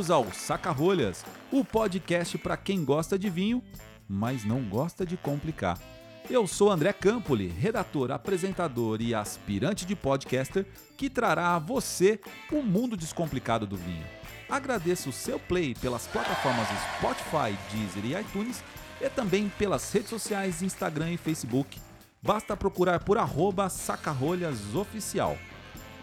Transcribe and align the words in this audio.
Bem-vindos 0.00 0.10
ao 0.10 0.32
Saca 0.32 0.70
Rolhas, 0.70 1.26
o 1.52 1.62
podcast 1.62 2.38
para 2.38 2.56
quem 2.56 2.86
gosta 2.86 3.18
de 3.18 3.28
vinho, 3.28 3.62
mas 4.08 4.46
não 4.46 4.62
gosta 4.62 5.04
de 5.04 5.14
complicar. 5.14 5.78
Eu 6.30 6.46
sou 6.46 6.70
André 6.70 6.90
Campoli, 6.90 7.48
redator, 7.48 8.10
apresentador 8.10 9.02
e 9.02 9.14
aspirante 9.14 9.84
de 9.84 9.94
podcaster 9.94 10.66
que 10.96 11.10
trará 11.10 11.54
a 11.54 11.58
você 11.58 12.18
o 12.50 12.62
mundo 12.62 12.96
descomplicado 12.96 13.66
do 13.66 13.76
vinho. 13.76 14.06
Agradeço 14.48 15.10
o 15.10 15.12
seu 15.12 15.38
play 15.38 15.74
pelas 15.74 16.06
plataformas 16.06 16.68
Spotify, 16.96 17.54
Deezer 17.70 18.06
e 18.06 18.18
iTunes 18.18 18.64
e 19.02 19.10
também 19.10 19.52
pelas 19.58 19.92
redes 19.92 20.08
sociais 20.08 20.62
Instagram 20.62 21.12
e 21.12 21.18
Facebook. 21.18 21.78
Basta 22.22 22.56
procurar 22.56 23.04
por 23.04 23.18
arroba 23.18 23.68
sacarolhasoficial. 23.68 25.36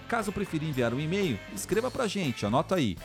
Caso 0.07 0.31
preferir 0.31 0.69
enviar 0.69 0.93
um 0.93 0.99
e-mail, 0.99 1.37
escreva 1.53 1.91
pra 1.91 2.07
gente, 2.07 2.45
anota 2.45 2.75
aí, 2.75 2.95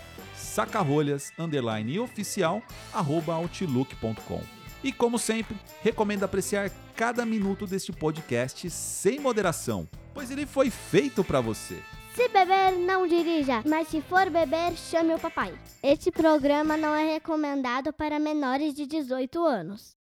sacarolhas, 0.42 1.32
underline 1.38 1.98
oficial, 1.98 2.62
arroba 2.92 3.34
outlook.com. 3.34 4.40
E 4.84 4.92
como 4.92 5.18
sempre, 5.18 5.56
recomendo 5.82 6.24
apreciar 6.24 6.70
cada 6.96 7.24
minuto 7.24 7.66
deste 7.66 7.92
podcast 7.92 8.68
sem 8.68 9.20
moderação, 9.20 9.88
pois 10.12 10.30
ele 10.30 10.44
foi 10.44 10.70
feito 10.70 11.22
para 11.22 11.40
você. 11.40 11.78
Se 12.14 12.28
beber, 12.28 12.72
não 12.78 13.06
dirija, 13.06 13.62
mas 13.64 13.88
se 13.88 14.02
for 14.02 14.28
beber, 14.28 14.76
chame 14.76 15.14
o 15.14 15.18
papai. 15.18 15.54
Este 15.82 16.10
programa 16.10 16.76
não 16.76 16.94
é 16.94 17.14
recomendado 17.14 17.92
para 17.92 18.18
menores 18.18 18.74
de 18.74 18.86
18 18.86 19.42
anos. 19.42 19.96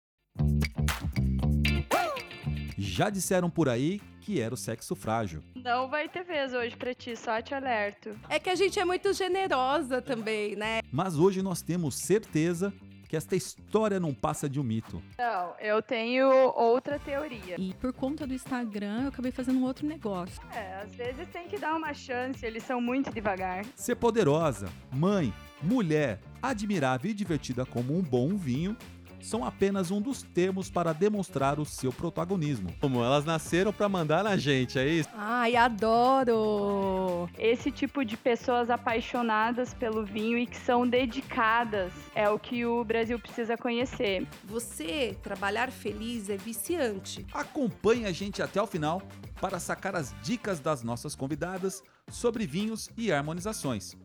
Já 2.98 3.10
disseram 3.10 3.48
por 3.48 3.68
aí 3.68 4.00
que 4.22 4.40
era 4.40 4.52
o 4.52 4.56
sexo 4.56 4.96
frágil. 4.96 5.40
Não 5.54 5.88
vai 5.88 6.08
ter 6.08 6.24
vez 6.24 6.52
hoje 6.52 6.76
pra 6.76 6.92
ti, 6.92 7.14
só 7.14 7.40
te 7.40 7.54
alerto. 7.54 8.10
É 8.28 8.40
que 8.40 8.50
a 8.50 8.56
gente 8.56 8.80
é 8.80 8.84
muito 8.84 9.12
generosa 9.12 10.02
também, 10.02 10.56
né? 10.56 10.80
Mas 10.90 11.16
hoje 11.16 11.40
nós 11.40 11.62
temos 11.62 11.94
certeza 11.94 12.74
que 13.08 13.16
esta 13.16 13.36
história 13.36 14.00
não 14.00 14.12
passa 14.12 14.48
de 14.48 14.58
um 14.58 14.64
mito. 14.64 15.00
Não, 15.16 15.54
eu 15.60 15.80
tenho 15.80 16.28
outra 16.56 16.98
teoria. 16.98 17.54
E 17.56 17.72
por 17.74 17.92
conta 17.92 18.26
do 18.26 18.34
Instagram, 18.34 19.02
eu 19.02 19.08
acabei 19.10 19.30
fazendo 19.30 19.60
um 19.60 19.64
outro 19.64 19.86
negócio. 19.86 20.42
É, 20.52 20.82
às 20.82 20.92
vezes 20.92 21.28
tem 21.28 21.46
que 21.46 21.56
dar 21.56 21.76
uma 21.76 21.94
chance, 21.94 22.44
eles 22.44 22.64
são 22.64 22.80
muito 22.80 23.12
devagar. 23.12 23.64
Ser 23.76 23.94
poderosa, 23.94 24.68
mãe, 24.92 25.32
mulher, 25.62 26.18
admirável 26.42 27.12
e 27.12 27.14
divertida 27.14 27.64
como 27.64 27.96
um 27.96 28.02
bom 28.02 28.36
vinho 28.36 28.76
são 29.20 29.44
apenas 29.44 29.90
um 29.90 30.00
dos 30.00 30.22
termos 30.22 30.70
para 30.70 30.92
demonstrar 30.92 31.58
o 31.58 31.64
seu 31.64 31.92
protagonismo. 31.92 32.72
Como 32.80 33.02
elas 33.02 33.24
nasceram 33.24 33.72
para 33.72 33.88
mandar 33.88 34.24
na 34.24 34.36
gente, 34.36 34.78
é 34.78 34.86
isso? 34.86 35.08
Ai, 35.14 35.56
adoro! 35.56 37.28
Esse 37.38 37.70
tipo 37.70 38.04
de 38.04 38.16
pessoas 38.16 38.70
apaixonadas 38.70 39.74
pelo 39.74 40.04
vinho 40.04 40.38
e 40.38 40.46
que 40.46 40.56
são 40.56 40.86
dedicadas 40.86 41.92
é 42.14 42.28
o 42.28 42.38
que 42.38 42.64
o 42.64 42.84
Brasil 42.84 43.18
precisa 43.18 43.56
conhecer. 43.56 44.26
Você 44.44 45.16
trabalhar 45.22 45.70
feliz 45.70 46.30
é 46.30 46.36
viciante. 46.36 47.26
Acompanhe 47.32 48.06
a 48.06 48.12
gente 48.12 48.42
até 48.42 48.60
o 48.60 48.66
final 48.66 49.02
para 49.40 49.58
sacar 49.58 49.94
as 49.94 50.14
dicas 50.22 50.60
das 50.60 50.82
nossas 50.82 51.14
convidadas 51.14 51.82
sobre 52.10 52.46
vinhos 52.46 52.90
e 52.96 53.12
harmonizações. 53.12 53.96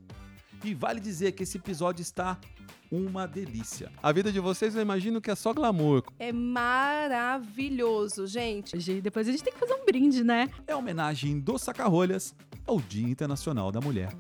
E 0.64 0.74
vale 0.74 1.02
dizer 1.02 1.34
que 1.34 1.44
esse 1.44 1.58
episódio 1.58 2.02
está 2.02 2.38
uma 2.94 3.28
delícia. 3.28 3.92
A 4.04 4.12
vida 4.12 4.32
de 4.32 4.40
vocês 4.40 4.76
eu 4.76 4.82
imagino 4.82 5.20
que 5.20 5.32
é 5.32 5.36
só 5.36 5.52
glamour. 5.52 6.04
É 6.20 6.32
maravilhoso, 6.32 8.28
gente. 8.28 8.78
E 8.78 9.02
depois 9.02 9.28
a 9.28 9.32
gente 9.32 9.44
tem 9.44 9.52
que 9.52 9.60
fazer 9.60 9.74
um 9.74 9.84
brinde, 9.84 10.24
né? 10.24 10.48
É 10.68 10.76
homenagem 10.76 11.40
do 11.40 11.58
Sacarolhas 11.58 12.36
ao 12.68 12.80
Dia 12.80 13.10
Internacional 13.10 13.72
da 13.72 13.82
Mulher. 13.82 14.16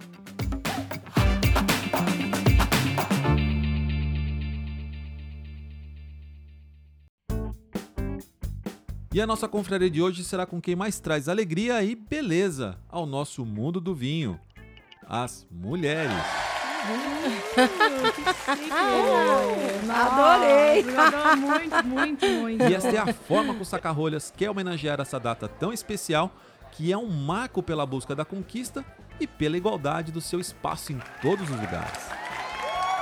E 9.14 9.22
a 9.22 9.28
nossa 9.28 9.48
confraria 9.48 9.92
de 9.92 10.02
hoje 10.02 10.24
será 10.24 10.48
com 10.48 10.60
quem 10.60 10.76
mais 10.76 11.00
traz 11.00 11.30
alegria 11.30 11.84
e 11.84 11.94
beleza 11.94 12.80
ao 12.90 13.06
nosso 13.06 13.46
mundo 13.46 13.80
do 13.80 13.94
vinho: 13.94 14.40
as 15.08 15.46
mulheres. 15.52 16.43
Adorei! 19.90 20.86
Adoro 20.98 21.38
muito, 21.38 21.86
muito, 21.86 22.26
muito. 22.26 22.64
E 22.64 22.74
esta 22.74 22.90
é 22.90 22.98
a 22.98 23.14
forma 23.14 23.54
que 23.54 23.62
o 23.62 23.66
Sacarolhas 23.66 24.34
quer 24.36 24.50
homenagear 24.50 25.00
essa 25.00 25.20
data 25.20 25.48
tão 25.48 25.72
especial, 25.72 26.32
que 26.72 26.92
é 26.92 26.98
um 26.98 27.10
marco 27.10 27.62
pela 27.62 27.86
busca 27.86 28.16
da 28.16 28.26
conquista 28.26 28.84
e 29.20 29.28
pela 29.28 29.58
igualdade 29.58 30.12
do 30.12 30.22
seu 30.22 30.40
espaço 30.40 30.92
em 30.92 31.00
todos 31.22 31.50
os 31.50 31.60
lugares. 31.60 32.10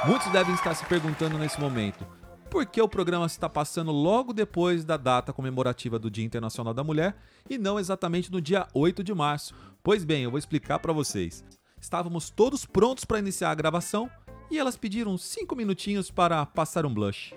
Muitos 0.05 0.31
devem 0.31 0.53
estar 0.55 0.73
se 0.73 0.85
perguntando 0.85 1.37
nesse 1.37 1.59
momento, 1.59 2.05
por 2.49 2.65
que 2.65 2.81
o 2.81 2.89
programa 2.89 3.25
está 3.27 3.47
passando 3.47 3.91
logo 3.91 4.33
depois 4.33 4.83
da 4.83 4.97
data 4.97 5.31
comemorativa 5.31 5.97
do 5.97 6.11
Dia 6.11 6.25
Internacional 6.25 6.73
da 6.73 6.83
Mulher 6.83 7.15
e 7.49 7.57
não 7.57 7.79
exatamente 7.79 8.29
no 8.29 8.41
dia 8.41 8.67
8 8.73 9.03
de 9.03 9.13
março? 9.13 9.53
Pois 9.81 10.03
bem, 10.03 10.23
eu 10.23 10.29
vou 10.29 10.37
explicar 10.37 10.79
para 10.79 10.91
vocês. 10.91 11.45
Estávamos 11.81 12.29
todos 12.29 12.63
prontos 12.63 13.03
para 13.03 13.17
iniciar 13.17 13.49
a 13.49 13.55
gravação 13.55 14.09
e 14.51 14.59
elas 14.59 14.77
pediram 14.77 15.17
cinco 15.17 15.55
minutinhos 15.55 16.11
para 16.11 16.45
passar 16.45 16.85
um 16.85 16.93
blush. 16.93 17.33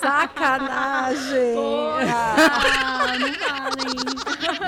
Sacanagem! 0.00 1.54
Ah, 2.12 3.16
não 3.18 3.32
falem. 3.34 4.14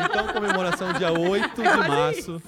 Então, 0.05 0.27
comemoração 0.33 0.93
dia 0.93 1.13
8 1.13 1.55
de 1.55 1.89
março, 1.89 2.43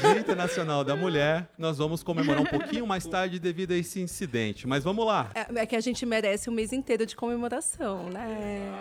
Dia 0.00 0.20
Internacional 0.20 0.84
da 0.84 0.96
Mulher. 0.96 1.48
Nós 1.58 1.78
vamos 1.78 2.02
comemorar 2.02 2.42
um 2.42 2.46
pouquinho 2.46 2.86
mais 2.86 3.06
tarde 3.06 3.38
devido 3.38 3.72
a 3.72 3.76
esse 3.76 4.00
incidente. 4.00 4.66
Mas 4.66 4.84
vamos 4.84 5.04
lá. 5.04 5.30
É, 5.34 5.62
é 5.62 5.66
que 5.66 5.76
a 5.76 5.80
gente 5.80 6.04
merece 6.06 6.48
um 6.48 6.52
mês 6.52 6.72
inteiro 6.72 7.04
de 7.04 7.16
comemoração, 7.16 8.08
né? 8.10 8.72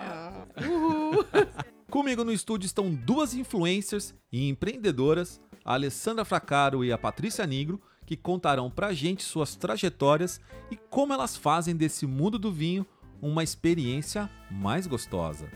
Uhul! 0.66 1.26
Comigo 1.90 2.24
no 2.24 2.34
estúdio 2.34 2.66
estão 2.66 2.94
duas 2.94 3.34
influencers 3.34 4.14
e 4.32 4.50
empreendedoras, 4.50 5.40
a 5.64 5.74
Alessandra 5.74 6.26
Fracaro 6.26 6.84
e 6.84 6.92
a 6.92 6.98
Patrícia 6.98 7.46
Nigro, 7.48 7.82
que 8.08 8.16
contarão 8.16 8.72
pra 8.72 8.94
gente 8.94 9.22
suas 9.22 9.54
trajetórias 9.54 10.40
e 10.72 10.78
como 10.78 11.12
elas 11.14 11.36
fazem 11.36 11.76
desse 11.76 12.08
mundo 12.08 12.40
do 12.40 12.50
vinho 12.50 12.88
uma 13.22 13.44
experiência 13.44 14.30
mais 14.50 14.88
gostosa. 14.88 15.52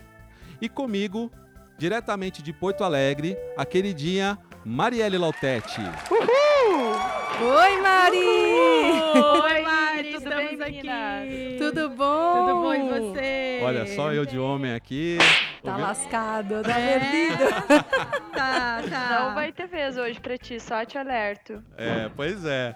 E 0.62 0.68
comigo, 0.68 1.32
diretamente 1.78 2.44
de 2.44 2.52
Porto 2.52 2.84
Alegre, 2.84 3.38
a 3.58 3.66
queridinha 3.66 4.38
Marielle 4.66 5.18
Lautetti. 5.18 5.80
Oi, 7.42 7.82
Mari! 7.82 8.18
Oi, 9.44 9.62
Mari, 9.62 10.14
tudo 10.14 10.24
estamos 10.24 10.58
bem, 10.58 10.90
aqui. 10.90 11.58
Tudo 11.58 11.90
bom? 11.90 12.48
Tudo 12.48 12.62
bom 12.62 12.74
e 12.74 13.00
você? 13.00 13.62
Olha 13.64 13.86
só 13.96 14.12
eu 14.12 14.26
de 14.26 14.38
homem 14.38 14.74
aqui. 14.74 15.18
Tá 15.64 15.72
Ouviu? 15.72 15.86
lascado, 15.86 16.62
tá 16.64 16.80
É. 16.80 17.00
perdido. 17.00 17.44
Tá, 18.32 18.82
tá. 18.90 19.10
Não 19.28 19.36
vai 19.36 19.52
ter 19.52 19.68
vez 19.68 19.98
hoje 19.98 20.20
pra 20.20 20.36
ti, 20.38 20.60
só 20.60 20.84
te 20.86 20.98
alerto. 20.98 21.62
É, 21.78 22.10
pois 22.16 22.44
é. 22.46 22.76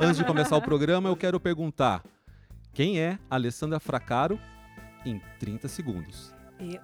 Antes 0.00 0.16
de 0.16 0.24
começar 0.24 0.56
o 0.56 0.62
programa, 0.62 1.08
eu 1.10 1.16
quero 1.16 1.38
perguntar: 1.38 2.02
quem 2.72 2.98
é 3.00 3.18
Alessandra 3.28 3.78
Fracaro 3.78 4.40
em 5.04 5.20
30 5.38 5.68
segundos? 5.68 6.32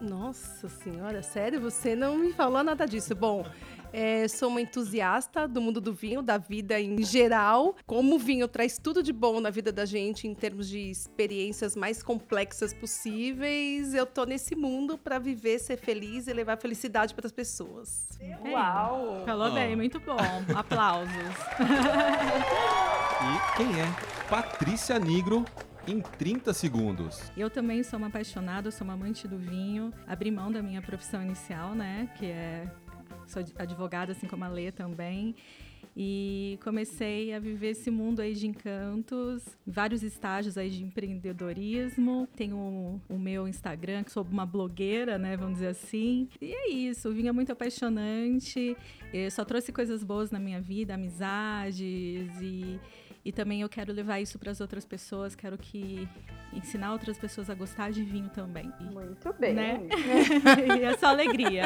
Nossa 0.00 0.68
senhora, 0.68 1.22
sério? 1.22 1.60
Você 1.62 1.96
não 1.96 2.18
me 2.18 2.32
falou 2.34 2.62
nada 2.62 2.86
disso. 2.86 3.14
Bom, 3.14 3.46
é, 3.92 4.26
sou 4.28 4.48
uma 4.48 4.60
entusiasta 4.60 5.46
do 5.48 5.60
mundo 5.60 5.80
do 5.80 5.92
vinho, 5.92 6.22
da 6.22 6.38
vida 6.38 6.80
em 6.80 7.02
geral. 7.02 7.74
Como 7.86 8.16
o 8.16 8.18
vinho 8.18 8.46
traz 8.48 8.78
tudo 8.78 9.02
de 9.02 9.12
bom 9.12 9.40
na 9.40 9.50
vida 9.50 9.72
da 9.72 9.84
gente 9.84 10.26
em 10.28 10.34
termos 10.34 10.68
de 10.68 10.78
experiências 10.90 11.74
mais 11.76 12.02
complexas 12.02 12.72
possíveis, 12.72 13.94
eu 13.94 14.06
tô 14.06 14.24
nesse 14.24 14.54
mundo 14.54 14.96
para 14.98 15.18
viver, 15.18 15.58
ser 15.58 15.76
feliz 15.76 16.26
e 16.26 16.32
levar 16.32 16.56
felicidade 16.58 17.14
para 17.14 17.26
as 17.26 17.32
pessoas. 17.32 18.06
Uau! 18.44 19.22
Falou 19.24 19.46
Ah. 19.48 19.50
bem, 19.50 19.76
muito 19.76 19.98
bom. 20.00 20.16
Aplausos. 20.54 21.10
E 23.22 23.56
quem 23.56 23.66
é 23.80 23.86
Patrícia 24.30 24.98
Nigro 24.98 25.44
em 25.86 26.00
30 26.00 26.54
segundos? 26.54 27.20
Eu 27.36 27.50
também 27.50 27.82
sou 27.82 27.98
uma 27.98 28.08
apaixonada, 28.08 28.70
sou 28.70 28.84
uma 28.86 28.94
amante 28.94 29.28
do 29.28 29.36
vinho. 29.36 29.92
Abri 30.06 30.30
mão 30.30 30.50
da 30.50 30.62
minha 30.62 30.80
profissão 30.80 31.22
inicial, 31.22 31.74
né? 31.74 32.08
Que 32.16 32.26
é. 32.26 32.66
Sou 33.30 33.42
advogada, 33.56 34.12
assim 34.12 34.26
como 34.26 34.44
a 34.44 34.48
Lê 34.48 34.72
também. 34.72 35.34
E 35.96 36.58
comecei 36.62 37.32
a 37.32 37.38
viver 37.38 37.70
esse 37.70 37.90
mundo 37.90 38.20
aí 38.20 38.34
de 38.34 38.46
encantos, 38.46 39.44
vários 39.66 40.02
estágios 40.02 40.56
aí 40.56 40.70
de 40.70 40.82
empreendedorismo. 40.82 42.28
Tenho 42.36 43.00
o, 43.08 43.18
meu 43.18 43.48
Instagram, 43.48 44.04
que 44.04 44.12
sou 44.12 44.24
uma 44.30 44.46
blogueira, 44.46 45.18
né, 45.18 45.36
vamos 45.36 45.54
dizer 45.54 45.68
assim. 45.68 46.28
E 46.40 46.52
é 46.52 46.70
isso, 46.70 47.08
o 47.08 47.12
vinho 47.12 47.28
é 47.28 47.32
muito 47.32 47.52
apaixonante. 47.52 48.76
eh, 49.12 49.30
só 49.30 49.44
trouxe 49.44 49.72
coisas 49.72 50.04
boas 50.04 50.30
na 50.30 50.38
minha 50.38 50.60
vida, 50.60 50.94
amizades 50.94 52.30
e 52.40 52.80
E 53.24 53.30
também 53.32 53.60
eu 53.60 53.68
quero 53.68 53.92
levar 53.92 54.18
isso 54.18 54.38
para 54.38 54.50
as 54.50 54.60
outras 54.60 54.84
pessoas, 54.84 55.34
quero 55.34 55.58
que 55.58 56.08
ensinar 56.54 56.92
outras 56.92 57.18
pessoas 57.18 57.50
a 57.50 57.54
gostar 57.54 57.90
de 57.90 58.02
vinho 58.02 58.30
também. 58.30 58.72
Muito 58.80 59.32
bem. 59.38 59.52
Né? 59.52 59.80
e 60.80 60.84
é 60.84 60.96
só 60.96 61.08
alegria. 61.08 61.64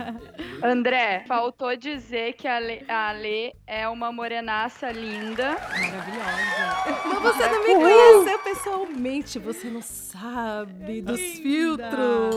André, 0.64 1.24
faltou 1.26 1.76
dizer 1.76 2.32
que 2.32 2.48
a 2.48 2.58
Lê, 2.58 2.82
a 2.88 3.12
Lê 3.12 3.52
é 3.66 3.86
uma 3.88 4.10
morenaça 4.10 4.90
linda. 4.90 5.50
Maravilhosa. 5.50 7.04
Mas 7.04 7.22
você 7.22 7.48
não 7.48 7.62
me 7.62 7.74
conheceu 7.74 8.38
pessoalmente, 8.38 9.38
você 9.38 9.68
não 9.68 9.82
sabe 9.82 11.02
dos 11.02 11.20
Linda. 11.20 11.42
filtros. 11.42 12.36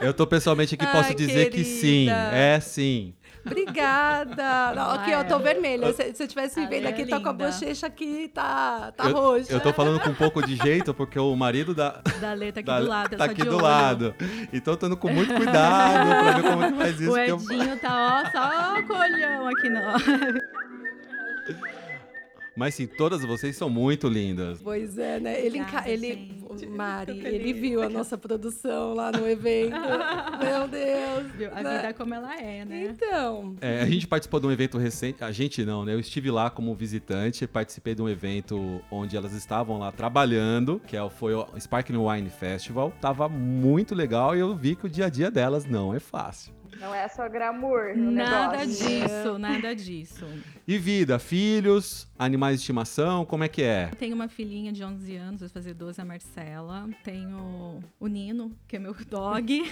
Eu 0.00 0.12
tô 0.12 0.26
pessoalmente 0.26 0.74
aqui, 0.74 0.84
Ai, 0.84 0.92
posso 0.92 1.14
dizer 1.14 1.50
que 1.50 1.64
sim. 1.64 2.06
querida. 2.06 2.36
É 2.36 2.60
sim. 2.60 3.14
Obrigada. 3.46 4.72
Não, 4.74 4.90
aqui, 4.92 5.10
eu 5.10 5.24
tô 5.26 5.38
vermelha. 5.38 5.92
Se, 5.92 6.12
se 6.14 6.22
eu 6.22 6.28
tivesse 6.28 6.58
me 6.60 6.66
A 6.66 6.68
vendo 6.68 6.86
aqui, 6.86 7.02
é 7.02 7.06
tá 7.06 7.20
com 7.20 7.28
a 7.28 7.32
bochecha 7.32 7.86
aqui, 7.86 8.30
tá, 8.34 8.92
tá 8.96 9.08
eu, 9.08 9.14
roxa. 9.14 9.52
eu 9.52 9.60
tô 9.60 9.72
falando 9.72 10.00
com 10.00 10.10
um 10.10 10.14
pouco 10.14 10.44
de 10.46 10.56
jeito, 10.56 10.92
porque 10.92 11.18
o 11.18 11.34
marido 11.36 11.74
da, 11.74 12.00
Da 12.20 12.32
Lê 12.34 12.52
tá 12.52 12.60
aqui 12.60 12.66
da- 12.66 12.80
do 12.80 12.88
lado, 12.88 13.16
tá 13.16 13.24
aqui 13.24 13.42
do 13.44 13.54
olho. 13.56 13.62
lado. 13.62 14.14
Então 14.52 14.74
eu 14.74 14.78
tô 14.78 14.86
indo 14.86 14.96
com 14.96 15.08
muito 15.12 15.32
cuidado 15.34 16.08
pra 16.08 16.32
ver 16.32 16.42
como 16.42 16.72
que 16.72 16.78
faz 16.78 17.00
isso. 17.00 17.10
O 17.10 17.14
porque 17.14 17.30
eu- 17.30 17.36
Edinho 17.36 17.76
tá, 17.80 18.22
ó, 18.24 18.30
só 18.30 18.82
com 18.82 18.92
o 18.94 18.98
olhão 18.98 19.48
aqui, 19.48 19.68
não. 19.70 19.92
Mas 22.58 22.74
sim, 22.74 22.86
todas 22.88 23.22
vocês 23.24 23.56
são 23.56 23.70
muito 23.70 24.08
lindas. 24.08 24.60
Pois 24.60 24.98
é, 24.98 25.20
né? 25.20 25.38
Ele, 25.40 25.60
Obrigada, 25.60 25.88
ele. 25.88 26.38
Mari, 26.74 27.20
ele 27.24 27.52
viu 27.52 27.82
a 27.82 27.88
nossa 27.88 28.18
produção 28.18 28.94
lá 28.94 29.12
no 29.12 29.28
evento. 29.28 29.76
Meu 30.42 30.66
Deus. 30.66 31.32
Viu? 31.36 31.50
A 31.52 31.62
né? 31.62 31.76
vida 31.76 31.88
é 31.88 31.92
como 31.92 32.14
ela 32.14 32.34
é, 32.40 32.64
né? 32.64 32.88
Então, 32.90 33.54
É, 33.60 33.80
a 33.82 33.86
gente 33.86 34.06
participou 34.08 34.40
de 34.40 34.46
um 34.46 34.50
evento 34.50 34.76
recente. 34.76 35.22
A 35.22 35.30
gente 35.30 35.64
não, 35.64 35.84
né? 35.84 35.94
Eu 35.94 36.00
estive 36.00 36.30
lá 36.30 36.50
como 36.50 36.74
visitante, 36.74 37.46
participei 37.46 37.94
de 37.94 38.02
um 38.02 38.08
evento 38.08 38.80
onde 38.90 39.16
elas 39.16 39.32
estavam 39.34 39.78
lá 39.78 39.92
trabalhando, 39.92 40.80
que 40.86 40.96
é 40.96 41.02
o- 41.02 41.10
foi 41.10 41.34
o 41.34 41.46
Sparkling 41.58 41.98
Wine 41.98 42.30
Festival. 42.30 42.92
Tava 43.00 43.28
muito 43.28 43.94
legal 43.94 44.34
e 44.34 44.40
eu 44.40 44.54
vi 44.56 44.74
que 44.74 44.86
o 44.86 44.88
dia 44.90 45.06
a 45.06 45.08
dia 45.08 45.30
delas 45.30 45.64
não 45.64 45.94
é 45.94 46.00
fácil. 46.00 46.52
Não 46.80 46.94
é 46.94 47.08
só 47.08 47.28
glamour 47.28 47.96
no 47.96 48.10
Nada 48.10 48.58
negócio. 48.58 48.86
disso, 48.88 49.38
nada 49.38 49.74
disso. 49.74 50.26
E 50.66 50.78
vida, 50.78 51.18
filhos, 51.18 52.06
animais 52.18 52.56
de 52.56 52.60
estimação, 52.60 53.24
como 53.24 53.42
é 53.42 53.48
que 53.48 53.62
é? 53.62 53.86
Tenho 53.98 54.14
uma 54.14 54.28
filhinha 54.28 54.70
de 54.70 54.84
11 54.84 55.16
anos, 55.16 55.40
vai 55.40 55.48
fazer 55.48 55.74
12, 55.74 56.00
a 56.00 56.04
Marcela. 56.04 56.88
Tenho 57.02 57.82
o 57.98 58.06
Nino, 58.06 58.52
que 58.68 58.76
é 58.76 58.78
meu 58.78 58.94
dog. 59.10 59.68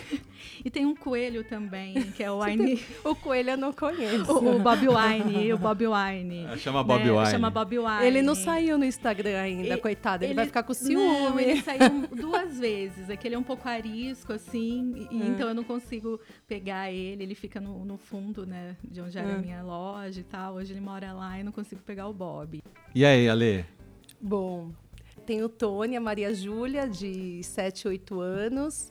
E 0.64 0.70
tem 0.70 0.84
um 0.86 0.96
coelho 0.96 1.44
também, 1.44 1.94
que 2.12 2.22
é 2.24 2.30
o 2.30 2.42
Wine. 2.42 2.80
o 3.04 3.14
coelho 3.14 3.50
eu 3.50 3.56
não 3.56 3.72
conheço. 3.72 4.32
O, 4.32 4.56
o 4.56 4.58
Bob 4.58 4.80
Wine, 4.88 5.52
o 5.52 5.58
Bob 5.58 5.84
Wine. 5.86 6.46
Chama 6.58 6.82
Bob 6.82 7.04
né? 7.04 7.12
Wine. 7.12 7.30
Chama 7.30 7.50
Bob 7.50 7.78
Wine. 7.78 8.04
Ele 8.06 8.22
não 8.22 8.34
saiu 8.34 8.78
no 8.78 8.84
Instagram 8.84 9.38
ainda, 9.38 9.68
Ele- 9.68 9.76
coitado. 9.76 10.24
Ele, 10.24 10.30
ele- 10.32 10.34
vai 10.36 10.46
ficar 10.46 10.62
com 10.64 10.72
Não, 10.72 10.80
ciúme. 10.80 11.42
ele 11.42 11.62
saiu 11.62 12.06
duas 12.16 12.58
vezes. 12.58 13.08
É 13.10 13.16
que 13.16 13.28
ele 13.28 13.34
é 13.34 13.38
um 13.38 13.42
pouco 13.44 13.68
arisco, 13.68 14.32
assim, 14.32 15.06
e- 15.10 15.22
É. 15.22 15.26
então 15.26 15.48
eu 15.48 15.54
não 15.54 15.62
consigo 15.64 16.18
pegar 16.48 16.90
ele. 16.90 16.95
Ele 16.96 17.34
fica 17.34 17.60
no, 17.60 17.84
no 17.84 17.96
fundo, 17.96 18.46
né, 18.46 18.76
de 18.82 19.00
onde 19.00 19.16
era 19.18 19.28
É. 19.30 19.34
a 19.34 19.38
minha 19.38 19.62
loja 19.62 20.20
e 20.20 20.24
tal. 20.24 20.54
Hoje 20.54 20.72
ele 20.72 20.80
mora 20.80 21.12
lá 21.12 21.38
e 21.38 21.42
não 21.44 21.52
consigo 21.52 21.80
pegar 21.82 22.08
o 22.08 22.12
Bob. 22.12 22.62
E 22.94 23.04
aí, 23.04 23.28
Ale? 23.28 23.64
Bom, 24.20 24.70
tem 25.26 25.42
o 25.42 25.48
Tony, 25.48 25.96
a 25.96 26.00
Maria 26.00 26.32
Júlia, 26.34 26.88
de 26.88 27.42
7, 27.42 27.88
8 27.88 28.20
anos. 28.20 28.88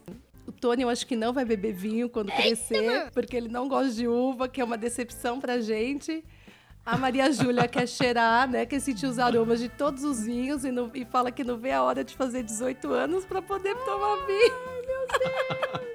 O 0.47 0.51
Tony 0.51 0.83
eu 0.83 0.89
acho 0.89 1.07
que 1.07 1.15
não 1.15 1.33
vai 1.33 1.43
beber 1.43 1.73
vinho 1.73 2.07
quando 2.07 2.31
crescer, 2.31 3.09
porque 3.11 3.35
ele 3.35 3.47
não 3.49 3.67
gosta 3.67 3.91
de 3.93 4.07
uva, 4.07 4.47
que 4.47 4.61
é 4.61 4.63
uma 4.63 4.77
decepção 4.77 5.39
pra 5.39 5.59
gente. 5.59 6.23
A 6.85 6.95
Maria 6.97 7.31
Júlia 7.31 7.65
quer 7.67 7.87
cheirar, 7.87 8.47
né? 8.47 8.63
Quer 8.63 8.79
sentir 8.79 9.07
os 9.07 9.17
aromas 9.17 9.59
de 9.59 9.69
todos 9.69 10.03
os 10.03 10.23
vinhos 10.23 10.63
e, 10.63 10.71
não- 10.71 10.91
e 10.93 11.03
fala 11.03 11.31
que 11.31 11.43
não 11.43 11.57
vê 11.57 11.71
a 11.71 11.81
hora 11.81 12.03
de 12.03 12.15
fazer 12.15 12.43
18 12.43 12.91
anos 12.93 13.25
para 13.25 13.41
poder 13.41 13.75
tomar 13.77 14.17
vinho. 14.27 15.94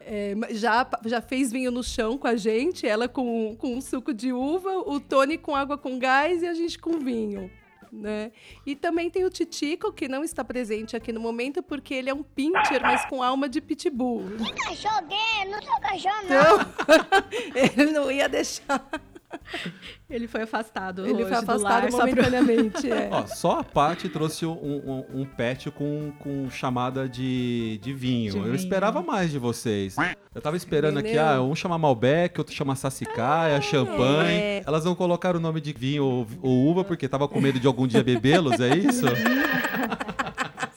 É, 0.00 0.34
já, 0.50 0.88
já 1.04 1.20
fez 1.20 1.52
vinho 1.52 1.70
no 1.70 1.82
chão 1.82 2.16
com 2.16 2.26
a 2.26 2.36
gente, 2.36 2.86
ela 2.86 3.06
com, 3.06 3.54
com 3.56 3.74
um 3.74 3.80
suco 3.80 4.14
de 4.14 4.32
uva, 4.32 4.78
o 4.78 4.98
Tony 4.98 5.36
com 5.36 5.54
água 5.54 5.76
com 5.76 5.98
gás 5.98 6.42
e 6.42 6.46
a 6.46 6.54
gente 6.54 6.78
com 6.78 6.98
vinho. 6.98 7.50
Né? 7.92 8.30
E 8.64 8.76
também 8.76 9.10
tem 9.10 9.24
o 9.24 9.30
Titico, 9.30 9.92
que 9.92 10.08
não 10.08 10.22
está 10.22 10.44
presente 10.44 10.96
aqui 10.96 11.12
no 11.12 11.20
momento, 11.20 11.62
porque 11.62 11.92
ele 11.92 12.08
é 12.08 12.14
um 12.14 12.22
pincher, 12.22 12.80
mas 12.80 13.04
com 13.06 13.22
alma 13.22 13.48
de 13.48 13.60
pitbull. 13.60 14.24
Cachorro 14.64 15.06
gay, 15.08 15.50
não 15.50 15.60
sou 15.60 15.80
cachorro, 15.80 16.22
não. 16.28 16.60
Então, 16.60 17.82
ele 17.82 17.92
não 17.92 18.10
ia 18.10 18.28
deixar. 18.28 18.88
Ele 20.10 20.26
foi 20.26 20.42
afastado 20.42 21.04
Ele 21.06 21.14
hoje 21.22 21.22
foi 21.22 21.30
do 21.32 21.36
afastado 21.38 21.62
lar, 21.62 21.90
só 21.90 21.98
pra- 21.98 22.06
momentaneamente. 22.08 22.90
é. 22.90 23.08
Ó, 23.12 23.26
só 23.26 23.60
a 23.60 23.64
Paty 23.64 24.08
trouxe 24.08 24.44
um, 24.46 24.50
um, 24.52 25.20
um 25.20 25.24
pet 25.24 25.70
com, 25.70 26.12
com 26.18 26.50
chamada 26.50 27.08
de, 27.08 27.78
de 27.82 27.92
vinho. 27.92 28.32
De 28.32 28.38
Eu 28.38 28.42
vinho. 28.44 28.54
esperava 28.56 29.02
mais 29.02 29.30
de 29.30 29.38
vocês. 29.38 29.94
Eu 30.34 30.40
tava 30.42 30.56
esperando 30.56 30.98
aqui, 30.98 31.10
Entendeu? 31.10 31.26
ah, 31.26 31.40
um 31.42 31.54
chama 31.54 31.78
Malbec, 31.78 32.38
outro 32.38 32.54
chama 32.54 32.74
Sassicaia, 32.76 33.60
champanhe. 33.60 34.32
é. 34.40 34.62
Elas 34.66 34.84
não 34.84 34.94
colocaram 34.94 35.38
o 35.38 35.42
nome 35.42 35.60
de 35.60 35.72
vinho 35.72 36.04
ou, 36.04 36.26
ou 36.42 36.66
uva 36.70 36.82
porque 36.84 37.08
tava 37.08 37.26
com 37.28 37.40
medo 37.40 37.58
de 37.60 37.66
algum 37.66 37.86
dia 37.86 38.02
bebê-los, 38.02 38.60
é 38.60 38.76
isso? 38.76 39.06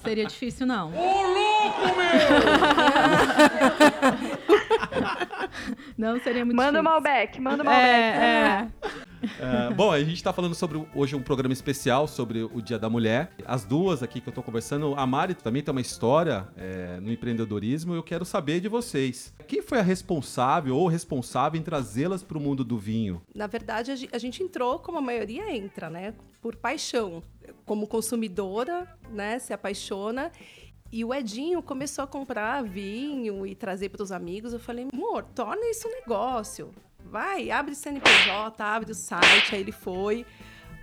Seria 0.04 0.26
difícil, 0.26 0.66
não. 0.68 0.92
não 5.98 6.20
seria 6.20 6.44
muito 6.46 6.56
Manda 6.56 6.80
o 6.80 6.82
difícil. 6.82 7.02
Malbec, 7.02 7.42
manda 7.42 7.64
o 7.64 7.66
Malbec. 7.66 7.88
É, 7.88 8.70
é. 8.90 9.70
É, 9.70 9.74
bom, 9.74 9.92
a 9.92 10.04
gente 10.04 10.22
tá 10.22 10.34
falando 10.34 10.56
sobre 10.56 10.86
hoje 10.94 11.16
um 11.16 11.22
programa 11.22 11.54
especial 11.54 12.08
sobre 12.08 12.44
o 12.44 12.62
Dia 12.62 12.78
da 12.78 12.90
Mulher. 12.90 13.32
As 13.46 13.64
duas 13.64 14.04
aqui 14.04 14.20
que 14.20 14.28
eu 14.28 14.34
tô 14.34 14.44
conversando, 14.44 14.94
a 14.98 15.06
Mari 15.06 15.34
também 15.36 15.62
tem 15.62 15.72
uma 15.72 15.82
história 15.82 16.48
é, 16.58 17.00
no 17.00 17.12
empreendedorismo 17.12 17.94
e 17.94 17.98
eu 17.98 18.04
quero 18.04 18.26
saber 18.26 18.60
de 18.60 18.68
vocês. 18.68 19.34
Quem 19.48 19.62
foi 19.62 19.80
a 19.80 19.84
responsável 19.84 20.76
ou 20.76 20.88
responsável 20.88 21.60
em 21.60 21.64
trazê-las 21.64 22.24
para 22.24 22.38
o 22.38 22.42
mundo 22.42 22.64
do 22.64 22.78
vinho? 22.78 23.22
Na 23.34 23.48
verdade, 23.48 24.10
a 24.12 24.18
gente 24.18 24.44
entrou 24.44 24.80
como 24.80 24.98
a 24.98 25.02
maioria 25.02 25.56
entra, 25.56 25.90
né? 25.90 26.14
Por 26.42 26.56
paixão. 26.56 27.24
Como 27.66 27.88
consumidora, 27.88 28.88
né? 29.10 29.40
Se 29.40 29.54
apaixona. 29.54 30.32
E 30.96 31.04
o 31.04 31.12
Edinho 31.12 31.60
começou 31.64 32.04
a 32.04 32.08
comprar 32.08 32.64
vinho 32.64 33.48
e 33.48 33.56
trazer 33.56 33.90
para 33.90 34.04
os 34.04 34.12
amigos. 34.12 34.54
Eu 34.54 34.60
falei, 34.60 34.88
amor, 34.94 35.24
torna 35.34 35.66
isso 35.72 35.88
um 35.88 35.92
negócio. 35.92 36.70
Vai, 37.04 37.50
abre 37.50 37.74
CNPJ, 37.74 38.64
abre 38.64 38.92
o 38.92 38.94
site. 38.94 39.56
Aí 39.56 39.62
ele 39.62 39.72
foi. 39.72 40.24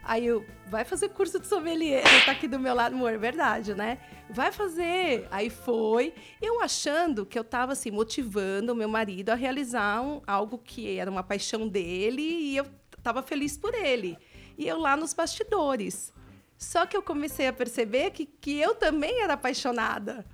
Aí 0.03 0.27
eu, 0.27 0.45
vai 0.67 0.85
fazer 0.85 1.11
curso 1.11 1.39
de 1.39 1.47
sommelier. 1.47 2.03
Ele 2.05 2.25
tá 2.25 2.33
aqui 2.33 2.49
do 2.49 2.59
meu 2.59 2.75
lado, 2.75 2.97
amor, 2.97 3.13
é 3.13 3.19
verdade, 3.19 3.73
né? 3.73 3.99
Vai 4.29 4.51
fazer. 4.51 5.29
Aí 5.31 5.49
foi. 5.49 6.13
Eu 6.43 6.61
achando 6.61 7.25
que 7.25 7.39
eu 7.39 7.45
tava, 7.45 7.71
assim, 7.75 7.93
motivando 7.93 8.73
o 8.73 8.75
meu 8.75 8.89
marido 8.89 9.31
a 9.31 9.37
realizar 9.37 10.03
um- 10.03 10.21
algo 10.27 10.59
que 10.59 10.99
era 10.99 11.09
uma 11.09 11.23
paixão 11.23 11.69
dele 11.69 12.21
e 12.23 12.57
eu 12.57 12.67
tava 13.01 13.23
feliz 13.23 13.57
por 13.57 13.73
ele. 13.77 14.19
E 14.59 14.67
eu 14.67 14.77
lá 14.81 14.97
nos 14.97 15.15
bastidores. 15.15 16.13
Só 16.61 16.85
que 16.85 16.95
eu 16.97 17.03
comecei 17.03 17.49
a 17.49 17.53
perceber 17.55 18.11
que, 18.11 18.27
que 18.27 18.61
eu 18.61 18.75
também 18.75 19.23
era 19.23 19.33
apaixonada. 19.33 20.25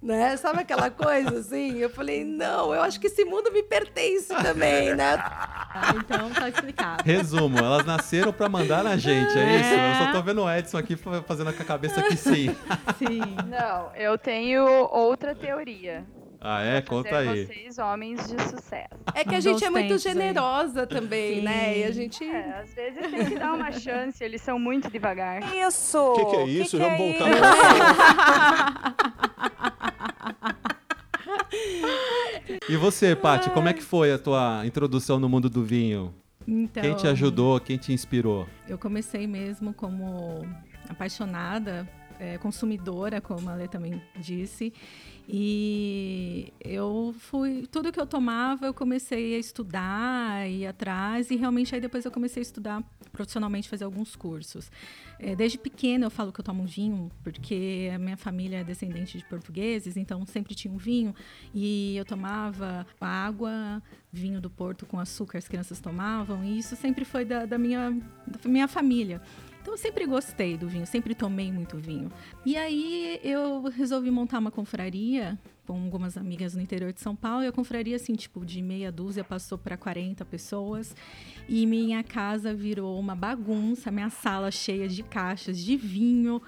Né? 0.00 0.36
Sabe 0.36 0.60
aquela 0.60 0.90
coisa 0.90 1.38
assim? 1.40 1.78
Eu 1.78 1.90
falei, 1.90 2.24
não, 2.24 2.72
eu 2.72 2.82
acho 2.82 3.00
que 3.00 3.08
esse 3.08 3.24
mundo 3.24 3.50
me 3.50 3.64
pertence 3.64 4.28
também, 4.28 4.94
né? 4.94 5.14
Ah, 5.18 5.92
então 5.98 6.30
tá 6.30 6.48
explicado. 6.48 7.02
Resumo, 7.04 7.58
elas 7.58 7.84
nasceram 7.84 8.32
para 8.32 8.48
mandar 8.48 8.84
na 8.84 8.96
gente, 8.96 9.36
é 9.36 9.56
isso? 9.60 9.74
Eu 9.74 10.06
só 10.06 10.12
tô 10.12 10.22
vendo 10.22 10.42
o 10.44 10.50
Edson 10.52 10.78
aqui 10.78 10.94
fa- 10.96 11.22
fazendo 11.22 11.52
com 11.52 11.62
a 11.62 11.66
cabeça 11.66 12.00
que 12.02 12.16
sim. 12.16 12.54
Sim. 12.96 13.20
Não, 13.48 13.92
eu 13.96 14.16
tenho 14.16 14.64
outra 14.66 15.34
teoria. 15.34 16.04
Ah, 16.40 16.62
é? 16.62 16.80
Conta 16.80 17.18
aí. 17.18 17.46
vocês 17.46 17.78
homens 17.78 18.28
de 18.28 18.40
sucesso. 18.42 18.88
É 19.14 19.24
que 19.24 19.34
a 19.34 19.40
gente 19.40 19.64
é 19.64 19.70
muito 19.70 19.88
tempos 19.88 20.06
aí. 20.06 20.12
generosa 20.12 20.86
também, 20.86 21.36
Sim. 21.36 21.42
né? 21.42 21.78
E 21.78 21.84
a 21.84 21.90
gente. 21.90 22.22
É, 22.24 22.60
às 22.60 22.72
vezes 22.72 23.10
tem 23.10 23.24
que 23.26 23.38
dar 23.38 23.54
uma 23.54 23.72
chance, 23.72 24.22
eles 24.22 24.40
são 24.40 24.58
muito 24.58 24.88
devagar. 24.90 25.42
Isso! 25.54 25.98
O 25.98 26.14
que, 26.14 26.24
que 26.26 26.36
é 26.36 26.44
isso? 26.46 26.78
Vamos 26.78 26.98
voltar 26.98 27.30
isso? 27.30 27.38
E 32.68 32.76
você, 32.76 33.16
Paty, 33.16 33.50
como 33.50 33.68
é 33.68 33.72
que 33.72 33.82
foi 33.82 34.12
a 34.12 34.18
tua 34.18 34.62
introdução 34.64 35.18
no 35.18 35.28
mundo 35.28 35.48
do 35.50 35.64
vinho? 35.64 36.14
Então, 36.46 36.82
Quem 36.82 36.94
te 36.94 37.06
ajudou? 37.06 37.60
Quem 37.60 37.76
te 37.76 37.92
inspirou? 37.92 38.46
Eu 38.68 38.78
comecei 38.78 39.26
mesmo 39.26 39.74
como 39.74 40.46
apaixonada 40.88 41.86
é, 42.18 42.38
consumidora, 42.38 43.20
como 43.20 43.48
a 43.50 43.54
Lê 43.54 43.68
também 43.68 44.00
disse. 44.16 44.72
E 45.30 46.54
eu 46.58 47.14
fui. 47.18 47.66
Tudo 47.70 47.92
que 47.92 48.00
eu 48.00 48.06
tomava, 48.06 48.64
eu 48.64 48.72
comecei 48.72 49.34
a 49.34 49.38
estudar, 49.38 50.48
ir 50.48 50.66
atrás, 50.66 51.30
e 51.30 51.36
realmente 51.36 51.74
aí 51.74 51.80
depois 51.82 52.06
eu 52.06 52.10
comecei 52.10 52.40
a 52.40 52.42
estudar 52.42 52.82
profissionalmente, 53.12 53.68
fazer 53.68 53.84
alguns 53.84 54.16
cursos. 54.16 54.70
É, 55.18 55.36
desde 55.36 55.58
pequena 55.58 56.06
eu 56.06 56.10
falo 56.10 56.32
que 56.32 56.40
eu 56.40 56.44
tomo 56.44 56.64
vinho, 56.64 57.10
porque 57.22 57.90
a 57.94 57.98
minha 57.98 58.16
família 58.16 58.58
é 58.60 58.64
descendente 58.64 59.18
de 59.18 59.24
portugueses, 59.26 59.98
então 59.98 60.24
sempre 60.24 60.54
tinha 60.54 60.72
um 60.72 60.78
vinho. 60.78 61.14
E 61.52 61.94
eu 61.98 62.06
tomava 62.06 62.86
água, 62.98 63.82
vinho 64.10 64.40
do 64.40 64.48
Porto 64.48 64.86
com 64.86 64.98
açúcar, 64.98 65.36
as 65.36 65.46
crianças 65.46 65.78
tomavam, 65.78 66.42
e 66.42 66.58
isso 66.58 66.74
sempre 66.74 67.04
foi 67.04 67.26
da, 67.26 67.44
da 67.44 67.58
minha, 67.58 67.90
da 68.26 68.48
minha 68.48 68.66
família. 68.66 69.20
Então 69.68 69.74
eu 69.74 69.82
sempre 69.82 70.06
gostei 70.06 70.56
do 70.56 70.66
vinho, 70.66 70.86
sempre 70.86 71.14
tomei 71.14 71.52
muito 71.52 71.76
vinho. 71.76 72.10
E 72.42 72.56
aí 72.56 73.20
eu 73.22 73.64
resolvi 73.64 74.10
montar 74.10 74.38
uma 74.38 74.50
confraria 74.50 75.38
com 75.66 75.74
algumas 75.74 76.16
amigas 76.16 76.54
no 76.54 76.62
interior 76.62 76.90
de 76.90 77.02
São 77.02 77.14
Paulo, 77.14 77.44
e 77.44 77.48
a 77.48 77.52
confraria, 77.52 77.94
assim, 77.96 78.14
tipo, 78.14 78.46
de 78.46 78.62
meia 78.62 78.90
dúzia 78.90 79.22
passou 79.22 79.58
para 79.58 79.76
40 79.76 80.24
pessoas. 80.24 80.96
E 81.46 81.66
minha 81.66 82.02
casa 82.02 82.54
virou 82.54 82.98
uma 82.98 83.14
bagunça, 83.14 83.90
minha 83.90 84.08
sala 84.08 84.50
cheia 84.50 84.88
de 84.88 85.02
caixas 85.02 85.58
de 85.58 85.76
vinho. 85.76 86.40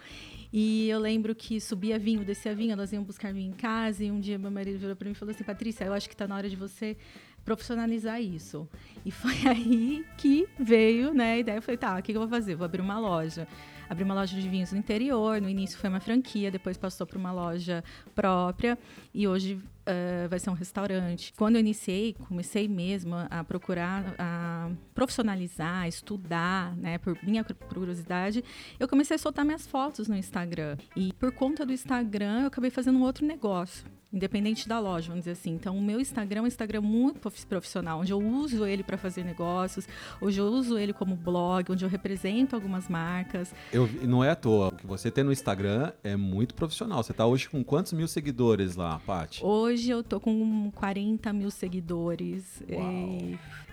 E 0.51 0.89
eu 0.89 0.99
lembro 0.99 1.35
que 1.35 1.61
subia 1.61 1.99
vinho, 1.99 2.25
descia 2.25 2.55
vinho, 2.55 2.73
elas 2.73 2.91
iam 2.91 3.05
buscar 3.05 3.35
vinho 3.35 3.51
em 3.51 3.55
casa. 3.55 4.03
E 4.03 4.11
um 4.11 4.19
dia 4.19 4.39
meu 4.39 4.51
marido 4.51 4.79
virou 4.79 4.97
para 4.97 5.05
mim 5.05 5.13
e 5.13 5.15
falou 5.15 5.35
assim: 5.35 5.45
Patrícia, 5.45 5.85
eu 5.85 5.93
acho 5.93 6.09
que 6.09 6.15
está 6.15 6.27
na 6.27 6.37
hora 6.37 6.49
de 6.49 6.57
você 6.57 6.97
profissionalizar 7.45 8.21
isso. 8.21 8.69
E 9.05 9.11
foi 9.11 9.35
aí 9.49 10.05
que 10.17 10.49
veio 10.59 11.13
né, 11.15 11.35
a 11.35 11.39
ideia. 11.39 11.57
Eu 11.57 11.63
falei, 11.63 11.79
tá, 11.79 11.99
o 11.99 12.03
que 12.03 12.13
eu 12.13 12.21
vou 12.21 12.29
fazer? 12.29 12.55
Vou 12.55 12.65
abrir 12.65 12.81
uma 12.81 12.99
loja. 12.99 13.47
Abri 13.89 14.05
uma 14.05 14.15
loja 14.15 14.41
de 14.41 14.49
vinhos 14.49 14.71
no 14.71 14.79
interior. 14.79 15.41
No 15.41 15.49
início 15.49 15.77
foi 15.77 15.91
uma 15.91 15.99
franquia, 15.99 16.49
depois 16.49 16.77
passou 16.77 17.05
para 17.05 17.19
uma 17.19 17.33
loja 17.33 17.83
própria. 18.15 18.79
E 19.13 19.27
hoje 19.27 19.55
uh, 19.55 20.29
vai 20.29 20.39
ser 20.39 20.49
um 20.49 20.55
restaurante. 20.55 21.33
Quando 21.37 21.57
eu 21.57 21.61
iniciei, 21.61 22.15
comecei 22.29 22.69
mesmo 22.69 23.17
a 23.29 23.43
procurar, 23.43 24.15
a 24.17 24.71
profissionalizar, 24.95 25.89
estudar, 25.89 26.77
né, 26.77 26.99
por 26.99 27.19
minha 27.25 27.43
curiosidade, 27.43 28.45
eu 28.79 28.87
comecei 28.87 29.17
a 29.17 29.19
soltar 29.19 29.45
minhas 29.45 29.67
fotos 29.67 30.07
no 30.07 30.17
Instagram. 30.17 30.77
E 30.95 31.13
por 31.15 31.33
conta 31.33 31.67
do 31.67 31.73
Instagram, 31.73 32.43
eu 32.43 32.47
acabei 32.47 32.71
fazendo 32.71 32.97
um 32.97 33.03
outro 33.03 33.27
negócio 33.27 33.85
independente 34.13 34.69
da 34.69 34.79
loja, 34.79 35.09
vamos 35.09 35.21
dizer 35.21 35.33
assim. 35.33 35.51
Então, 35.53 35.77
o 35.77 35.83
meu 35.83 36.01
Instagram 36.01 36.41
é 36.41 36.43
um 36.43 36.47
Instagram 36.47 36.81
muito 36.81 37.21
profissional, 37.49 38.01
onde 38.01 38.13
eu 38.13 38.19
uso 38.19 38.67
ele 38.67 38.83
para 38.83 38.97
fazer 38.97 39.25
negócios, 39.25 39.87
onde 40.21 40.39
eu 40.39 40.47
uso 40.47 40.79
ele 40.79 40.93
como 40.93 41.15
blog, 41.15 41.71
onde 41.71 41.85
eu 41.85 41.89
represento 41.89 42.55
algumas 42.55 42.89
marcas. 42.89 43.55
Eu, 43.73 43.89
não 44.03 44.25
é 44.25 44.31
à 44.31 44.37
toa. 44.37 44.69
O 44.69 44.73
que 44.73 44.87
você 44.87 45.11
tem 45.11 45.25
no 45.25 45.33
Instagram 45.33 45.93
é 46.03 46.17
muito 46.17 46.55
profissional. 46.55 47.03
Você 47.03 47.13
está 47.13 47.27
hoje 47.27 47.49
com 47.49 47.63
quantos 47.63 47.93
mil 47.93 48.09
seguidores 48.09 48.77
lá, 48.77 49.01
Paty? 49.01 49.45
Hoje 49.45 49.91
eu 49.91 50.03
tô 50.03 50.21
com 50.21 50.71
40 50.73 51.33
mil 51.33 51.51
seguidores. 51.51 52.63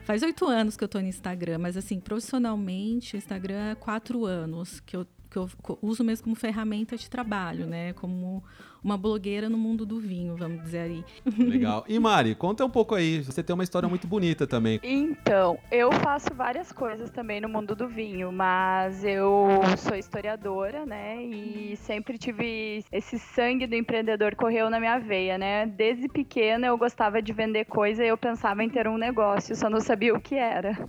Faz 0.05 0.23
oito 0.23 0.45
anos 0.45 0.77
que 0.77 0.83
eu 0.83 0.87
tô 0.87 1.01
no 1.01 1.07
Instagram, 1.07 1.57
mas 1.57 1.75
assim, 1.75 1.99
profissionalmente, 1.99 3.15
o 3.15 3.17
Instagram 3.17 3.71
é 3.71 3.75
quatro 3.75 4.23
anos 4.23 4.79
que 4.79 4.95
eu 4.95 5.05
que 5.29 5.37
eu 5.37 5.49
uso 5.81 6.03
mesmo 6.03 6.25
como 6.25 6.35
ferramenta 6.35 6.95
de 6.95 7.09
trabalho, 7.09 7.65
né? 7.65 7.93
Como 7.93 8.43
uma 8.83 8.97
blogueira 8.97 9.49
no 9.49 9.57
mundo 9.57 9.85
do 9.85 9.99
vinho, 9.99 10.35
vamos 10.35 10.61
dizer 10.61 10.79
aí. 10.79 11.05
Legal. 11.37 11.83
E 11.87 11.97
Mari, 11.99 12.35
conta 12.35 12.63
um 12.63 12.69
pouco 12.69 12.95
aí. 12.95 13.21
Você 13.21 13.43
tem 13.43 13.53
uma 13.53 13.63
história 13.63 13.89
muito 13.89 14.07
bonita 14.07 14.47
também. 14.47 14.79
Então, 14.81 15.57
eu 15.71 15.91
faço 15.91 16.33
várias 16.33 16.71
coisas 16.71 17.09
também 17.09 17.41
no 17.41 17.49
mundo 17.49 17.75
do 17.75 17.87
vinho, 17.87 18.31
mas 18.31 19.03
eu 19.03 19.47
sou 19.77 19.95
historiadora, 19.95 20.85
né? 20.85 21.21
E 21.23 21.75
sempre 21.77 22.17
tive 22.17 22.83
esse 22.91 23.19
sangue 23.19 23.67
do 23.67 23.75
empreendedor 23.75 24.35
correu 24.35 24.69
na 24.69 24.79
minha 24.79 24.99
veia, 24.99 25.37
né? 25.37 25.65
Desde 25.65 26.07
pequena 26.07 26.67
eu 26.67 26.77
gostava 26.77 27.21
de 27.21 27.33
vender 27.33 27.65
coisa 27.65 28.03
e 28.03 28.07
eu 28.07 28.17
pensava 28.17 28.63
em 28.63 28.69
ter 28.69 28.87
um 28.87 28.97
negócio, 28.97 29.55
só 29.55 29.69
não 29.69 29.81
sabia 29.81 30.13
o 30.13 30.21
que 30.21 30.35
era. 30.35 30.87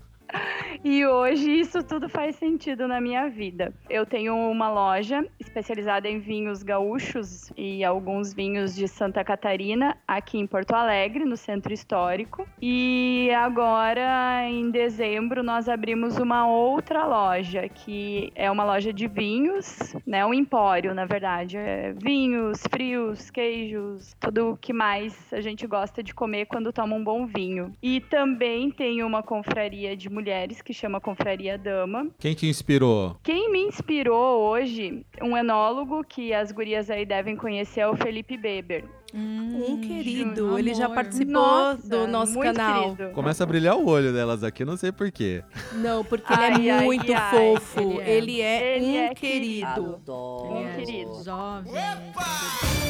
E 0.85 1.05
hoje 1.05 1.51
isso 1.51 1.83
tudo 1.83 2.09
faz 2.09 2.37
sentido 2.37 2.87
na 2.87 3.01
minha 3.01 3.29
vida. 3.29 3.75
Eu 3.91 4.07
tenho 4.07 4.35
uma 4.35 4.71
loja 4.71 5.27
especializada 5.41 6.09
em 6.09 6.19
vinhos 6.19 6.63
gaúchos 6.63 7.53
e 7.57 7.83
alguns 7.85 8.33
vinhos 8.33 8.75
de 8.75 8.87
Santa 8.87 9.25
Catarina, 9.25 9.97
aqui 10.07 10.39
em 10.39 10.47
Porto 10.47 10.75
Alegre, 10.75 11.25
no 11.25 11.37
centro 11.37 11.73
histórico. 11.73 12.47
E 12.63 13.31
agora, 13.37 14.45
em 14.49 14.71
dezembro, 14.71 15.43
nós 15.43 15.69
abrimos 15.69 16.17
uma 16.17 16.47
outra 16.47 17.05
loja, 17.05 17.69
que 17.69 18.33
é 18.35 18.51
uma 18.51 18.65
loja 18.65 18.93
de 18.93 19.07
vinhos, 19.09 19.95
né? 20.07 20.25
Um 20.25 20.35
empório, 20.35 20.95
na 20.95 21.05
verdade. 21.05 21.57
É 21.57 21.93
vinhos, 21.93 22.63
frios, 22.71 23.31
queijos, 23.31 24.15
tudo 24.21 24.51
o 24.51 24.57
que 24.57 24.73
mais 24.73 25.33
a 25.33 25.41
gente 25.41 25.67
gosta 25.67 26.03
de 26.03 26.15
comer 26.15 26.47
quando 26.47 26.73
toma 26.73 26.95
um 26.95 27.03
bom 27.03 27.27
vinho. 27.27 27.73
E 27.83 28.01
também 28.01 28.71
tem 28.71 29.03
uma 29.03 29.23
confraria 29.23 29.97
de 29.97 30.09
mulheres 30.19 30.61
que 30.61 30.75
chama 30.75 31.01
Confraria 31.01 31.57
Dama. 31.57 32.09
Quem 32.19 32.35
te 32.35 32.49
inspirou? 32.49 33.17
Quem 33.23 33.53
me 33.53 33.61
inspirou 33.61 34.41
hoje, 34.41 35.07
um 35.23 35.37
enólogo 35.37 36.03
que 36.03 36.35
as 36.35 36.51
gurias 36.51 36.91
aí 36.91 37.07
devem 37.07 37.37
conhecer, 37.37 37.81
é 37.81 37.89
o 37.89 37.97
Felipe 37.97 38.37
Beber. 38.37 38.85
Hum, 39.15 39.65
um 39.69 39.81
querido, 39.81 40.59
ele 40.59 40.75
já 40.75 40.89
participou 40.89 41.33
Nossa, 41.33 41.89
do 41.89 42.07
nosso 42.09 42.39
canal. 42.41 42.97
Querido. 42.97 43.15
Começa 43.15 43.45
a 43.45 43.47
brilhar 43.47 43.77
o 43.77 43.87
olho 43.89 44.13
delas 44.13 44.43
aqui, 44.43 44.65
não 44.65 44.77
sei 44.77 44.91
porquê. 44.91 45.43
Não, 45.75 46.05
porque 46.05 46.31
ai, 46.35 46.55
ele 46.55 46.69
é 46.69 46.73
ai, 46.73 46.85
muito 46.85 47.13
ai, 47.13 47.31
fofo. 47.31 48.01
Ele 48.03 48.03
é, 48.03 48.07
ele 48.11 48.43
é 48.43 48.77
ele 48.77 48.87
um 48.87 49.03
é 49.05 49.15
querido. 49.15 50.01
É 50.67 50.77
querido. 50.77 51.25
Jovem. 51.25 51.73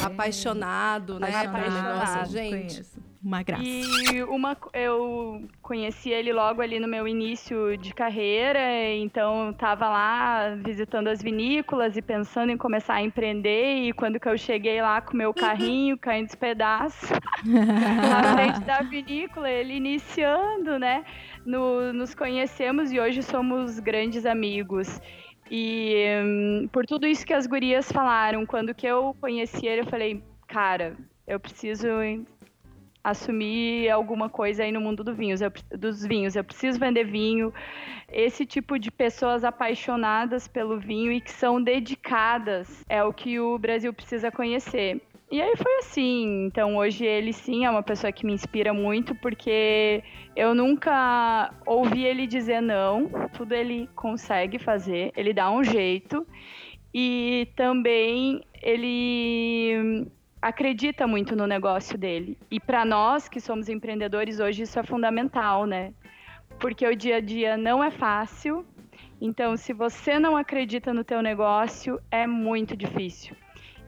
Apaixonado, 0.03 1.21
né? 1.21 1.29
Apaixonado. 1.29 1.99
Nossa, 1.99 2.25
gente. 2.25 2.75
Conheço 2.75 3.08
uma 3.23 3.43
graça. 3.43 3.65
E 3.65 4.23
uma, 4.23 4.57
eu 4.73 5.49
conheci 5.61 6.11
ele 6.11 6.33
logo 6.33 6.63
ali 6.63 6.79
no 6.79 6.87
meu 6.87 7.07
início 7.07 7.77
de 7.77 7.93
carreira, 7.93 8.61
então 8.95 9.51
estava 9.51 9.89
lá 9.89 10.55
visitando 10.55 11.09
as 11.09 11.21
vinícolas 11.21 11.97
e 11.97 12.03
pensando 12.03 12.51
em 12.51 12.57
começar 12.57 12.95
a 12.95 13.03
empreender. 13.03 13.89
E 13.89 13.93
quando 13.93 14.21
que 14.21 14.29
eu 14.29 14.39
cheguei 14.39 14.81
lá 14.81 15.01
com 15.01 15.17
meu 15.17 15.35
carrinho 15.35 15.99
caindo 15.99 16.27
dos 16.27 16.35
pedaços 16.35 17.11
na 17.45 18.35
frente 18.35 18.61
da 18.61 18.83
vinícola, 18.83 19.51
ele 19.51 19.75
iniciando, 19.75 20.79
né? 20.79 21.05
No, 21.45 21.93
nos 21.93 22.15
conhecemos 22.15 22.93
e 22.93 23.01
hoje 23.01 23.23
somos 23.23 23.79
grandes 23.81 24.25
amigos. 24.27 25.01
E 25.51 26.05
um, 26.25 26.69
por 26.71 26.85
tudo 26.87 27.07
isso 27.07 27.27
que 27.27 27.33
as 27.33 27.47
gurias 27.47 27.91
falaram, 27.91 28.45
quando 28.45 28.75
que 28.75 28.87
eu 28.87 29.17
conheci 29.21 29.67
ele, 29.67 29.81
eu 29.81 29.87
falei, 29.87 30.23
cara, 30.47 30.97
eu 31.27 31.41
preciso 31.41 31.89
assumir 33.11 33.88
alguma 33.91 34.29
coisa 34.29 34.62
aí 34.62 34.73
no 34.73 34.81
mundo 34.81 35.03
do 35.03 35.15
vinhos, 35.15 35.41
eu, 35.41 35.53
dos 35.77 36.05
vinhos. 36.05 36.37
Eu 36.37 36.45
preciso 36.45 36.79
vender 36.79 37.05
vinho. 37.05 37.53
Esse 38.11 38.47
tipo 38.47 38.79
de 38.79 38.91
pessoas 38.91 39.45
apaixonadas 39.45 40.49
pelo 40.49 40.79
vinho 40.79 41.12
e 41.12 41.21
que 41.21 41.31
são 41.31 41.62
dedicadas 41.62 42.85
é 42.88 43.03
o 43.03 43.12
que 43.12 43.38
o 43.38 43.59
Brasil 43.59 43.93
precisa 43.93 44.31
conhecer. 44.31 45.00
E 45.31 45.43
aí 45.43 45.55
foi 45.57 45.75
assim. 45.81 46.47
Então 46.47 46.77
hoje 46.77 47.05
ele 47.05 47.33
sim 47.33 47.67
é 47.67 47.71
uma 47.71 47.83
pessoa 47.83 48.11
que 48.11 48.25
me 48.25 48.33
inspira 48.33 48.73
muito 48.73 49.15
porque 49.17 50.03
eu 50.35 50.55
nunca 50.55 51.53
ouvi 51.67 52.05
ele 52.05 52.27
dizer 52.27 52.62
não. 52.62 53.11
Tudo 53.35 53.55
ele 53.55 53.88
consegue 53.95 54.59
fazer. 54.59 55.12
Ele 55.15 55.35
dá 55.35 55.50
um 55.50 55.62
jeito. 55.62 56.27
E 56.95 57.49
também 57.55 58.43
ele 58.62 60.09
acredita 60.40 61.07
muito 61.07 61.35
no 61.37 61.47
negócio 61.47 61.99
dele. 61.99 62.38
E 62.50 62.59
para 62.61 62.85
nós 62.85 63.28
que 63.28 63.40
somos 63.40 63.68
empreendedores 63.68 64.40
hoje 64.40 64.62
isso 64.62 64.78
é 64.78 64.83
fundamental, 64.83 65.66
né? 65.66 65.92
Porque 66.59 66.87
o 66.87 66.97
dia 66.97 67.16
a 67.16 67.21
dia 67.21 67.57
não 67.57 67.83
é 67.83 67.90
fácil. 67.90 68.64
Então, 69.21 69.57
se 69.57 69.73
você 69.73 70.18
não 70.18 70.37
acredita 70.37 70.95
no 70.95 71.02
teu 71.02 71.21
negócio, 71.21 72.00
é 72.11 72.26
muito 72.26 72.76
difícil. 72.76 73.37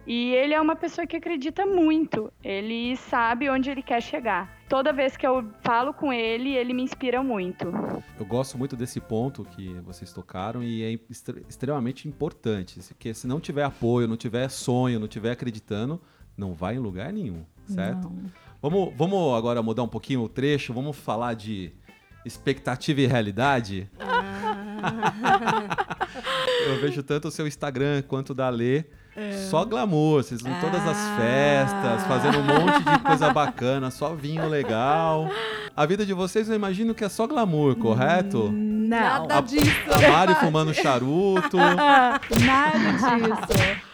E 0.07 0.33
ele 0.33 0.55
é 0.55 0.61
uma 0.61 0.75
pessoa 0.75 1.07
que 1.07 1.17
acredita 1.17 1.65
muito. 1.65 2.33
Ele 2.43 2.97
sabe 2.97 3.49
onde 3.49 3.71
ele 3.71 3.83
quer 3.83 4.03
chegar. 4.03 4.59
Toda 4.69 4.93
vez 4.93 5.17
que 5.17 5.27
eu 5.27 5.49
falo 5.63 5.93
com 5.93 6.13
ele, 6.13 6.57
ele 6.57 6.73
me 6.73 6.83
inspira 6.83 7.23
muito. 7.23 7.67
Eu 8.19 8.25
gosto 8.25 8.59
muito 8.59 8.77
desse 8.77 9.01
ponto 9.01 9.45
que 9.45 9.75
vocês 9.85 10.13
tocaram 10.13 10.63
e 10.63 10.83
é 10.83 10.99
extremamente 11.49 12.09
importante. 12.09 12.81
Porque 12.89 13.15
se 13.15 13.27
não 13.27 13.39
tiver 13.39 13.63
apoio, 13.63 14.09
não 14.09 14.17
tiver 14.17 14.49
sonho, 14.49 14.99
não 14.99 15.07
tiver 15.07 15.33
acreditando, 15.33 16.01
não 16.37 16.55
vai 16.55 16.77
em 16.77 16.79
lugar 16.79 17.13
nenhum, 17.13 17.45
certo? 17.67 18.11
Vamos, 18.63 18.93
vamos 18.97 19.37
agora 19.37 19.63
mudar 19.63 19.83
um 19.83 19.89
pouquinho 19.89 20.23
o 20.23 20.29
trecho, 20.29 20.73
vamos 20.73 20.97
falar 20.97 21.35
de 21.35 21.73
expectativa 22.25 23.01
e 23.01 23.07
realidade. 23.07 23.89
Ah. 23.99 24.31
Eu 26.67 26.81
vejo 26.81 27.03
tanto 27.03 27.29
o 27.29 27.31
seu 27.31 27.47
Instagram 27.47 28.03
quanto 28.03 28.31
o 28.31 28.35
da 28.35 28.49
Lê. 28.49 28.85
É. 29.17 29.33
Só 29.51 29.65
glamour, 29.65 30.23
vocês 30.23 30.41
vão 30.41 30.53
em 30.53 30.61
todas 30.61 30.87
as 30.87 30.97
ah. 30.97 31.17
festas, 31.19 32.07
fazendo 32.07 32.39
um 32.39 32.45
monte 32.45 32.85
de 32.85 32.99
coisa 33.01 33.33
bacana, 33.33 33.91
só 33.91 34.15
vinho 34.15 34.49
legal. 34.49 35.29
A 35.77 35.85
vida 35.85 36.07
de 36.07 36.13
vocês 36.13 36.49
eu 36.49 36.55
imagino 36.55 36.95
que 36.95 37.05
é 37.05 37.09
só 37.09 37.27
glamour, 37.27 37.77
correto? 37.77 38.51
Não. 38.53 39.27
Nada 39.27 39.41
disso. 39.41 39.71
A 39.91 40.11
Mari 40.11 40.35
fumando 40.37 40.75
charuto. 40.75 41.57
Nada 41.59 42.19
disso. 43.19 43.90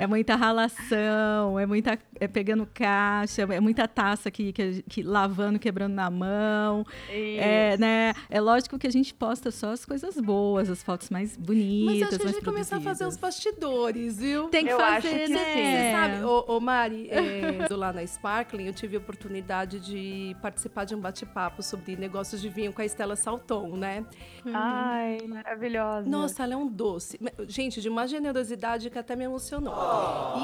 É 0.00 0.06
muita 0.06 0.34
ralação, 0.34 1.58
é 1.58 1.66
muita 1.66 1.94
é 2.20 2.28
pegando 2.28 2.68
caixa, 2.72 3.42
é 3.42 3.60
muita 3.60 3.88
taça 3.88 4.30
que, 4.30 4.52
que, 4.52 4.82
que 4.82 5.02
lavando, 5.02 5.58
quebrando 5.58 5.94
na 5.94 6.10
mão. 6.10 6.84
É, 7.08 7.76
né? 7.78 8.12
é 8.28 8.40
lógico 8.40 8.78
que 8.78 8.86
a 8.86 8.90
gente 8.90 9.14
posta 9.14 9.50
só 9.50 9.72
as 9.72 9.84
coisas 9.84 10.20
boas, 10.20 10.68
as 10.68 10.82
fotos 10.82 11.08
mais 11.08 11.36
bonitas, 11.36 11.86
Mas 11.86 12.02
acho 12.02 12.18
que 12.18 12.26
a 12.26 12.32
gente 12.32 12.44
começar 12.44 12.76
a 12.76 12.80
fazer 12.80 13.06
os 13.06 13.16
bastidores, 13.16 14.18
viu? 14.18 14.48
Tem 14.48 14.64
que 14.64 14.70
Eu 14.70 14.80
acho 14.80 15.08
fazer, 15.08 15.26
que 15.26 15.32
né? 15.32 15.40
Você 15.40 15.92
sabe, 15.92 16.24
ô, 16.24 16.44
ô 16.46 16.60
Mari, 16.60 17.08
é, 17.10 17.66
do 17.66 17.76
lá 17.76 17.92
na 17.92 18.02
Sparkling, 18.04 18.66
eu 18.66 18.74
tive 18.74 18.96
a 18.96 18.98
oportunidade 18.98 19.80
de 19.80 20.36
participar 20.42 20.84
de 20.84 20.94
um 20.94 21.00
bate-papo 21.00 21.62
sobre 21.62 21.96
negócios 21.96 22.40
de 22.40 22.48
vinho 22.48 22.72
com 22.72 22.82
a 22.82 22.84
Estela 22.84 23.16
Salton, 23.16 23.76
né? 23.76 24.04
Ai, 24.52 25.18
maravilhosa. 25.26 26.08
Nossa, 26.08 26.42
ela 26.42 26.54
é 26.54 26.56
um 26.56 26.68
doce. 26.68 27.18
Gente, 27.48 27.80
de 27.80 27.88
uma 27.88 28.06
generosidade 28.06 28.90
que 28.90 28.98
até 28.98 29.16
me 29.16 29.24
emocionou. 29.24 29.74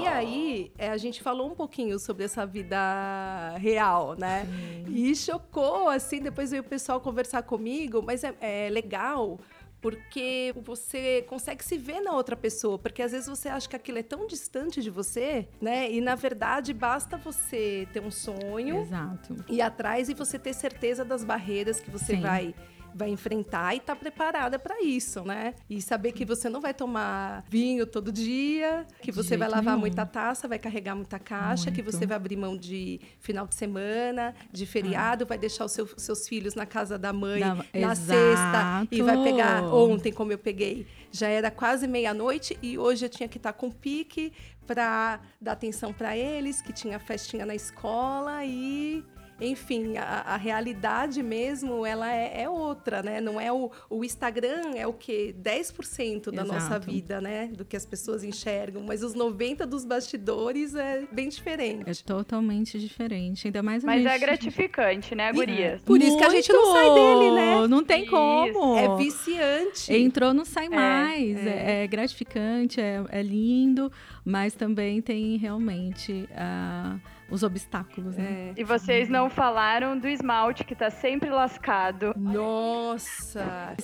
E 0.01 0.07
aí, 0.07 0.73
é, 0.79 0.91
a 0.91 0.97
gente 0.97 1.23
falou 1.23 1.51
um 1.51 1.55
pouquinho 1.67 1.99
sobre 1.99 2.25
essa 2.25 2.47
vida 2.47 3.57
real, 3.59 4.17
né? 4.17 4.47
E 4.89 5.15
chocou, 5.17 5.89
assim, 5.89 6.21
depois 6.21 6.53
veio 6.53 6.63
o 6.63 6.67
pessoal 6.67 7.01
conversar 7.01 7.43
comigo, 7.43 8.01
mas 8.03 8.23
é, 8.23 8.35
é 8.41 8.71
legal. 8.71 9.41
Porque 9.81 10.55
você 10.65 11.23
consegue 11.29 11.63
se 11.63 11.77
ver 11.77 12.01
na 12.01 12.13
outra 12.13 12.35
pessoa, 12.35 12.79
porque 12.79 13.03
às 13.03 13.13
vezes 13.13 13.29
você 13.29 13.49
acha 13.49 13.69
que 13.69 13.77
aquilo 13.77 13.99
é 13.99 14.03
tão 14.03 14.27
distante 14.27 14.81
de 14.83 14.91
você, 14.91 15.49
né? 15.61 15.91
E 15.91 16.01
na 16.01 16.15
verdade 16.15 16.73
basta 16.73 17.17
você 17.17 17.87
ter 17.93 18.01
um 18.01 18.11
sonho, 18.11 18.79
Exato. 18.79 19.37
ir 19.49 19.61
atrás 19.61 20.09
e 20.09 20.15
você 20.15 20.39
ter 20.39 20.55
certeza 20.55 21.05
das 21.05 21.23
barreiras 21.23 21.79
que 21.79 21.91
você 21.91 22.17
Sim. 22.17 22.23
vai 22.23 22.55
vai 22.97 23.11
enfrentar 23.11 23.75
e 23.75 23.77
estar 23.77 23.95
preparada 23.95 24.59
para 24.59 24.83
isso, 24.83 25.23
né? 25.23 25.55
E 25.69 25.83
saber 25.83 26.13
que 26.13 26.25
você 26.25 26.49
não 26.49 26.63
vai 26.63 26.73
tomar 26.73 27.45
vinho 27.49 27.87
todo 27.87 28.11
dia, 28.11 28.87
que 29.03 29.13
você 29.13 29.37
vai 29.37 29.49
lavar 29.49 29.65
nenhum. 29.75 29.81
muita 29.81 30.07
taça, 30.07 30.49
vai 30.49 30.59
carregar 30.59 30.95
muita 30.97 31.19
caixa, 31.19 31.71
que 31.71 31.83
Muito. 31.83 31.95
você 31.95 32.07
vai 32.07 32.17
abrir 32.17 32.37
mão 32.37 32.57
de 32.57 32.99
final 33.21 33.47
de 33.47 33.55
semana, 33.55 34.35
de 34.51 34.65
feriado, 34.65 35.27
vai 35.27 35.37
deixar 35.37 35.67
os 35.67 35.73
seu- 35.73 35.87
seus 35.99 36.27
filhos 36.27 36.55
na 36.55 36.65
casa 36.65 36.97
da 36.99 37.13
mãe 37.13 37.41
na 37.41 37.65
Exato. 37.75 37.97
sexta 38.01 38.89
e 38.91 39.03
vai 39.03 39.23
pegar 39.23 39.63
ontem 39.65 40.11
como 40.11 40.33
eu 40.33 40.39
peguei, 40.39 40.87
já 41.13 41.29
era 41.29 41.51
quase 41.51 41.87
meia-noite 41.87 42.59
e 42.63 42.79
hoje 42.79 43.05
eu 43.05 43.11
tinha 43.11 43.29
que 43.29 43.37
estar 43.37 43.53
com 43.53 43.71
pique 43.71 44.33
para 44.67 45.21
dar 45.41 45.53
atenção 45.53 45.93
para 45.93 46.17
eles, 46.17 46.63
que 46.63 46.73
tinha 46.73 46.99
festinha 46.99 47.45
na 47.45 47.55
escola 47.55 48.45
e 48.45 49.05
enfim, 49.41 49.97
a, 49.97 50.23
a 50.27 50.37
realidade 50.37 51.23
mesmo, 51.23 51.85
ela 51.85 52.11
é, 52.11 52.43
é 52.43 52.49
outra, 52.49 53.03
né? 53.03 53.21
Não 53.21 53.41
é 53.41 53.53
o, 53.53 53.71
o 53.91 54.05
Instagram 54.05 54.73
é 54.75 54.87
o 54.87 54.93
quê? 54.93 55.35
10% 55.43 56.31
da 56.31 56.45
nossa 56.45 56.67
Exato. 56.67 56.91
vida, 56.91 57.21
né? 57.21 57.49
Do 57.53 57.65
que 57.65 57.77
as 57.77 57.85
pessoas 57.85 58.25
enxergam, 58.25 58.83
mas 58.83 59.03
os 59.03 59.15
90 59.15 59.67
dos 59.67 59.85
bastidores 59.85 60.75
é 60.75 61.07
bem 61.13 61.29
diferente. 61.29 61.91
É 61.91 61.95
totalmente 61.95 62.79
diferente. 62.79 63.47
Ainda 63.49 63.63
mais 63.63 63.85
Mas 63.85 64.05
é 64.07 64.19
gratificante, 64.19 65.15
né, 65.15 65.33
gurias? 65.33 65.83
Por 65.83 66.01
isso 66.01 66.17
que 66.17 66.25
a 66.25 66.31
gente 66.31 66.53
não 66.53 66.73
sai 66.73 66.95
dele, 66.95 67.31
né? 67.33 67.67
Não 67.69 67.85
tem 67.85 68.03
Isso. 68.03 68.11
como. 68.11 68.77
É 68.77 68.97
viciante. 68.97 69.93
Entrou, 69.93 70.33
não 70.33 70.45
sai 70.45 70.67
É, 70.67 70.69
mais. 70.71 71.47
É, 71.47 71.83
é 71.85 71.87
gratificante, 71.87 72.81
é, 72.81 73.05
é 73.11 73.23
lindo, 73.23 73.91
mas 74.25 74.55
também 74.55 75.01
tem 75.03 75.37
realmente 75.37 76.29
ah, 76.35 76.97
os 77.31 77.43
obstáculos, 77.43 78.17
né? 78.17 78.53
É. 78.57 78.61
E 78.61 78.65
vocês 78.65 79.09
não 79.09 79.29
falaram 79.29 79.99
do 79.99 80.07
esmalte 80.09 80.63
que 80.65 80.75
tá 80.75 80.91
sempre 80.91 81.29
lascado. 81.31 82.15
Nossa! 82.17 83.75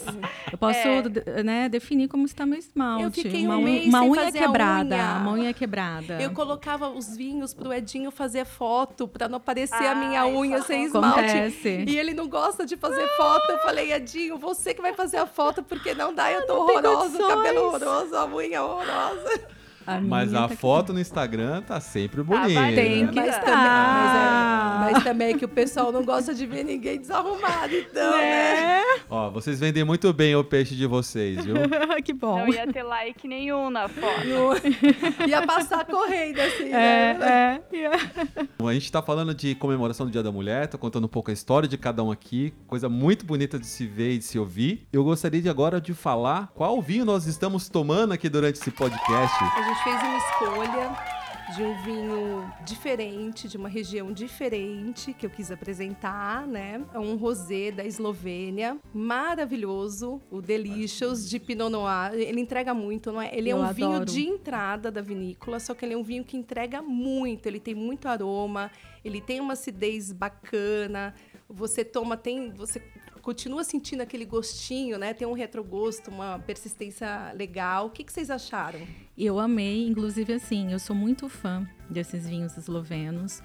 Eu 0.51 0.59
posso 0.59 0.79
É. 0.79 1.43
né, 1.43 1.69
definir 1.69 2.09
como 2.09 2.25
está 2.25 2.47
meu 2.47 2.59
esmalte. 2.59 3.05
Eu 3.05 3.11
fiquei 3.11 3.45
uma, 3.45 3.57
um 3.57 3.63
unha- 3.63 3.65
mês 3.81 3.87
uma 3.89 3.99
sem 4.01 4.11
unha 4.11 4.25
fazer 4.25 4.39
a 4.39 4.43
quebrada. 4.47 4.95
unha. 4.97 5.17
Uma 5.21 5.33
unha 5.33 5.53
quebrada. 5.53 6.23
Eu 6.23 6.31
colocava 6.33 6.89
os 6.89 7.17
vinhos 7.17 7.53
pro 7.53 7.73
Edinho 7.73 8.11
fazer 8.11 8.45
foto, 8.45 9.09
pra 9.09 9.29
não 9.29 9.37
aparecer 9.39 9.87
a 9.87 9.95
minha 9.95 10.27
unha 10.27 10.63
sem 10.63 10.85
esmalte. 10.85 11.19
Acontece. 11.21 11.85
E 11.89 11.99
ele 11.99 12.15
não 12.15 12.29
gosta 12.29 12.65
de 12.65 12.77
fazer 12.77 13.07
foto. 13.17 13.51
Eu 13.51 13.59
falei, 13.59 13.93
Edinho, 13.93 14.39
você 14.39 14.73
que 14.75 14.81
vai 14.83 14.93
fazer 14.93 15.17
a 15.17 15.27
foto, 15.27 15.63
porque 15.63 15.95
não 15.95 16.15
dá, 16.15 16.31
eu 16.31 16.47
tô 16.47 16.55
horroroso, 16.63 17.19
condições. 17.19 17.29
cabelo 17.35 17.65
horroroso, 17.67 18.17
a 18.17 18.27
unha 18.27 18.63
horrorosa. 18.63 19.49
A 19.87 20.01
Mas 20.01 20.33
a 20.35 20.49
tá- 20.49 20.57
foto 20.57 20.93
no 20.93 21.01
Instagram 21.01 21.63
tá 21.63 21.81
sempre 21.81 22.23
bonita. 22.23 22.49
vai, 22.61 22.75
Tem 22.75 23.05
né? 23.05 23.13
que 23.13 23.21
Mas 23.21 23.29
estar. 23.29 23.41
também, 23.45 23.57
mas, 23.67 24.17
é, 24.17 24.93
mas 24.95 25.05
também 25.05 25.35
é 25.35 25.39
que 25.39 25.45
o 25.45 25.49
pessoal 25.49 25.91
não 25.93 26.05
gosta 26.05 26.35
de 26.35 26.47
ver 26.47 26.65
ninguém 26.65 26.99
desarrumado, 27.01 27.75
então, 27.75 28.17
né? 28.19 28.83
Ó, 29.11 29.31
vocês 29.31 29.59
vendem 29.61 29.85
muito 29.85 30.13
bem 30.13 30.35
o 30.37 30.45
peixe 30.45 30.75
de 30.75 30.87
vocês, 30.87 31.45
viu? 31.45 31.55
que 32.05 32.13
bom. 32.13 32.39
Não 32.41 32.49
ia 32.49 32.67
ter 32.73 32.83
like 32.83 33.27
nenhum 33.29 33.71
na 33.71 33.89
foto. 33.89 34.27
Não- 34.27 34.53
Ia 35.29 35.47
passar 35.47 35.85
correndo, 35.85 36.41
assim, 36.41 36.69
É, 36.73 37.15
né? 37.19 37.61
é. 37.73 38.47
Bom, 38.59 38.69
A 38.69 38.75
gente 38.75 38.91
tá 38.91 39.03
falando 39.03 39.35
de 39.35 39.55
comemoração 39.55 40.07
do 40.07 40.13
Dia 40.13 40.23
da 40.23 40.33
Mulher, 40.33 40.67
tô 40.69 40.79
contando 40.79 41.05
um 41.05 41.09
pouco 41.09 41.31
a 41.31 41.35
história 41.35 41.69
de 41.69 41.77
cada 41.77 42.03
um 42.03 42.11
aqui, 42.11 42.53
coisa 42.67 42.89
muito 42.89 43.25
bonita 43.27 43.59
de 43.59 43.67
se 43.67 43.87
ver 43.87 44.13
e 44.15 44.19
de 44.19 44.25
se 44.25 44.39
ouvir. 44.39 44.87
Eu 44.93 45.05
gostaria 45.05 45.41
de 45.43 45.49
agora 45.49 45.81
de 45.81 45.93
falar 45.95 46.51
qual 46.55 46.81
vinho 46.81 47.05
nós 47.05 47.27
estamos 47.27 47.69
tomando 47.69 48.13
aqui 48.13 48.29
durante 48.29 48.57
esse 48.61 48.71
podcast. 48.71 49.37
A 49.45 49.63
gente 49.63 49.72
fez 49.77 50.03
uma 50.03 50.19
escolha 50.19 51.13
de 51.55 51.63
um 51.63 51.83
vinho 51.83 52.53
diferente, 52.65 53.49
de 53.49 53.57
uma 53.57 53.69
região 53.69 54.13
diferente 54.13 55.13
que 55.13 55.27
eu 55.27 55.31
quis 55.31 55.51
apresentar, 55.51 56.47
né? 56.47 56.83
É 56.95 56.99
um 56.99 57.17
rosé 57.17 57.71
da 57.71 57.85
Eslovênia, 57.85 58.79
maravilhoso, 58.95 60.21
o 60.31 60.41
Delicious 60.41 61.29
de 61.29 61.39
Pinot 61.39 61.71
Noir. 61.71 62.15
Ele 62.15 62.41
entrega 62.41 62.73
muito, 62.73 63.13
não 63.13 63.21
é? 63.21 63.31
Ele 63.37 63.51
é 63.51 63.53
Eu 63.53 63.59
um 63.59 63.73
vinho 63.73 63.97
adoro. 63.97 64.05
de 64.07 64.27
entrada 64.27 64.91
da 64.91 65.01
vinícola, 65.03 65.59
só 65.61 65.75
que 65.75 65.85
ele 65.85 65.95
é 65.95 65.97
um 65.97 66.03
vinho 66.03 66.25
que 66.25 66.37
entrega 66.37 66.81
muito. 66.81 67.47
Ele 67.47 67.61
tem 67.61 67.75
muito 67.75 68.09
aroma, 68.09 68.71
ele 69.05 69.21
tem 69.21 69.41
uma 69.41 69.55
acidez 69.55 70.13
bacana. 70.13 71.15
Você 71.49 71.85
toma, 71.85 72.17
tem, 72.17 72.51
você 72.53 72.81
continua 73.21 73.63
sentindo 73.63 74.01
aquele 74.01 74.25
gostinho, 74.25 74.99
né? 74.99 75.15
Tem 75.15 75.27
um 75.27 75.33
retrogosto, 75.33 76.11
uma 76.11 76.39
persistência 76.41 77.33
legal. 77.35 77.87
O 77.87 77.91
que, 77.91 78.05
que 78.05 78.13
vocês 78.13 78.31
acharam? 78.31 78.81
Eu 79.17 79.39
amei, 79.39 79.87
inclusive 79.87 80.33
assim, 80.33 80.73
eu 80.73 80.79
sou 80.79 80.97
muito 80.97 81.29
fã 81.29 81.69
desses 81.89 82.29
vinhos 82.29 82.57
eslovenos. 82.57 83.43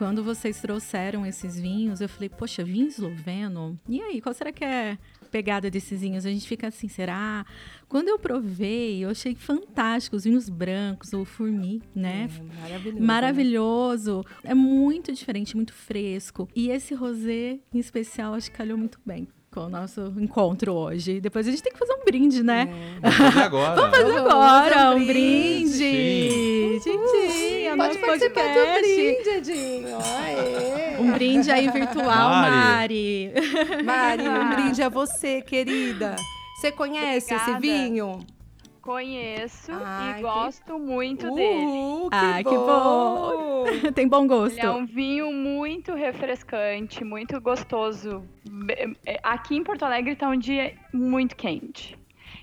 Quando 0.00 0.24
vocês 0.24 0.58
trouxeram 0.58 1.26
esses 1.26 1.60
vinhos, 1.60 2.00
eu 2.00 2.08
falei, 2.08 2.30
poxa, 2.30 2.64
vinho 2.64 2.86
esloveno? 2.86 3.78
E 3.86 4.00
aí, 4.00 4.18
qual 4.18 4.32
será 4.32 4.50
que 4.50 4.64
é 4.64 4.92
a 5.20 5.24
pegada 5.26 5.70
desses 5.70 6.00
vinhos? 6.00 6.24
A 6.24 6.30
gente 6.30 6.48
fica 6.48 6.68
assim, 6.68 6.88
será? 6.88 7.44
Quando 7.86 8.08
eu 8.08 8.18
provei, 8.18 9.04
eu 9.04 9.10
achei 9.10 9.34
fantástico, 9.34 10.16
os 10.16 10.24
vinhos 10.24 10.48
brancos, 10.48 11.12
o 11.12 11.26
Fourmi, 11.26 11.82
né? 11.94 12.30
É, 12.30 12.62
maravilhoso. 12.62 13.04
Maravilhoso. 13.04 14.24
É 14.42 14.54
muito 14.54 15.12
diferente, 15.12 15.54
muito 15.54 15.74
fresco. 15.74 16.48
E 16.56 16.70
esse 16.70 16.94
rosé, 16.94 17.60
em 17.74 17.78
especial, 17.78 18.32
acho 18.32 18.50
que 18.50 18.56
calhou 18.56 18.78
muito 18.78 18.98
bem 19.04 19.28
com 19.52 19.60
o 19.62 19.68
nosso 19.68 20.12
encontro 20.16 20.72
hoje. 20.72 21.20
Depois 21.20 21.46
a 21.46 21.50
gente 21.50 21.62
tem 21.62 21.72
que 21.72 21.78
fazer 21.78 21.92
um 21.94 22.04
brinde, 22.04 22.42
né? 22.42 22.68
Vamos 23.00 23.16
fazer 23.16 23.38
agora. 23.42 23.74
Vamos 23.74 23.90
fazer 23.98 24.12
Vamos, 24.12 24.30
agora 24.32 24.90
um 24.94 25.06
brinde. 25.06 26.80
Tchim, 26.80 27.64
é 27.66 27.76
Pode 27.76 27.98
participar 27.98 28.42
do 28.42 28.54
podcast. 28.54 28.80
brinde, 28.80 29.28
Edinho. 29.28 29.98
Aê. 29.98 30.96
Um 31.00 31.12
brinde 31.12 31.50
aí 31.50 31.68
virtual, 31.68 32.30
Mari. 32.30 33.32
Mari. 33.34 33.82
Mari, 33.84 34.28
um 34.28 34.50
brinde 34.54 34.82
a 34.82 34.88
você, 34.88 35.42
querida. 35.42 36.14
Você 36.60 36.70
conhece 36.70 37.34
esse 37.34 37.50
Obrigada. 37.50 37.60
vinho? 37.60 38.20
Conheço 38.82 39.72
Ai, 39.72 40.10
e 40.10 40.14
que- 40.14 40.20
gosto 40.22 40.78
muito 40.78 41.34
dele. 41.34 41.64
Uhul, 41.64 42.10
que 42.10 42.16
Ai, 42.16 42.44
que 42.44 42.56
bom. 42.56 43.64
Tem 43.94 44.08
bom 44.08 44.26
gosto. 44.26 44.56
Ele 44.58 44.66
é 44.66 44.70
um 44.70 44.86
vinho 44.86 45.32
muito 45.32 45.94
refrescante, 45.94 47.04
muito 47.04 47.40
gostoso. 47.40 48.24
É, 49.06 49.20
Aqui 49.22 49.56
em 49.56 49.62
Porto 49.62 49.84
Alegre 49.84 50.16
tá 50.16 50.28
um 50.28 50.36
dia 50.38 50.74
muito 50.92 51.36
quente. 51.36 51.98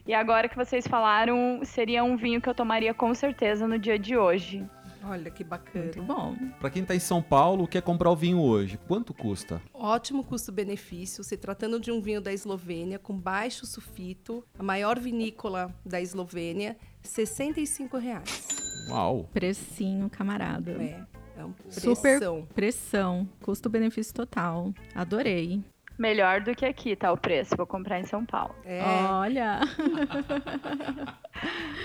E 0.06 0.14
agora 0.14 0.48
que 0.48 0.56
vocês 0.56 0.88
falaram, 0.88 1.60
seria 1.64 2.04
um 2.04 2.16
vinho 2.16 2.40
que 2.40 2.48
eu 2.48 2.56
tomaria 2.56 2.94
com 2.94 3.14
certeza 3.14 3.68
no 3.68 3.78
dia 3.78 4.00
de 4.00 4.16
hoje. 4.16 4.66
Olha 5.10 5.32
que 5.32 5.44
bacana. 5.44 5.86
Muito 5.86 6.04
bom. 6.04 6.36
Pra 6.60 6.70
quem 6.70 6.84
tá 6.84 6.94
em 6.96 7.00
São 7.00 7.22
Paulo, 7.22 7.68
quer 7.68 7.82
comprar 7.82 8.10
o 8.12 8.16
vinho 8.16 8.40
hoje, 8.42 8.78
quanto 8.88 9.14
custa? 9.14 9.62
Ótimo 9.74 10.24
custo-benefício, 10.24 11.24
se 11.24 11.38
tratando 11.38 11.80
de 11.80 11.92
um 11.92 12.02
vinho 12.02 12.20
da 12.22 12.34
Eslovênia 12.34 13.00
com 13.00 13.18
baixo 13.18 13.66
sulfito, 13.66 14.44
a 14.58 14.64
maior 14.64 15.00
vinícola 15.00 15.74
da 15.86 16.02
Eslovênia, 16.02 16.78
65 17.04 17.98
reais. 17.98 18.48
Uau! 18.90 19.30
Precinho, 19.34 20.10
camarada. 20.10 20.72
É, 20.72 21.04
é 21.38 21.46
um 21.46 21.54
Super 21.70 22.02
pressão. 22.02 22.48
pressão. 22.54 23.30
Custo-benefício 23.42 24.14
total. 24.14 24.74
Adorei. 24.96 25.64
Melhor 25.98 26.42
do 26.42 26.54
que 26.54 26.64
aqui, 26.64 26.96
tá 26.96 27.12
o 27.12 27.18
preço. 27.18 27.58
Vou 27.58 27.66
comprar 27.66 28.00
em 28.00 28.06
São 28.06 28.24
Paulo. 28.24 28.54
É, 28.64 28.84
Olha. 29.10 29.62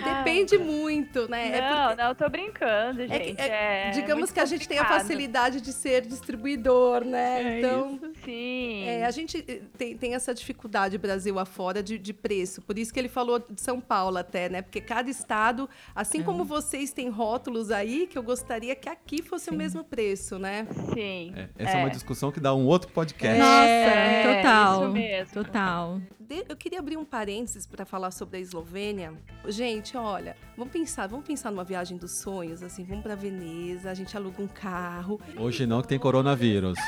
depende 0.04 0.58
muito, 0.58 1.28
né? 1.28 1.56
É 1.56 1.60
Não, 1.60 1.86
porque- 1.88 2.02
não, 2.02 2.08
eu 2.10 2.14
tô 2.14 2.28
brincando, 2.28 3.02
É 3.02 3.06
que- 3.06 3.24
gente. 3.24 3.40
é- 3.40 3.88
É 3.88 3.90
digamos 3.90 4.30
que 4.30 4.40
a 4.40 4.44
gente 4.44 4.66
tem 4.68 4.78
a 4.78 4.84
facilidade 4.84 5.60
de 5.60 5.72
ser 5.72 6.02
distribuidor, 6.06 7.04
né? 7.04 7.42
É 7.42 7.58
então, 7.58 8.00
Sim. 8.24 8.84
É, 8.86 9.04
a 9.04 9.10
gente 9.10 9.44
eh, 9.48 9.60
tem, 9.76 9.96
tem 9.96 10.14
essa 10.14 10.32
dificuldade 10.34 10.96
Brasil 10.98 11.38
afora 11.38 11.82
de, 11.82 11.98
de 11.98 12.12
preço. 12.12 12.62
Por 12.62 12.78
isso 12.78 12.92
que 12.92 12.98
ele 13.00 13.08
falou 13.08 13.38
de 13.38 13.60
São 13.60 13.80
Paulo 13.80 14.16
até, 14.18 14.48
né? 14.48 14.62
Porque 14.62 14.80
cada 14.80 15.10
estado, 15.10 15.68
assim 15.94 16.20
É. 16.20 16.22
como 16.22 16.44
vocês 16.44 16.92
têm 16.92 17.08
rótulos 17.08 17.70
aí, 17.70 18.06
que 18.06 18.16
eu 18.16 18.22
gostaria 18.22 18.74
que 18.74 18.88
aqui 18.88 19.22
fosse 19.22 19.48
o 19.48 19.52
Sim. 19.52 19.58
mesmo 19.58 19.82
preço, 19.84 20.38
né? 20.38 20.66
Sim. 20.94 21.32
É, 21.36 21.48
essa 21.64 21.78
é. 21.78 21.80
uma 21.80 21.90
discussão 21.90 22.30
que 22.30 22.38
dá 22.40 22.54
um 22.54 22.64
outro 22.66 22.90
podcast. 22.92 23.38
Nossa, 23.38 23.68
É, 23.68 24.36
total. 24.42 24.82
isso 24.84 24.92
mesmo. 24.92 25.44
Total. 25.44 26.00
De- 26.28 26.44
Eu 26.48 26.56
queria 26.56 26.78
abrir 26.78 26.96
um 26.96 27.04
parênteses 27.04 27.66
para 27.66 27.84
falar 27.84 28.10
sobre 28.10 28.36
a 28.38 28.40
Eslovênia. 28.40 29.12
Gente, 29.48 29.96
olha, 29.96 30.36
vamos 30.56 30.72
pensar, 30.72 31.06
vamos 31.08 31.26
pensar 31.26 31.50
numa 31.50 31.64
viagem 31.64 31.96
dos 31.96 32.12
sonhos, 32.12 32.62
assim, 32.62 32.84
vamos 32.84 33.02
para 33.02 33.14
Veneza, 33.14 33.90
a 33.90 33.94
gente 33.94 34.16
aluga 34.16 34.40
um 34.42 34.46
carro. 34.48 35.20
Hoje 35.36 35.66
não, 35.66 35.82
que 35.82 35.88
tem 35.88 35.98
coronavírus. 35.98 36.78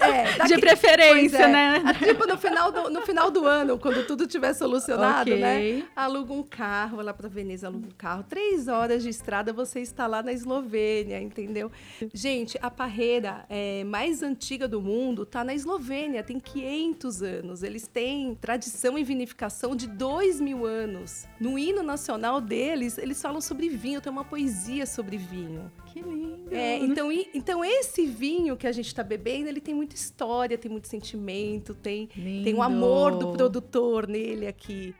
É, 0.00 0.01
daqui- 0.38 0.54
De 0.54 0.60
preferência, 0.60 1.38
é. 1.44 1.48
né? 1.48 1.82
Ah, 1.84 1.94
Tipo, 1.94 2.26
no 2.26 2.36
final, 2.36 2.72
do, 2.72 2.90
no 2.90 3.02
final 3.02 3.30
do 3.30 3.46
ano, 3.46 3.78
quando 3.78 4.06
tudo 4.06 4.26
tiver 4.26 4.52
solucionado, 4.54 5.30
Ok. 5.30 5.40
né? 5.40 5.82
Aluga 5.94 6.32
um 6.32 6.42
carro, 6.42 6.96
vai 6.96 7.04
lá 7.04 7.14
pra 7.14 7.28
Veneza, 7.28 7.66
aluga 7.66 7.86
um 7.86 7.92
carro. 7.96 8.24
Três 8.28 8.68
horas 8.68 9.02
de 9.02 9.08
estrada, 9.08 9.52
você 9.52 9.80
está 9.80 10.06
lá 10.06 10.22
na 10.22 10.32
Eslovênia, 10.32 11.20
entendeu? 11.20 11.70
Gente, 12.12 12.58
a 12.62 12.70
parreira 12.70 13.44
é, 13.48 13.84
mais 13.84 14.22
antiga 14.22 14.66
do 14.68 14.80
mundo 14.80 15.24
tá 15.24 15.44
na 15.44 15.54
Eslovênia, 15.54 16.22
tem 16.22 16.38
500 16.40 17.22
anos. 17.22 17.62
Eles 17.62 17.86
têm 17.86 18.34
tradição 18.40 18.96
em 18.98 19.04
vinificação 19.04 19.74
de 19.76 19.86
2 19.86 20.40
mil 20.40 20.64
anos. 20.66 21.26
No 21.40 21.58
hino 21.58 21.82
nacional 21.82 22.40
deles, 22.40 22.98
eles 22.98 23.20
falam 23.20 23.40
sobre 23.40 23.68
vinho, 23.68 24.00
tem 24.00 24.10
uma 24.12 24.24
poesia 24.24 24.86
sobre 24.86 25.16
vinho. 25.16 25.70
Que 25.86 26.00
lindo. 26.00 26.48
É, 26.50 26.78
então, 26.78 27.10
então 27.12 27.62
esse 27.64 28.06
vinho 28.06 28.56
que 28.56 28.66
a 28.66 28.72
gente 28.72 28.86
está 28.86 29.02
bebendo, 29.02 29.48
ele 29.48 29.60
tem 29.60 29.74
muita 29.92 29.94
história, 29.94 30.58
tem 30.58 30.70
muito 30.70 30.88
sentimento, 30.88 31.74
tem, 31.74 32.06
tem 32.06 32.54
um 32.54 32.62
amor 32.62 33.18
do 33.18 33.32
produtor 33.32 34.08
nele 34.08 34.46
aqui. 34.46 34.94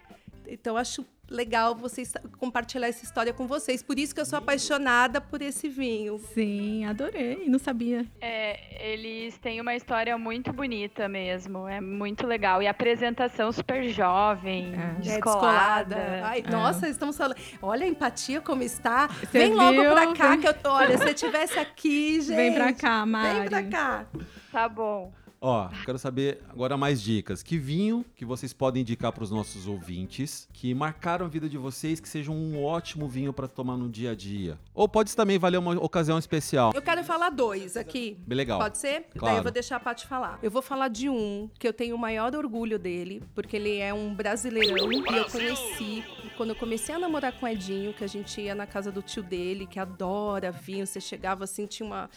Então, 0.47 0.77
acho 0.77 1.05
legal 1.31 1.75
vocês 1.75 2.13
compartilhar 2.37 2.89
essa 2.89 3.03
história 3.03 3.33
com 3.33 3.47
vocês. 3.47 3.83
Por 3.83 3.99
isso 3.99 4.15
que 4.15 4.21
eu 4.21 4.27
sou 4.27 4.39
apaixonada 4.39 5.19
por 5.19 5.41
esse 5.41 5.67
vinho. 5.67 6.19
Sim, 6.35 6.85
adorei. 6.85 7.45
Não 7.49 7.59
sabia. 7.59 8.05
É, 8.21 8.93
eles 8.93 9.39
têm 9.39 9.59
uma 9.59 9.75
história 9.75 10.19
muito 10.19 10.53
bonita 10.53 11.09
mesmo. 11.09 11.67
É 11.67 11.81
muito 11.81 12.27
legal. 12.27 12.63
E 12.63 12.67
a 12.67 12.71
apresentação 12.71 13.51
super 13.51 13.89
jovem, 13.89 14.75
É. 14.75 14.99
É, 14.99 15.01
descolada. 15.01 16.21
Ai, 16.23 16.43
É. 16.47 16.51
Nossa, 16.51 16.87
estamos 16.87 17.17
falando. 17.17 17.39
Olha 17.63 17.87
a 17.87 17.89
empatia 17.89 18.43
como 18.43 18.63
está. 18.63 19.09
Você 19.09 19.27
Vem 19.39 19.55
logo 19.55 19.81
viu? 19.81 19.91
pra 19.91 20.13
cá, 20.13 20.37
que 20.37 20.47
eu. 20.47 20.55
Olha, 20.65 20.99
se 20.99 21.09
eu 21.09 21.15
tivesse 21.15 21.59
aqui, 21.59 22.21
gente. 22.21 22.37
Vem 22.37 22.53
pra 22.53 22.75
cá, 22.75 23.07
Mari. 23.07 23.41
Vem 23.41 23.49
pra 23.49 23.63
cá. 23.63 24.07
Tá 24.53 24.69
bom. 24.69 25.11
Ó, 25.41 25.69
quero 25.85 25.99
saber 25.99 26.41
agora 26.49 26.77
mais 26.77 27.03
dicas. 27.03 27.43
Que 27.43 27.59
vinho 27.59 28.05
que 28.15 28.25
vocês 28.25 28.53
podem 28.53 28.83
indicar 28.83 29.11
para 29.11 29.25
os 29.25 29.31
nossos 29.31 29.67
ouvintes 29.67 30.49
que 30.53 30.73
marcaram 30.73 31.27
a 31.27 31.29
vida 31.29 31.49
de 31.49 31.59
vocês, 31.59 31.99
que 31.99 32.09
seja 32.09 32.31
um 32.31 32.63
ótimo 32.63 33.09
vinho 33.09 33.33
para 33.33 33.49
tomar 33.49 33.77
no 33.77 33.89
dia 33.89 34.13
a 34.13 34.15
dia? 34.15 34.57
Ou 34.73 34.89
pode 34.89 35.17
também 35.17 35.39
valer 35.41 35.57
uma 35.57 35.73
ocasião 35.83 36.17
especial. 36.17 36.71
Eu 36.73 36.81
quero 36.81 37.03
falar 37.03 37.31
dois 37.31 37.77
aqui. 37.77 38.17
Bem 38.25 38.37
legal. 38.37 38.61
Pode 38.61 38.79
ser? 38.79 39.07
Claro. 39.19 39.27
Daí 39.27 39.37
eu 39.39 39.43
vou 39.43 39.51
deixar 39.51 39.77
a 39.77 39.81
Paty 39.81 40.07
falar. 40.07 40.39
Eu 40.41 40.51
vou 40.51 40.63
falar 40.63 40.87
de 40.87 41.09
um 41.09 41.51
que 41.59 41.67
eu 41.67 41.73
tenho 41.73 41.97
o 41.97 41.99
maior 41.99 42.37
orgulho 42.37 42.79
dele, 42.79 43.21
porque 43.35 43.57
ele 43.57 43.79
é 43.79 43.93
um 43.93 44.15
brasileirão 44.15 44.93
e 44.93 45.17
eu 45.17 45.25
conheci 45.25 46.05
quando 46.37 46.51
eu 46.51 46.57
comecei 46.57 46.95
a 46.95 46.99
namorar 47.01 47.33
com 47.33 47.47
o 47.47 47.49
Edinho, 47.49 47.93
que 47.93 48.05
a 48.05 48.07
gente 48.07 48.41
ia 48.41 48.55
na 48.55 48.67
casa 48.67 48.93
do 48.93 49.03
tio 49.03 49.23
dele, 49.23 49.67
que 49.67 49.81
adora 49.81 50.53
vinho. 50.53 50.87
Você 50.87 51.01
chegava 51.01 51.45
assim, 51.45 51.67
tinha 51.67 51.87
uma. 51.87 52.09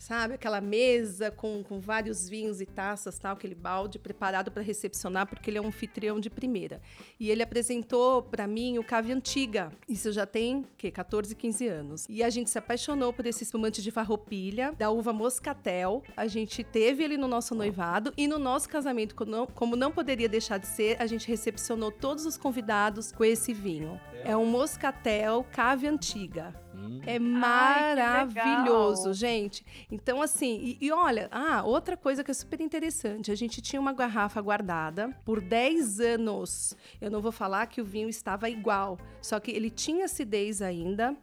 Sabe, 0.00 0.32
aquela 0.32 0.62
mesa 0.62 1.30
com, 1.30 1.62
com 1.62 1.78
vários 1.78 2.26
vinhos 2.26 2.58
e 2.58 2.64
taças, 2.64 3.18
tal, 3.18 3.34
aquele 3.34 3.54
balde 3.54 3.98
preparado 3.98 4.50
para 4.50 4.62
recepcionar, 4.62 5.26
porque 5.26 5.50
ele 5.50 5.58
é 5.58 5.60
um 5.60 5.66
anfitrião 5.66 6.18
de 6.18 6.30
primeira. 6.30 6.80
E 7.20 7.30
ele 7.30 7.42
apresentou 7.42 8.22
para 8.22 8.46
mim 8.46 8.78
o 8.78 8.82
Cave 8.82 9.12
Antiga. 9.12 9.70
Isso 9.86 10.10
já 10.10 10.24
tem, 10.24 10.64
que 10.78 10.90
14, 10.90 11.34
15 11.34 11.68
anos. 11.68 12.06
E 12.08 12.22
a 12.22 12.30
gente 12.30 12.48
se 12.48 12.58
apaixonou 12.58 13.12
por 13.12 13.26
esse 13.26 13.44
espumante 13.44 13.82
de 13.82 13.90
farroupilha, 13.90 14.72
da 14.72 14.90
uva 14.90 15.12
Moscatel. 15.12 16.02
A 16.16 16.26
gente 16.26 16.64
teve 16.64 17.04
ele 17.04 17.18
no 17.18 17.28
nosso 17.28 17.54
noivado 17.54 18.10
e 18.16 18.26
no 18.26 18.38
nosso 18.38 18.70
casamento, 18.70 19.14
como 19.14 19.30
não, 19.30 19.46
como 19.46 19.76
não 19.76 19.92
poderia 19.92 20.30
deixar 20.30 20.56
de 20.56 20.66
ser, 20.66 20.96
a 20.98 21.06
gente 21.06 21.28
recepcionou 21.28 21.92
todos 21.92 22.24
os 22.24 22.38
convidados 22.38 23.12
com 23.12 23.22
esse 23.22 23.52
vinho. 23.52 24.00
É 24.24 24.34
um 24.34 24.46
Moscatel 24.46 25.44
Cave 25.52 25.86
Antiga. 25.86 26.54
Hum. 26.80 27.00
É 27.06 27.12
Ai, 27.14 27.18
maravilhoso, 27.18 29.02
legal. 29.02 29.14
gente. 29.14 29.64
Então, 29.90 30.22
assim, 30.22 30.76
e, 30.80 30.86
e 30.86 30.92
olha, 30.92 31.28
ah, 31.30 31.62
outra 31.64 31.96
coisa 31.96 32.24
que 32.24 32.30
é 32.30 32.34
super 32.34 32.60
interessante: 32.60 33.30
a 33.30 33.34
gente 33.34 33.60
tinha 33.60 33.80
uma 33.80 33.92
garrafa 33.92 34.40
guardada 34.40 35.10
por 35.24 35.40
10 35.40 36.00
anos. 36.00 36.76
Eu 37.00 37.10
não 37.10 37.20
vou 37.20 37.32
falar 37.32 37.66
que 37.66 37.80
o 37.80 37.84
vinho 37.84 38.08
estava 38.08 38.48
igual, 38.48 38.98
só 39.20 39.38
que 39.38 39.50
ele 39.50 39.70
tinha 39.70 40.06
acidez 40.06 40.62
ainda. 40.62 41.16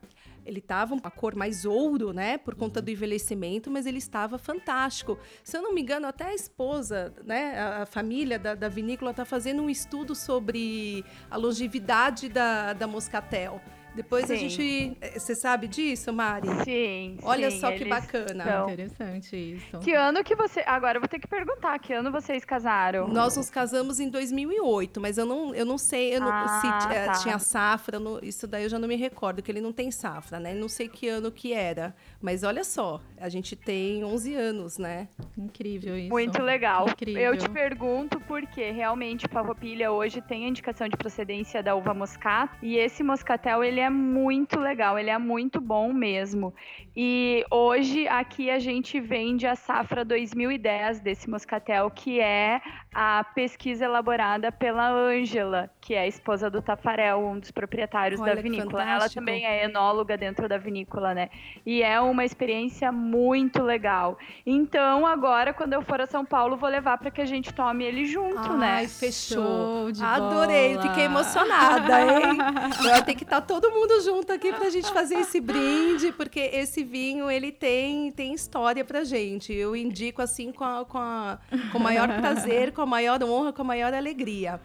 Ele 0.46 0.60
estava 0.60 0.96
uma 0.96 1.12
cor 1.12 1.36
mais 1.36 1.66
ouro, 1.66 2.14
né? 2.14 2.38
Por 2.38 2.56
conta 2.56 2.82
do 2.82 2.90
envelhecimento, 2.90 3.70
mas 3.70 3.86
ele 3.86 3.98
estava 3.98 4.38
fantástico. 4.38 5.20
Se 5.44 5.58
eu 5.58 5.62
não 5.62 5.74
me 5.74 5.82
engano, 5.82 6.08
até 6.08 6.28
a 6.28 6.34
esposa, 6.34 7.14
né? 7.26 7.60
A, 7.60 7.82
a 7.82 7.86
família 7.86 8.40
da, 8.40 8.56
da 8.56 8.70
vinícola 8.70 9.12
está 9.12 9.26
fazendo 9.26 9.62
um 9.62 9.70
estudo 9.70 10.16
sobre 10.16 11.04
a 11.30 11.36
longevidade 11.36 12.30
da, 12.30 12.72
da 12.72 12.88
Moscatel. 12.88 13.62
Depois 13.98 14.24
a 14.32 14.36
Sim. 14.38 14.48
gente. 14.50 14.98
eh, 15.02 15.18
Você 15.20 15.34
sabe 15.36 15.68
disso, 15.68 16.14
Mari? 16.14 16.48
Sim. 16.64 17.18
Olha 17.24 17.50
sim, 17.52 17.60
só 17.60 17.72
que 17.72 17.84
bacana. 17.86 18.44
são. 18.46 18.70
Interessante 18.70 19.36
isso. 19.36 19.80
Que 19.80 19.94
ano 19.94 20.24
que 20.24 20.36
você. 20.36 20.64
Agora 20.66 20.98
eu 20.98 21.02
vou 21.02 21.08
ter 21.08 21.20
que 21.20 21.28
perguntar, 21.28 21.78
que 21.80 21.92
ano 21.94 22.12
vocês 22.12 22.46
casaram? 22.46 23.08
Nós 23.08 23.36
nos 23.36 23.50
casamos 23.50 24.00
em 24.00 24.10
2008, 24.10 25.02
mas 25.02 25.18
eu 25.18 25.26
não, 25.26 25.54
eu 25.56 25.66
não 25.66 25.78
sei 25.78 26.16
eu 26.16 26.22
não- 26.22 26.32
Ah, 26.32 26.60
se 26.62 26.96
eh, 26.96 27.06
tá. 27.06 27.12
tinha 27.14 27.40
safra. 27.40 28.00
no- 28.00 28.20
isso 28.24 28.46
daí 28.48 28.64
eu 28.64 28.70
já 28.70 28.78
não 28.78 28.88
me 28.88 28.96
recordo, 28.96 29.42
que 29.42 29.52
ele 29.52 29.60
não 29.62 29.74
tem 29.74 29.90
safra, 29.92 30.40
né? 30.40 30.54
Não 30.54 30.70
sei 30.70 30.88
que 30.88 31.08
ano 31.08 31.32
que 31.32 31.52
era. 31.54 31.96
Mas 32.22 32.44
olha 32.44 32.64
só, 32.64 33.02
a 33.20 33.28
gente 33.30 33.56
tem 33.56 34.04
11 34.04 34.36
anos, 34.36 34.78
né? 34.78 35.08
Incrível 35.38 35.98
isso. 35.98 36.10
Muito 36.10 36.42
legal. 36.44 36.88
Incrível. 36.90 37.22
Eu 37.24 37.38
te 37.38 37.50
pergunto 37.50 38.20
porque 38.22 38.70
realmente 38.72 39.26
farroupilha 39.28 39.92
hoje 39.92 40.22
tem 40.22 40.46
a 40.46 40.48
indicação 40.50 40.88
de 40.88 40.96
procedência 40.96 41.64
da 41.64 41.74
uva 41.76 41.94
moscato 41.94 42.56
e 42.62 42.78
esse 42.78 43.02
moscatel 43.04 43.64
ele 43.64 43.80
é 43.80 43.87
muito 43.90 44.60
legal, 44.60 44.98
ele 44.98 45.10
é 45.10 45.18
muito 45.18 45.60
bom 45.62 45.94
mesmo. 45.94 46.54
E 47.00 47.46
hoje 47.52 48.08
aqui 48.08 48.50
a 48.50 48.58
gente 48.58 49.00
vende 49.00 49.46
a 49.46 49.56
safra 49.56 50.04
2010 50.04 51.00
desse 51.00 51.30
moscatel, 51.30 51.92
que 51.92 52.20
é 52.20 52.60
a 52.92 53.24
pesquisa 53.36 53.86
elaborada 53.86 54.52
pela 54.52 54.90
Ângela, 54.90 55.70
que 55.80 55.94
é 55.94 56.00
a 56.00 56.08
esposa 56.08 56.50
do 56.50 56.60
Tafarel, 56.60 57.20
um 57.20 57.38
dos 57.38 57.52
proprietários 57.52 58.20
Olha 58.20 58.36
da 58.36 58.42
vinícola. 58.42 58.84
Ela 58.84 59.08
também 59.08 59.46
é 59.46 59.66
enóloga 59.66 60.18
dentro 60.18 60.50
da 60.50 60.58
vinícola, 60.58 61.14
né? 61.14 61.30
E 61.64 61.84
é 61.84 62.02
uma 62.02 62.26
experiência 62.26 62.92
muito 62.92 63.62
legal. 63.62 64.18
Então, 64.44 65.06
agora, 65.06 65.54
quando 65.54 65.74
eu 65.74 65.84
for 65.84 66.02
a 66.02 66.08
São 66.08 66.26
Paulo, 66.26 66.58
vou 66.58 66.68
levar 66.68 66.98
para 66.98 67.12
que 67.12 67.22
a 67.22 67.26
gente 67.26 67.54
tome 67.54 67.84
ele 67.86 68.08
junto, 68.08 68.54
né? 68.54 68.78
Ai, 68.78 68.88
fechou. 68.88 69.90
Adorei, 70.02 70.74
bola. 70.74 70.90
fiquei 70.90 71.04
emocionada, 71.04 72.02
hein? 72.02 72.38
Vai 72.82 73.04
ter 73.04 73.14
que 73.14 73.24
estar 73.24 73.42
todo 73.42 73.70
mundo 73.70 74.02
junto 74.02 74.34
aqui 74.34 74.52
pra 74.52 74.72
gente 74.72 74.92
fazer 74.92 75.20
esse 75.20 75.40
brinde, 75.40 76.12
porque 76.12 76.40
esse 76.40 76.87
vinho, 76.88 77.30
ele 77.30 77.52
tem, 77.52 78.12
tem 78.12 78.34
história 78.34 78.84
pra 78.84 79.04
gente. 79.04 79.54
Eu 79.54 79.76
indico 79.76 80.22
assim 80.22 80.52
com, 80.52 80.64
a, 80.64 80.84
com, 80.86 80.98
a, 80.98 81.38
com 81.72 81.78
o 81.78 81.82
maior 81.82 82.08
prazer, 82.20 82.72
com 82.72 82.82
a 82.82 82.86
maior 82.88 83.22
honra, 83.24 83.54
com 83.54 83.62
a 83.62 83.66
maior 83.66 83.94
alegria. 83.94 84.60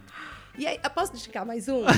E 0.58 0.66
aí, 0.66 0.78
eu 0.84 0.90
posso 0.90 1.12
indicar 1.14 1.44
mais 1.46 1.66
um? 1.68 1.82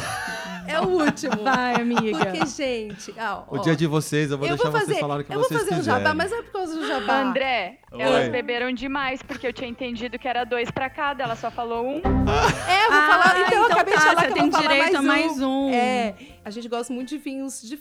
É 0.67 0.81
o 0.81 0.85
último. 0.89 1.43
Vai, 1.43 1.75
amiga. 1.75 2.17
Porque, 2.25 2.47
gente, 2.47 3.15
ó, 3.19 3.43
O 3.55 3.59
ó, 3.59 3.63
dia 3.63 3.77
de 3.77 3.87
vocês, 3.87 4.31
eu 4.31 4.39
vou 4.39 4.49
eu 4.49 4.55
deixar 4.57 4.71
vou 4.71 4.81
fazer, 4.81 4.93
vocês 4.93 5.01
falarem 5.01 5.23
o 5.23 5.27
que 5.27 5.33
eu 5.35 5.39
vou 5.39 5.47
vocês 5.47 5.61
fazer 5.61 5.75
um 5.75 5.79
quiserem. 5.79 6.01
jabá, 6.03 6.15
mas 6.15 6.33
é 6.33 6.41
por 6.41 6.53
causa 6.53 6.75
do 6.75 6.87
jabá. 6.89 7.21
André, 7.21 7.81
Oi. 7.93 8.01
elas 8.01 8.29
beberam 8.31 8.73
demais, 8.73 9.21
porque 9.23 9.47
eu 9.47 9.53
tinha 9.53 9.69
entendido 9.69 10.19
que 10.19 10.27
era 10.27 10.43
dois 10.45 10.71
para 10.71 10.89
cada, 10.89 11.23
ela 11.23 11.37
só 11.37 11.51
falou 11.51 11.85
um. 11.87 11.97
É, 11.99 12.87
eu 12.87 12.91
vou 12.91 12.99
Ah, 12.99 13.09
falar. 13.11 13.41
Então, 13.47 13.59
eu 13.59 13.65
acabei 13.67 13.95
de 13.95 14.01
tá, 14.01 14.07
falar 14.09 14.21
você 14.23 14.27
que 14.27 14.31
eu 14.31 14.35
tem 14.37 14.51
vou 14.51 14.53
falar 14.53 14.69
direito 14.75 14.93
mais 14.93 14.95
a 14.95 15.03
mais 15.03 15.43
um. 15.43 15.71
É, 15.71 16.15
a 16.45 16.51
gente 16.51 16.69
gosta 16.69 16.93
muito 16.93 17.09
de 17.09 17.19
vinhos, 17.19 17.63
de 17.63 17.79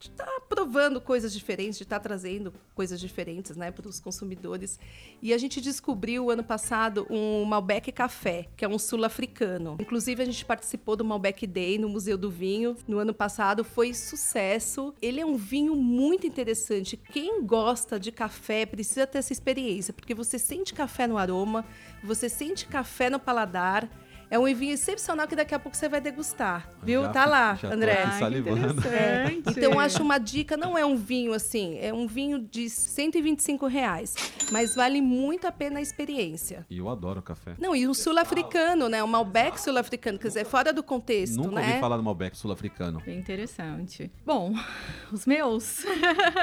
estar 0.00 0.40
provando 0.48 1.00
coisas 1.00 1.32
diferentes, 1.32 1.78
de 1.78 1.82
estar 1.82 1.98
trazendo 1.98 2.54
coisas 2.74 3.00
diferentes, 3.00 3.56
né, 3.56 3.72
para 3.72 3.88
os 3.88 3.98
consumidores. 3.98 4.78
E 5.20 5.34
a 5.34 5.38
gente 5.38 5.60
descobriu 5.60 6.30
ano 6.30 6.44
passado 6.44 7.06
um 7.10 7.44
Malbec 7.44 7.90
Café, 7.90 8.46
que 8.56 8.64
é 8.64 8.68
um 8.68 8.78
sul-africano. 8.78 9.76
Inclusive 9.80 10.22
a 10.22 10.24
gente 10.24 10.44
participou 10.44 10.94
do 10.94 11.04
Malbec 11.04 11.46
Day 11.46 11.76
no 11.76 11.88
Museu 11.88 12.16
do 12.16 12.30
Vinho 12.30 12.76
no 12.86 12.98
ano 12.98 13.12
passado, 13.12 13.64
foi 13.64 13.92
sucesso. 13.92 14.94
Ele 15.02 15.20
é 15.20 15.26
um 15.26 15.36
vinho 15.36 15.74
muito 15.74 16.26
interessante. 16.26 16.96
Quem 16.96 17.42
gosta 17.44 17.98
de 17.98 18.12
café 18.12 18.64
precisa 18.64 19.06
ter 19.06 19.18
essa 19.18 19.32
experiência, 19.32 19.92
porque 19.92 20.14
você 20.14 20.38
sente 20.38 20.72
café 20.72 21.06
no 21.06 21.18
aroma, 21.18 21.64
você 22.02 22.28
sente 22.28 22.66
café 22.66 23.10
no 23.10 23.18
paladar. 23.18 23.88
É 24.30 24.38
um 24.38 24.44
vinho 24.54 24.72
excepcional 24.74 25.26
que 25.26 25.34
daqui 25.34 25.54
a 25.54 25.58
pouco 25.58 25.76
você 25.76 25.88
vai 25.88 26.00
degustar, 26.00 26.68
viu? 26.82 27.02
Já 27.02 27.08
tá 27.08 27.24
lá, 27.24 27.58
André. 27.64 28.02
Ai, 28.04 28.12
que 28.12 28.18
salivando. 28.18 28.56
interessante. 28.58 29.42
Então, 29.50 29.72
eu 29.72 29.80
acho 29.80 30.02
uma 30.02 30.18
dica, 30.18 30.56
não 30.56 30.76
é 30.76 30.84
um 30.84 30.96
vinho 30.96 31.32
assim, 31.32 31.78
é 31.80 31.92
um 31.94 32.06
vinho 32.06 32.38
de 32.38 32.68
125 32.68 33.66
reais, 33.66 34.14
mas 34.52 34.74
vale 34.74 35.00
muito 35.00 35.46
a 35.46 35.52
pena 35.52 35.78
a 35.78 35.82
experiência. 35.82 36.66
E 36.68 36.78
eu 36.78 36.88
adoro 36.88 37.22
café. 37.22 37.54
Não, 37.58 37.74
e 37.74 37.86
o 37.86 37.94
sul-africano, 37.94 38.88
né? 38.88 39.02
O 39.02 39.08
Malbec 39.08 39.60
sul-africano, 39.60 40.18
quer 40.18 40.28
dizer, 40.28 40.44
fora 40.44 40.72
do 40.72 40.82
contexto, 40.82 41.36
Nunca 41.36 41.60
né? 41.60 41.66
ouvi 41.68 41.80
falar 41.80 41.96
do 41.96 42.02
Malbec 42.02 42.36
sul-africano. 42.36 43.00
Bem 43.04 43.18
interessante. 43.18 44.10
Bom, 44.26 44.52
os 45.10 45.24
meus. 45.26 45.84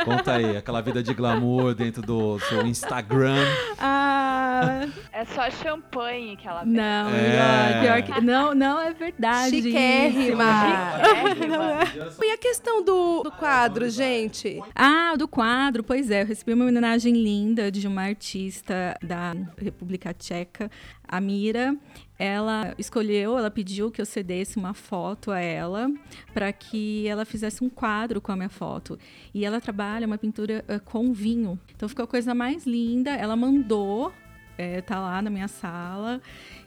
Conta 0.03 0.33
aí, 0.35 0.57
aquela 0.57 0.81
vida 0.81 1.03
de 1.03 1.13
glamour 1.13 1.73
dentro 1.75 2.01
do 2.01 2.39
seu 2.39 2.65
Instagram. 2.65 3.35
Ah, 3.79 4.87
É 5.11 5.25
só 5.25 5.49
champanhe 5.51 6.35
que 6.35 6.47
ela 6.47 6.61
bebe. 6.61 6.71
não, 6.77 7.09
É. 7.09 7.74
ó, 7.77 7.81
pior 7.81 8.01
que. 8.03 8.21
Não, 8.21 8.55
não 8.55 8.79
é 8.79 8.93
verdade. 8.93 9.61
Chiquérrima. 9.61 10.45
Chiquérrima. 11.29 11.79
E 12.23 12.31
a 12.31 12.37
questão 12.37 12.83
do, 12.83 13.23
do 13.23 13.31
quadro, 13.31 13.89
gente? 13.89 14.61
Ah, 14.73 15.15
do 15.17 15.27
quadro, 15.27 15.83
pois 15.83 16.09
é, 16.09 16.21
eu 16.21 16.25
recebi 16.25 16.53
uma 16.53 16.65
homenagem 16.65 17.13
linda 17.13 17.71
de 17.71 17.87
uma 17.87 18.03
artista 18.03 18.97
da 19.01 19.35
República 19.57 20.13
Tcheca, 20.13 20.69
a 21.07 21.19
Mira. 21.21 21.75
Ela 22.17 22.73
escolheu, 22.77 23.37
ela 23.37 23.51
pediu 23.51 23.91
que 23.91 24.01
eu 24.01 24.05
cedesse 24.05 24.55
uma 24.55 24.73
foto 24.73 25.31
a 25.31 25.39
ela 25.39 25.91
para 26.33 26.51
que 26.53 27.05
ela 27.07 27.25
fizesse 27.25 27.61
um 27.61 27.69
quadro 27.69 28.21
com 28.21 28.31
a 28.31 28.37
minha 28.37 28.49
foto. 28.49 28.97
E 29.33 29.43
ela 29.43 29.59
trabalha 29.59 30.07
uma 30.07 30.17
pintura 30.17 30.63
eh, 30.65 30.79
com 30.79 31.11
vinho. 31.11 31.59
Então 31.75 31.89
ficou 31.89 32.05
a 32.05 32.07
coisa 32.07 32.33
mais 32.33 32.65
linda. 32.65 33.11
Ela 33.11 33.35
mandou, 33.35 34.13
eh, 34.57 34.81
tá 34.81 34.99
lá 34.99 35.21
na 35.21 35.29
minha 35.29 35.47
sala. 35.47 36.21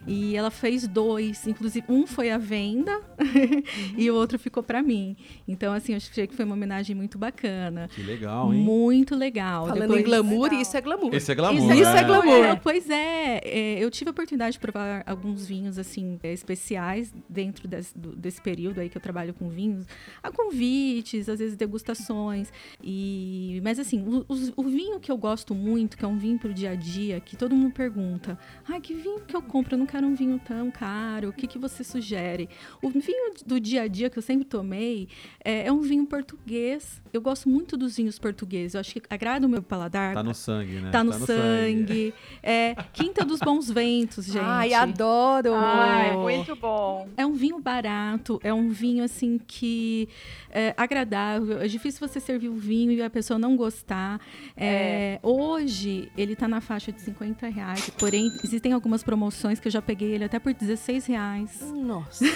E 0.07 0.37
ela 0.37 0.51
fez 0.51 0.87
dois, 0.89 1.47
inclusive 1.47 1.85
um 1.89 2.07
foi 2.07 2.31
à 2.31 2.39
venda 2.39 2.99
e 3.99 4.11
o 4.11 4.15
outro 4.15 4.39
ficou 4.39 4.63
para 4.63 4.81
mim. 4.83 5.17
Então, 5.47 5.73
assim, 5.73 5.93
eu 5.93 5.97
achei 5.97 6.27
que 6.27 6.35
foi 6.35 6.45
uma 6.45 6.55
homenagem 6.55 6.95
muito 6.97 7.19
bacana. 7.19 7.89
Que 7.93 8.03
legal, 8.03 8.55
hein? 8.55 8.61
Muito 8.63 9.15
legal. 9.17 9.67
Falando? 9.67 9.81
Depois- 9.83 10.01
em 10.01 10.05
glamour, 10.05 10.45
Legal. 10.45 10.61
isso 10.63 10.77
é 10.77 10.81
glamour. 10.81 11.15
Esse 11.15 11.33
é 11.33 11.35
glamour, 11.35 11.63
Isso, 11.73 11.73
isso 11.83 11.93
né? 11.93 12.01
é 12.01 12.05
glamour. 12.05 12.45
É, 12.45 12.57
pois 12.57 12.89
é, 12.89 13.41
é, 13.45 13.85
eu 13.85 13.91
tive 13.91 14.09
a 14.09 14.13
oportunidade 14.13 14.53
de 14.53 14.61
provar 14.61 15.03
alguns 15.05 15.45
vinhos 15.47 15.79
assim 15.79 16.19
é, 16.23 16.33
especiais 16.33 17.13
dentro 17.29 17.67
des- 17.69 17.93
do- 17.95 18.15
desse 18.17 18.41
período 18.41 18.81
aí 18.81 18.89
que 18.89 18.97
eu 18.97 19.03
trabalho 19.03 19.35
com 19.35 19.49
vinhos, 19.51 19.85
a 20.23 20.31
convites, 20.31 21.29
às 21.29 21.39
vezes 21.41 21.57
degustações 21.57 22.51
e, 22.83 23.61
mas 23.65 23.79
assim, 23.79 24.03
o, 24.07 24.25
os- 24.29 24.53
o 24.57 24.63
vinho 24.63 25.01
que 25.01 25.11
eu 25.11 25.17
gosto 25.19 25.55
muito, 25.55 25.99
que 25.99 26.05
é 26.05 26.09
um 26.09 26.17
vinho 26.19 26.39
pro 26.39 26.55
dia 26.55 26.71
a 26.71 26.75
dia, 26.75 27.21
que 27.21 27.37
todo 27.37 27.55
mundo 27.55 27.73
pergunta, 27.79 28.37
ai 28.69 28.81
que 28.81 28.93
vinho 28.93 29.21
que 29.21 29.37
eu 29.37 29.41
compro? 29.41 29.75
Eu 29.75 29.79
não 29.79 29.87
quero 29.87 30.05
um 30.05 30.15
vinho 30.17 30.41
tão 30.45 30.69
caro. 30.69 31.29
O 31.29 31.33
que 31.33 31.47
que 31.47 31.59
você 31.59 31.85
sugere? 31.85 32.49
O 32.83 32.91
vinho 32.91 33.35
do 33.47 33.61
dia 33.61 33.83
a 33.83 33.87
dia 33.87 34.11
que 34.11 34.19
eu 34.19 34.23
sempre 34.23 34.45
tomei 34.45 35.09
é, 35.45 35.69
é 35.69 35.73
um 35.73 35.81
vinho 35.81 36.05
português. 36.05 37.01
Eu 37.13 37.21
gosto 37.21 37.49
muito 37.49 37.77
dos 37.77 37.97
vinhos 37.97 38.19
portugueses. 38.19 38.75
Eu 38.75 38.81
acho 38.81 38.95
que 38.95 39.03
agrada 39.09 39.47
o 39.47 39.49
meu 39.49 39.63
paladar. 39.63 40.13
Tá 40.13 40.25
no 40.25 40.35
sangue, 40.35 40.81
né? 40.81 40.91
Tá 40.91 41.05
no, 41.05 41.13
sangue. 41.13 42.13
É 42.43 42.75
Quinta 42.93 43.25
dos 43.25 43.39
Bons 43.39 43.71
Ventos, 43.71 44.27
gente. 44.27 44.39
Ai, 44.39 44.75
adoro! 44.75 45.55
Ai, 45.55 46.17
muito 46.17 46.57
bom. 46.57 47.09
É 47.17 47.25
um 47.25 47.35
vinho 47.35 47.61
barato, 47.61 48.41
é 48.43 48.53
um 48.53 48.71
vinho 48.71 49.05
assim 49.05 49.39
que 49.39 50.09
é 50.51 50.75
agradável. 50.77 51.61
É 51.61 51.69
difícil 51.69 52.07
você 52.07 52.19
servir 52.19 52.49
o 52.49 52.57
vinho 52.57 52.91
e 52.91 53.01
a 53.01 53.11
pessoa 53.11 53.39
não 53.39 53.57
gostar. 53.57 54.21
É, 54.57 55.21
Hoje 55.23 56.11
ele 56.17 56.35
tá 56.35 56.49
na 56.49 56.61
faixa 56.61 56.91
de 56.91 57.01
50 57.03 57.49
reais, 57.49 57.68
porém 57.99 58.33
existem 58.45 58.73
algumas 58.73 59.03
promoções 59.03 59.61
que 59.61 59.69
eu 59.69 59.73
já 59.73 59.83
peguei 59.83 60.13
ele 60.15 60.25
até 60.25 60.39
por 60.39 60.53
16 60.53 61.07
reais. 61.07 61.73
Nossa. 61.75 62.25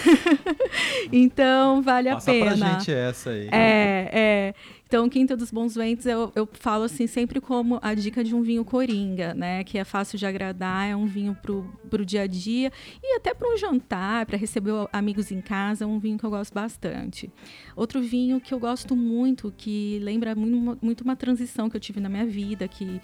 Então 1.12 1.82
vale 1.82 2.08
a 2.08 2.14
Passa 2.14 2.32
pena. 2.32 2.56
pra 2.56 2.78
gente 2.78 2.92
essa 2.92 3.30
aí. 3.30 3.48
É, 3.50 4.08
é. 4.12 4.54
Então, 4.92 5.08
Quinta 5.08 5.34
dos 5.34 5.50
Bons 5.50 5.74
Ventos, 5.74 6.04
eu, 6.04 6.30
eu 6.36 6.46
falo 6.52 6.84
assim 6.84 7.06
sempre 7.06 7.40
como 7.40 7.78
a 7.80 7.94
dica 7.94 8.22
de 8.22 8.34
um 8.34 8.42
vinho 8.42 8.62
coringa, 8.62 9.32
né? 9.32 9.64
Que 9.64 9.78
é 9.78 9.84
fácil 9.84 10.18
de 10.18 10.26
agradar, 10.26 10.86
é 10.86 10.94
um 10.94 11.06
vinho 11.06 11.34
pro, 11.40 11.64
pro 11.88 12.04
dia 12.04 12.22
a 12.22 12.26
dia 12.26 12.70
e 13.02 13.16
até 13.16 13.32
para 13.32 13.48
um 13.48 13.56
jantar, 13.56 14.26
para 14.26 14.36
receber 14.36 14.72
amigos 14.92 15.32
em 15.32 15.40
casa, 15.40 15.84
é 15.84 15.86
um 15.86 15.98
vinho 15.98 16.18
que 16.18 16.24
eu 16.24 16.30
gosto 16.30 16.52
bastante. 16.52 17.30
Outro 17.74 18.02
vinho 18.02 18.38
que 18.38 18.52
eu 18.52 18.58
gosto 18.58 18.94
muito, 18.94 19.50
que 19.56 19.98
lembra 20.02 20.34
muito, 20.34 20.78
muito 20.84 21.00
uma 21.04 21.16
transição 21.16 21.70
que 21.70 21.76
eu 21.76 21.80
tive 21.80 21.98
na 21.98 22.10
minha 22.10 22.26
vida, 22.26 22.68
que 22.68 23.00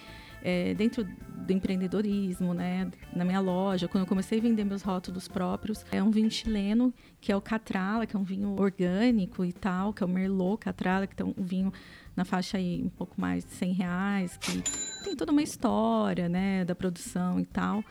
é, 0.48 0.72
dentro 0.72 1.04
do 1.04 1.52
empreendedorismo, 1.52 2.54
né, 2.54 2.90
na 3.14 3.22
minha 3.22 3.40
loja, 3.40 3.86
quando 3.86 4.04
eu 4.04 4.08
comecei 4.08 4.38
a 4.38 4.42
vender 4.42 4.64
meus 4.64 4.80
rótulos 4.80 5.28
próprios, 5.28 5.84
é 5.92 6.02
um 6.02 6.10
vinho 6.10 6.30
chileno, 6.30 6.92
que 7.20 7.30
é 7.30 7.36
o 7.36 7.40
Catrala, 7.40 8.06
que 8.06 8.16
é 8.16 8.18
um 8.18 8.24
vinho 8.24 8.58
orgânico 8.58 9.44
e 9.44 9.52
tal, 9.52 9.92
que 9.92 10.02
é 10.02 10.06
o 10.06 10.08
Merlot 10.08 10.58
Catrala, 10.58 11.06
que 11.06 11.20
é 11.20 11.24
um 11.24 11.34
vinho 11.36 11.70
na 12.16 12.24
faixa 12.24 12.56
aí 12.56 12.82
um 12.82 12.88
pouco 12.88 13.20
mais 13.20 13.44
de 13.44 13.52
100 13.52 13.72
reais, 13.72 14.36
que 14.38 14.62
tem 15.04 15.14
toda 15.14 15.32
uma 15.32 15.42
história, 15.42 16.30
né, 16.30 16.64
da 16.64 16.74
produção 16.74 17.38
e 17.38 17.44
tal. 17.44 17.84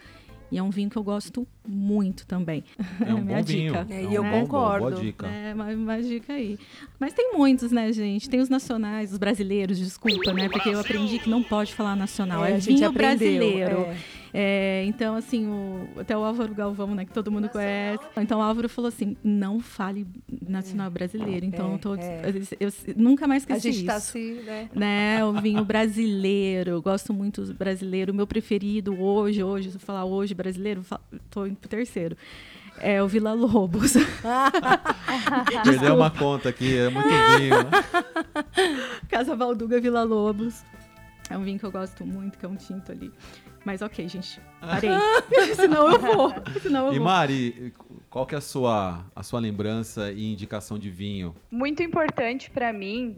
E 0.52 0.58
é 0.58 0.64
um 0.64 0.72
vinho 0.72 0.90
que 0.90 0.98
eu 0.98 1.04
gosto 1.04 1.48
muito 1.68 2.26
também. 2.26 2.64
É 3.06 3.14
um 3.14 3.22
Minha 3.24 3.38
bom 3.40 3.44
vinho. 3.44 3.74
dica. 3.74 3.88
É, 3.94 4.04
e 4.04 4.16
eu 4.16 4.24
boa- 4.24 4.42
concordo. 4.42 4.90
Boa 4.92 5.02
dica. 5.04 5.28
É, 5.28 5.54
uma, 5.54 5.66
uma 5.74 6.02
dica 6.02 6.34
aí. 6.34 6.58
Mas 7.00 7.14
tem 7.14 7.34
muitos, 7.34 7.72
né, 7.72 7.92
gente? 7.92 8.30
Tem 8.30 8.40
os 8.40 8.50
nacionais, 8.50 9.12
os 9.12 9.18
brasileiros, 9.18 9.78
desculpa, 9.78 10.34
né? 10.34 10.50
Porque 10.50 10.70
eu 10.70 10.80
aprendi 10.80 11.20
que 11.20 11.30
não 11.30 11.44
pode 11.44 11.74
falar 11.74 11.96
nacional. 11.96 12.44
É, 12.46 12.54
a 12.54 12.60
gente 12.60 12.76
vinho 12.78 12.90
aprendeu, 12.90 13.18
brasileiro. 13.40 13.78
é. 13.92 13.98
É, 14.40 14.84
então, 14.86 15.16
assim, 15.16 15.48
o- 15.48 15.88
até 16.00 16.16
o 16.16 16.22
Álvaro 16.24 16.54
Galvão, 16.54 16.94
né, 16.94 17.06
que 17.06 17.14
todo 17.14 17.32
mundo 17.32 17.48
conhece. 17.50 18.04
Então, 18.18 18.40
o 18.40 18.42
Álvaro 18.42 18.68
falou 18.68 18.90
assim: 18.90 19.16
não 19.24 19.60
fale 19.62 20.06
nacional 20.48 20.92
brasileiro. 20.92 21.46
Então, 21.46 21.72
É, 21.72 21.74
eu, 21.74 21.80
tô, 21.80 21.96
é. 21.96 22.22
eu, 22.60 22.68
eu 22.68 22.72
nunca 22.98 23.26
mais 23.26 23.44
A 23.50 23.56
esqueci 23.56 23.72
gente 23.72 23.86
tá 23.88 23.98
isso. 23.98 24.10
assim, 24.10 24.34
né? 24.44 24.70
Né, 24.76 25.26
o 25.26 25.32
vinho 25.42 25.64
brasileiro, 25.66 26.72
eu 26.72 26.82
gosto 26.82 27.14
muito 27.14 27.44
do 27.46 27.54
brasileiro. 27.54 28.12
O 28.12 28.16
meu 28.16 28.28
preferido 28.28 29.00
hoje, 29.02 29.42
hoje, 29.42 29.72
se 29.72 29.78
eu 29.78 29.80
falar 29.82 30.06
hoje 30.06 30.36
brasileiro, 30.36 30.82
eu 30.82 30.84
falo- 30.84 31.02
tô 31.32 31.46
indo 31.46 31.57
pro 31.58 31.70
terceiro. 31.70 32.16
É 32.80 33.02
o 33.02 33.08
Vila 33.08 33.34
Lobos. 33.34 33.94
Perdeu 35.64 35.96
uma 35.96 36.12
conta 36.12 36.50
aqui, 36.50 36.78
é 36.78 36.90
muito 36.90 37.10
vinho. 37.10 37.56
Casa 39.10 39.36
Valduga 39.36 39.80
Vila 39.80 40.04
Lobos. 40.04 40.64
É 41.30 41.38
um 41.38 41.44
vinho 41.44 41.60
que 41.60 41.66
eu 41.66 41.72
gosto 41.72 42.06
muito, 42.06 42.38
que 42.38 42.46
é 42.46 42.50
um 42.50 42.56
tinto 42.56 42.92
ali. 42.92 43.12
Mas 43.66 43.82
ok, 43.82 44.08
gente, 44.08 44.40
parei. 44.62 44.90
Senão 45.56 45.92
eu 45.92 46.00
vou. 46.00 46.34
Senão 46.62 46.88
eu 46.88 46.94
E 46.94 46.98
vou. 47.00 47.06
Mari, 47.06 47.74
qual 48.10 48.26
que 48.26 48.34
é 48.34 48.38
a 48.38 48.42
sua, 48.42 49.04
a 49.16 49.24
sua 49.24 49.40
lembrança 49.40 50.12
e 50.12 50.32
indicação 50.32 50.80
de 50.80 50.90
vinho? 50.90 51.36
Muito 51.52 51.84
importante 51.84 52.50
pra 52.50 52.72
mim 52.72 53.18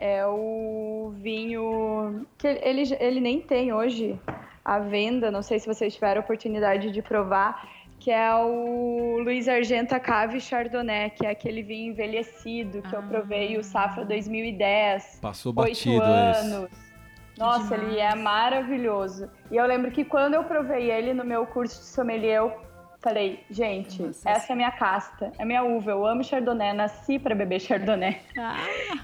é 0.00 0.26
o 0.26 1.14
vinho 1.22 2.26
que 2.36 2.46
ele, 2.46 2.82
ele 2.98 3.20
nem 3.20 3.40
tem 3.40 3.72
hoje 3.72 4.18
à 4.64 4.80
venda, 4.80 5.30
não 5.30 5.42
sei 5.42 5.60
se 5.60 5.66
vocês 5.66 5.94
tiveram 5.94 6.20
a 6.22 6.24
oportunidade 6.24 6.90
de 6.90 7.00
provar, 7.00 7.68
que 8.04 8.10
é 8.10 8.34
o 8.34 9.18
Luiz 9.24 9.48
Argenta 9.48 9.98
Cave 9.98 10.38
Chardonnay, 10.38 11.08
que 11.08 11.24
é 11.24 11.30
aquele 11.30 11.62
vinho 11.62 11.90
envelhecido 11.92 12.82
que 12.82 12.94
eu 12.94 12.98
Ah. 12.98 13.02
provei 13.08 13.56
o 13.56 13.64
Safra 13.64 14.04
2010. 14.04 15.20
Passou 15.22 15.52
oito 15.56 15.68
batido 15.70 16.02
esse. 16.04 16.46
anos. 16.52 16.70
Nossa, 17.38 17.74
ele 17.76 17.98
é 17.98 18.14
maravilhoso. 18.14 19.30
E 19.50 19.56
eu 19.56 19.64
lembro 19.66 19.90
que 19.90 20.04
quando 20.04 20.34
eu 20.34 20.44
provei 20.44 20.90
ele 20.90 21.14
no 21.14 21.24
meu 21.24 21.46
curso 21.46 21.80
de 21.80 21.86
sommelier, 21.86 22.36
eu 22.40 22.52
falei, 23.04 23.44
gente, 23.50 24.02
Nossa, 24.02 24.30
essa 24.30 24.50
é 24.50 24.54
a 24.54 24.56
minha 24.56 24.70
casta, 24.70 25.30
é 25.38 25.42
a 25.42 25.44
minha 25.44 25.62
uva, 25.62 25.90
eu 25.90 26.06
amo 26.06 26.24
Chardonnay, 26.24 26.72
nasci 26.72 27.18
para 27.18 27.34
beber 27.34 27.60
Chardonnay. 27.60 28.18
Ah, 28.38 28.56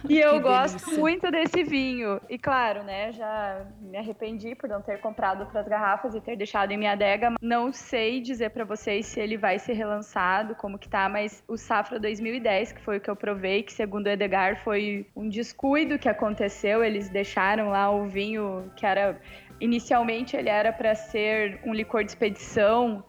E 0.08 0.18
eu 0.18 0.40
gosto 0.40 0.78
delícia. 0.78 0.98
muito 0.98 1.30
desse 1.30 1.62
vinho. 1.62 2.18
E 2.28 2.38
claro, 2.38 2.82
né, 2.82 3.12
já 3.12 3.66
me 3.78 3.98
arrependi 3.98 4.54
por 4.54 4.70
não 4.70 4.80
ter 4.80 4.98
comprado 5.00 5.42
outras 5.42 5.68
garrafas 5.68 6.14
e 6.14 6.20
ter 6.20 6.34
deixado 6.34 6.72
em 6.72 6.78
minha 6.78 6.92
adega. 6.92 7.34
Não 7.42 7.70
sei 7.72 8.22
dizer 8.22 8.50
pra 8.50 8.64
vocês 8.64 9.04
se 9.04 9.20
ele 9.20 9.36
vai 9.36 9.58
ser 9.58 9.74
relançado, 9.74 10.54
como 10.54 10.78
que 10.78 10.88
tá, 10.88 11.06
mas 11.06 11.44
o 11.46 11.58
Safra 11.58 12.00
2010, 12.00 12.72
que 12.72 12.80
foi 12.80 12.96
o 12.96 13.00
que 13.00 13.10
eu 13.10 13.16
provei, 13.16 13.62
que 13.62 13.72
segundo 13.72 14.06
o 14.06 14.10
Edgar 14.10 14.62
foi 14.64 15.06
um 15.14 15.28
descuido 15.28 15.98
que 15.98 16.08
aconteceu, 16.08 16.82
eles 16.82 17.10
deixaram 17.10 17.68
lá 17.68 17.90
o 17.90 18.06
vinho 18.06 18.72
que 18.76 18.86
era 18.86 19.20
inicialmente 19.60 20.36
ele 20.36 20.48
era 20.48 20.72
para 20.72 20.94
ser 20.94 21.60
um 21.66 21.74
licor 21.74 22.02
de 22.02 22.10
expedição 22.12 23.04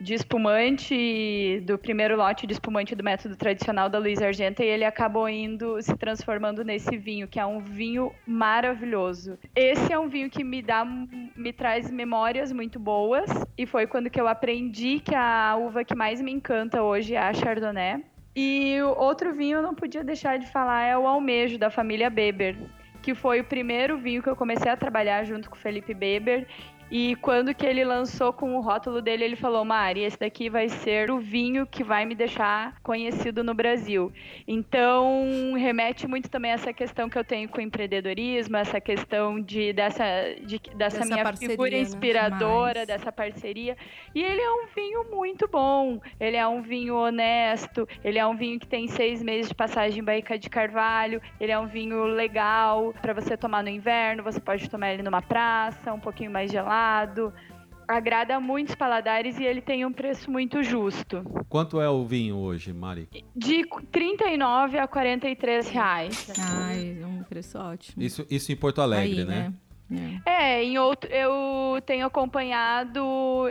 de 0.00 0.14
espumante 0.14 1.60
do 1.64 1.78
primeiro 1.78 2.16
lote 2.16 2.46
de 2.46 2.52
espumante 2.52 2.94
do 2.94 3.02
método 3.02 3.36
tradicional 3.36 3.88
da 3.88 3.98
Luiz 3.98 4.20
Argenta 4.20 4.62
e 4.62 4.68
ele 4.68 4.84
acabou 4.84 5.28
indo 5.28 5.80
se 5.80 5.96
transformando 5.96 6.62
nesse 6.62 6.96
vinho, 6.96 7.26
que 7.26 7.40
é 7.40 7.46
um 7.46 7.60
vinho 7.60 8.12
maravilhoso. 8.26 9.38
Esse 9.54 9.92
é 9.92 9.98
um 9.98 10.08
vinho 10.08 10.28
que 10.28 10.44
me 10.44 10.60
dá 10.60 10.84
me 10.84 11.52
traz 11.52 11.90
memórias 11.90 12.52
muito 12.52 12.78
boas 12.78 13.30
e 13.56 13.66
foi 13.66 13.86
quando 13.86 14.10
que 14.10 14.20
eu 14.20 14.28
aprendi 14.28 15.00
que 15.00 15.14
a 15.14 15.56
uva 15.56 15.84
que 15.84 15.94
mais 15.94 16.20
me 16.20 16.32
encanta 16.32 16.82
hoje 16.82 17.14
é 17.14 17.18
a 17.18 17.32
Chardonnay. 17.32 18.04
E 18.34 18.76
outro 18.98 19.32
vinho 19.34 19.58
eu 19.58 19.62
não 19.62 19.74
podia 19.74 20.04
deixar 20.04 20.38
de 20.38 20.46
falar 20.48 20.82
é 20.82 20.98
o 20.98 21.06
Almejo 21.06 21.56
da 21.56 21.70
família 21.70 22.10
Beber, 22.10 22.54
que 23.00 23.14
foi 23.14 23.40
o 23.40 23.44
primeiro 23.44 23.96
vinho 23.96 24.22
que 24.22 24.28
eu 24.28 24.36
comecei 24.36 24.70
a 24.70 24.76
trabalhar 24.76 25.24
junto 25.24 25.48
com 25.48 25.56
o 25.56 25.58
Felipe 25.58 25.94
Beber 25.94 26.46
E 26.90 27.16
quando 27.16 27.52
que 27.52 27.66
ele 27.66 27.84
lançou 27.84 28.32
com 28.32 28.56
o 28.56 28.60
rótulo 28.60 29.02
dele, 29.02 29.24
ele 29.24 29.36
falou: 29.36 29.64
Mari, 29.64 30.02
esse 30.02 30.18
daqui 30.18 30.48
vai 30.48 30.68
ser 30.68 31.10
o 31.10 31.18
vinho 31.18 31.66
que 31.66 31.82
vai 31.82 32.04
me 32.04 32.14
deixar 32.14 32.80
conhecido 32.80 33.42
no 33.42 33.54
Brasil. 33.54 34.12
Então, 34.46 35.52
remete 35.56 36.06
muito 36.06 36.30
também 36.30 36.52
a 36.52 36.54
essa 36.54 36.72
questão 36.72 37.08
que 37.08 37.18
eu 37.18 37.24
tenho 37.24 37.48
com 37.48 37.58
o 37.58 37.60
empreendedorismo, 37.60 38.56
essa 38.56 38.80
questão 38.80 39.40
de 39.40 39.72
dessa, 39.72 40.04
de, 40.44 40.60
dessa, 40.76 40.98
Dessa 40.98 41.04
minha 41.04 41.24
parceria, 41.24 41.50
figura 41.50 41.70
né? 41.70 41.80
inspiradora, 41.80 42.72
Demais. 42.72 42.86
dessa 42.86 43.10
parceria. 43.10 43.76
E 44.14 44.22
ele 44.22 44.40
é 44.40 44.52
um 44.52 44.66
vinho 44.74 45.04
muito 45.10 45.48
bom. 45.48 46.00
Ele 46.20 46.36
é 46.36 46.46
um 46.46 46.62
vinho 46.62 46.94
honesto. 46.94 47.88
Ele 48.04 48.18
é 48.18 48.26
um 48.26 48.36
vinho 48.36 48.60
que 48.60 48.66
tem 48.66 48.86
seis 48.86 49.22
meses 49.22 49.48
de 49.48 49.54
passagem 49.54 50.00
em 50.00 50.04
Baíca 50.04 50.38
de 50.38 50.48
Carvalho. 50.48 51.20
Ele 51.40 51.50
é 51.50 51.58
um 51.58 51.66
vinho 51.66 52.04
legal 52.04 52.94
para 53.02 53.12
você 53.12 53.36
tomar 53.36 53.62
no 53.62 53.68
inverno. 53.68 54.22
Você 54.22 54.40
pode 54.40 54.70
tomar 54.70 54.92
ele 54.92 55.02
numa 55.02 55.20
praça, 55.20 55.92
um 55.92 56.00
pouquinho 56.00 56.30
mais 56.30 56.50
gelado. 56.50 56.75
Agrada 57.88 58.40
muitos 58.40 58.74
paladares 58.74 59.38
e 59.38 59.44
ele 59.44 59.60
tem 59.60 59.86
um 59.86 59.92
preço 59.92 60.28
muito 60.28 60.60
justo. 60.60 61.22
Quanto 61.48 61.80
é 61.80 61.88
o 61.88 62.04
vinho 62.04 62.36
hoje, 62.36 62.72
Mari? 62.72 63.08
De 63.34 63.64
39 63.92 64.76
a 64.76 64.88
43 64.88 65.68
reais. 65.68 66.32
Ai, 66.36 66.98
é 67.00 67.06
um 67.06 67.22
preço 67.22 67.56
ótimo. 67.58 68.02
Isso, 68.02 68.26
isso 68.28 68.50
em 68.50 68.56
Porto 68.56 68.80
Alegre, 68.80 69.20
Aí, 69.20 69.24
né? 69.24 69.54
né? 69.88 70.20
É, 70.26 70.64
em 70.64 70.78
outro, 70.78 71.08
eu 71.12 71.80
tenho 71.82 72.06
acompanhado 72.06 73.00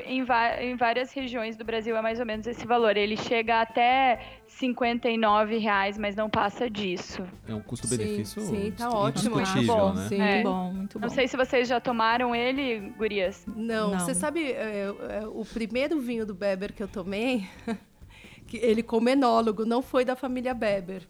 em, 0.06 0.26
em 0.60 0.76
várias 0.76 1.14
regiões 1.14 1.56
do 1.56 1.64
Brasil 1.64 1.96
é 1.96 2.02
mais 2.02 2.20
ou 2.20 2.26
menos 2.26 2.46
esse 2.46 2.68
valor. 2.68 2.98
Ele 2.98 3.16
chega 3.16 3.62
até 3.62 4.20
59 4.60 5.58
reais, 5.58 5.98
mas 5.98 6.16
não 6.16 6.30
passa 6.30 6.70
disso. 6.70 7.24
É 7.48 7.54
um 7.54 7.60
custo-benefício 7.62 8.42
Sim, 8.42 8.66
sim, 8.66 8.72
tá 8.72 8.90
ótimo. 8.90 9.36
Muito 9.36 9.64
bom. 9.66 9.94
né? 9.94 10.08
Sim. 10.08 10.18
Muito 10.18 10.22
É. 10.32 10.44
bom, 10.44 10.74
muito 10.74 11.00
bom. 11.00 11.06
Não 11.08 11.14
sei 11.14 11.28
se 11.28 11.36
vocês 11.36 11.68
já 11.68 11.80
tomaram 11.82 12.34
ele, 12.34 12.92
gurias. 12.98 13.46
Não, 13.48 13.92
Não. 13.92 14.00
você 14.00 14.14
sabe, 14.16 14.52
é, 14.52 14.94
é, 15.10 15.28
o 15.28 15.44
primeiro 15.46 16.00
vinho 16.00 16.26
do 16.26 16.34
Beber 16.34 16.72
que 16.74 16.82
eu 16.82 16.88
tomei, 16.88 17.46
que 18.48 18.58
ele 18.58 18.82
como 18.82 19.10
enólogo, 19.10 19.66
não 19.66 19.82
foi 19.82 20.06
da 20.06 20.16
família 20.16 20.54
Beber. 20.54 21.08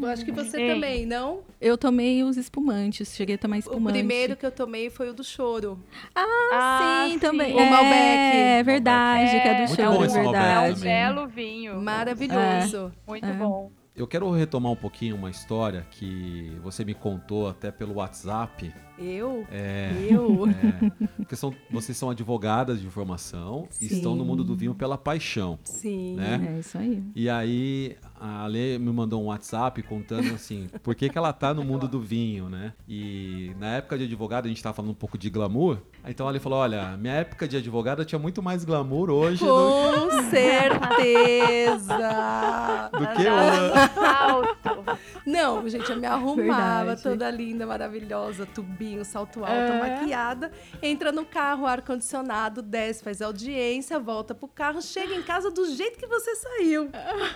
Eu 0.00 0.06
acho 0.08 0.24
que 0.24 0.32
você 0.32 0.60
Ei. 0.60 0.74
também, 0.74 1.06
não? 1.06 1.40
Eu 1.60 1.76
tomei 1.78 2.22
os 2.22 2.36
espumantes, 2.36 3.14
cheguei 3.14 3.36
a 3.36 3.38
tomar 3.38 3.56
O 3.56 3.58
espumante. 3.60 3.98
primeiro 3.98 4.36
que 4.36 4.44
eu 4.44 4.50
tomei 4.52 4.90
foi 4.90 5.10
o 5.10 5.14
do 5.14 5.22
choro. 5.24 5.78
Ah, 6.14 7.06
sim, 7.08 7.18
também. 7.18 7.54
O 7.54 7.58
é, 7.60 7.70
Malbec. 7.70 8.36
É 8.36 8.62
verdade, 8.62 9.30
que 9.30 9.36
é 9.36 9.46
É. 9.48 9.54
do 9.54 9.58
Muito 9.68 9.74
show, 9.76 9.92
bom 9.94 10.02
é 10.02 10.06
esse 10.06 10.16
Malbec 10.22 10.36
É 10.44 10.58
um 10.58 10.62
verdade. 10.62 10.80
belo 10.82 11.26
vinho. 11.28 11.80
Maravilhoso. 11.80 12.92
Muito 13.06 13.26
É. 13.26 13.32
bom. 13.32 13.70
Eu 13.96 14.08
quero 14.08 14.28
retomar 14.32 14.72
um 14.72 14.76
pouquinho 14.76 15.14
uma 15.14 15.30
história 15.30 15.86
que 15.88 16.50
você 16.64 16.84
me 16.84 16.94
contou 16.94 17.48
até 17.48 17.70
pelo 17.70 17.94
WhatsApp. 17.94 18.74
Eu? 18.98 19.46
É, 19.52 19.92
Eu? 20.10 20.48
é, 20.48 20.90
porque 21.16 21.36
são, 21.36 21.54
vocês 21.70 21.96
são 21.96 22.10
advogadas 22.10 22.80
de 22.80 22.88
formação 22.90 23.68
e 23.80 23.86
Sim. 23.88 23.94
estão 23.94 24.16
no 24.16 24.24
mundo 24.24 24.42
do 24.42 24.56
vinho 24.56 24.74
pela 24.74 24.98
paixão. 24.98 25.60
Sim. 25.62 26.16
Né? 26.16 26.56
É 26.56 26.58
isso 26.58 26.76
aí. 26.76 27.04
E 27.14 27.30
aí 27.30 27.96
a 28.26 28.46
Lê 28.46 28.78
me 28.78 28.90
mandou 28.90 29.22
um 29.22 29.26
WhatsApp 29.26 29.82
contando 29.82 30.32
assim, 30.34 30.68
por 30.82 30.94
que, 30.94 31.08
que 31.10 31.18
ela 31.18 31.32
tá 31.32 31.52
no 31.52 31.62
mundo 31.64 31.86
do 31.86 32.00
vinho, 32.00 32.48
né? 32.48 32.72
E 32.88 33.52
na 33.58 33.76
época 33.76 33.98
de 33.98 34.04
advogada, 34.04 34.46
a 34.46 34.48
gente 34.48 34.62
tava 34.62 34.74
falando 34.74 34.92
um 34.92 34.94
pouco 34.94 35.18
de 35.18 35.28
glamour. 35.28 35.78
Então 36.06 36.26
a 36.26 36.30
Lê 36.30 36.38
falou: 36.40 36.58
olha, 36.58 36.96
minha 36.96 37.14
época 37.14 37.46
de 37.46 37.56
advogada 37.58 38.04
tinha 38.04 38.18
muito 38.18 38.42
mais 38.42 38.64
glamour 38.64 39.10
hoje 39.10 39.44
do, 39.44 39.46
Com 39.50 40.22
certeza! 40.30 41.98
do 42.92 43.06
que 43.08 43.22
hoje. 43.28 44.98
Não, 45.26 45.66
gente, 45.68 45.90
eu 45.90 45.96
me 45.96 46.06
arrumava 46.06 46.84
Verdade. 46.86 47.02
toda 47.02 47.30
linda, 47.30 47.66
maravilhosa, 47.66 48.46
tubinho, 48.46 49.04
salto 49.04 49.40
alto, 49.40 49.50
É. 49.52 49.78
maquiada. 49.78 50.52
Entra 50.82 51.10
no 51.12 51.24
carro, 51.24 51.66
ar-condicionado, 51.66 52.60
desce, 52.62 53.02
faz 53.02 53.20
audiência, 53.22 53.98
volta 53.98 54.34
pro 54.34 54.46
carro, 54.48 54.80
chega 54.82 55.14
em 55.14 55.22
casa 55.22 55.50
do 55.50 55.64
jeito 55.74 55.98
que 55.98 56.06
você 56.06 56.34
saiu. 56.36 56.90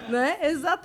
né? 0.09 0.38
Exatamente. 0.42 0.78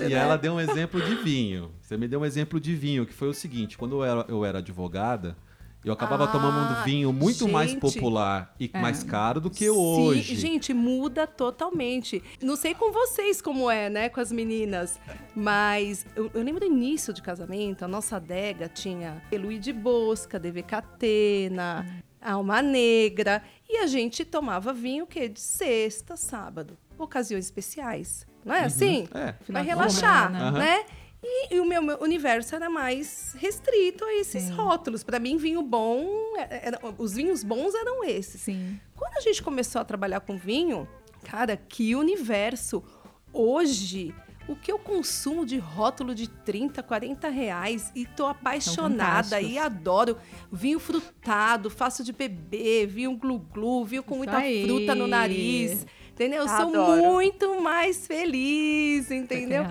E 0.00 0.08
né? 0.08 0.12
ela 0.12 0.36
deu 0.36 0.54
um 0.54 0.60
exemplo 0.60 1.00
de 1.00 1.14
vinho. 1.16 1.70
Você 1.80 1.96
me 1.96 2.06
deu 2.08 2.20
um 2.20 2.24
exemplo 2.24 2.58
de 2.60 2.74
vinho, 2.74 3.06
que 3.06 3.12
foi 3.12 3.28
o 3.28 3.34
seguinte: 3.34 3.76
quando 3.78 3.96
eu 3.96 4.04
era, 4.04 4.24
eu 4.28 4.44
era 4.44 4.58
advogada, 4.58 5.36
eu 5.84 5.92
acabava 5.92 6.24
Ah, 6.24 6.28
tomando 6.28 6.80
um 6.80 6.82
vinho 6.84 7.12
muito 7.12 7.46
mais 7.48 7.70
gente. 7.70 7.80
popular 7.80 8.54
e 8.58 8.68
É. 8.72 8.80
mais 8.80 9.04
caro 9.04 9.40
do 9.40 9.48
que 9.48 9.64
Sim, 9.64 9.70
hoje. 9.70 10.34
gente, 10.34 10.74
muda 10.74 11.26
totalmente. 11.26 12.22
Não 12.42 12.56
sei 12.56 12.74
com 12.74 12.90
vocês 12.92 13.40
como 13.40 13.70
é, 13.70 13.88
né, 13.88 14.08
com 14.08 14.20
as 14.20 14.32
meninas, 14.32 14.98
mas 15.34 16.04
eu, 16.16 16.28
eu 16.34 16.42
lembro 16.42 16.60
do 16.60 16.66
início 16.66 17.12
de 17.12 17.22
casamento, 17.22 17.84
a 17.84 17.88
nossa 17.88 18.16
adega 18.16 18.68
tinha 18.68 19.22
Luí 19.32 19.58
de 19.60 19.72
Bosca, 19.72 20.40
DV 20.40 20.62
Catena, 20.64 21.86
Alma 22.20 22.60
Negra, 22.62 23.42
e 23.68 23.76
a 23.78 23.86
gente 23.86 24.24
tomava 24.24 24.72
vinho 24.72 25.04
o 25.04 25.06
quê? 25.06 25.28
De 25.28 25.40
sexta, 25.40 26.16
sábado, 26.16 26.76
ocasiões 26.98 27.44
especiais. 27.44 28.26
Não 28.46 28.54
é 28.54 28.64
assim? 28.64 29.08
É. 29.12 29.32
Final 29.44 29.52
Vai 29.52 29.62
de 29.64 29.68
relaxar. 29.68 30.34
Aham. 30.34 30.50
né? 30.58 30.84
E, 31.22 31.54
e 31.56 31.60
o 31.60 31.64
meu, 31.66 31.82
meu 31.82 31.98
universo 32.00 32.54
era 32.54 32.70
mais 32.70 33.34
restrito 33.40 34.04
a 34.04 34.14
esses 34.14 34.44
Sim. 34.44 34.52
rótulos. 34.52 35.02
Para 35.02 35.18
mim, 35.18 35.36
vinho 35.36 35.60
bom, 35.62 36.06
é- 36.38 36.68
era- 36.68 36.80
os 36.98 37.14
vinhos 37.14 37.42
bons 37.42 37.74
eram 37.74 38.04
esses. 38.04 38.40
Sim. 38.42 38.78
Quando 38.94 39.16
a 39.16 39.20
gente 39.20 39.42
começou 39.42 39.80
a 39.80 39.84
trabalhar 39.84 40.20
com 40.20 40.36
vinho, 40.36 40.88
cara, 41.24 41.56
que 41.56 41.96
universo! 41.96 42.84
Hoje, 43.32 44.14
o 44.48 44.54
que 44.54 44.70
eu 44.70 44.78
consumo 44.78 45.44
de 45.44 45.58
rótulo 45.58 46.14
de 46.14 46.28
30, 46.28 46.82
40 46.82 47.28
reais 47.28 47.90
e 47.94 48.06
tô 48.06 48.26
apaixonada 48.26 49.40
e 49.40 49.58
adoro 49.58 50.16
vinho 50.52 50.78
frutado, 50.78 51.68
fácil 51.68 52.04
de 52.04 52.12
beber, 52.12 52.86
vinho 52.86 53.16
glu-glu, 53.16 53.84
vinho 53.84 54.02
com 54.04 54.14
Isso 54.14 54.18
muita 54.18 54.38
aí. 54.38 54.64
fruta 54.64 54.94
no 54.94 55.06
nariz. 55.08 55.84
Entendeu? 56.16 56.44
Eu 56.44 56.48
sou 56.48 56.70
muito 57.12 57.60
mais 57.60 58.06
feliz, 58.06 59.10
entendeu? 59.10 59.64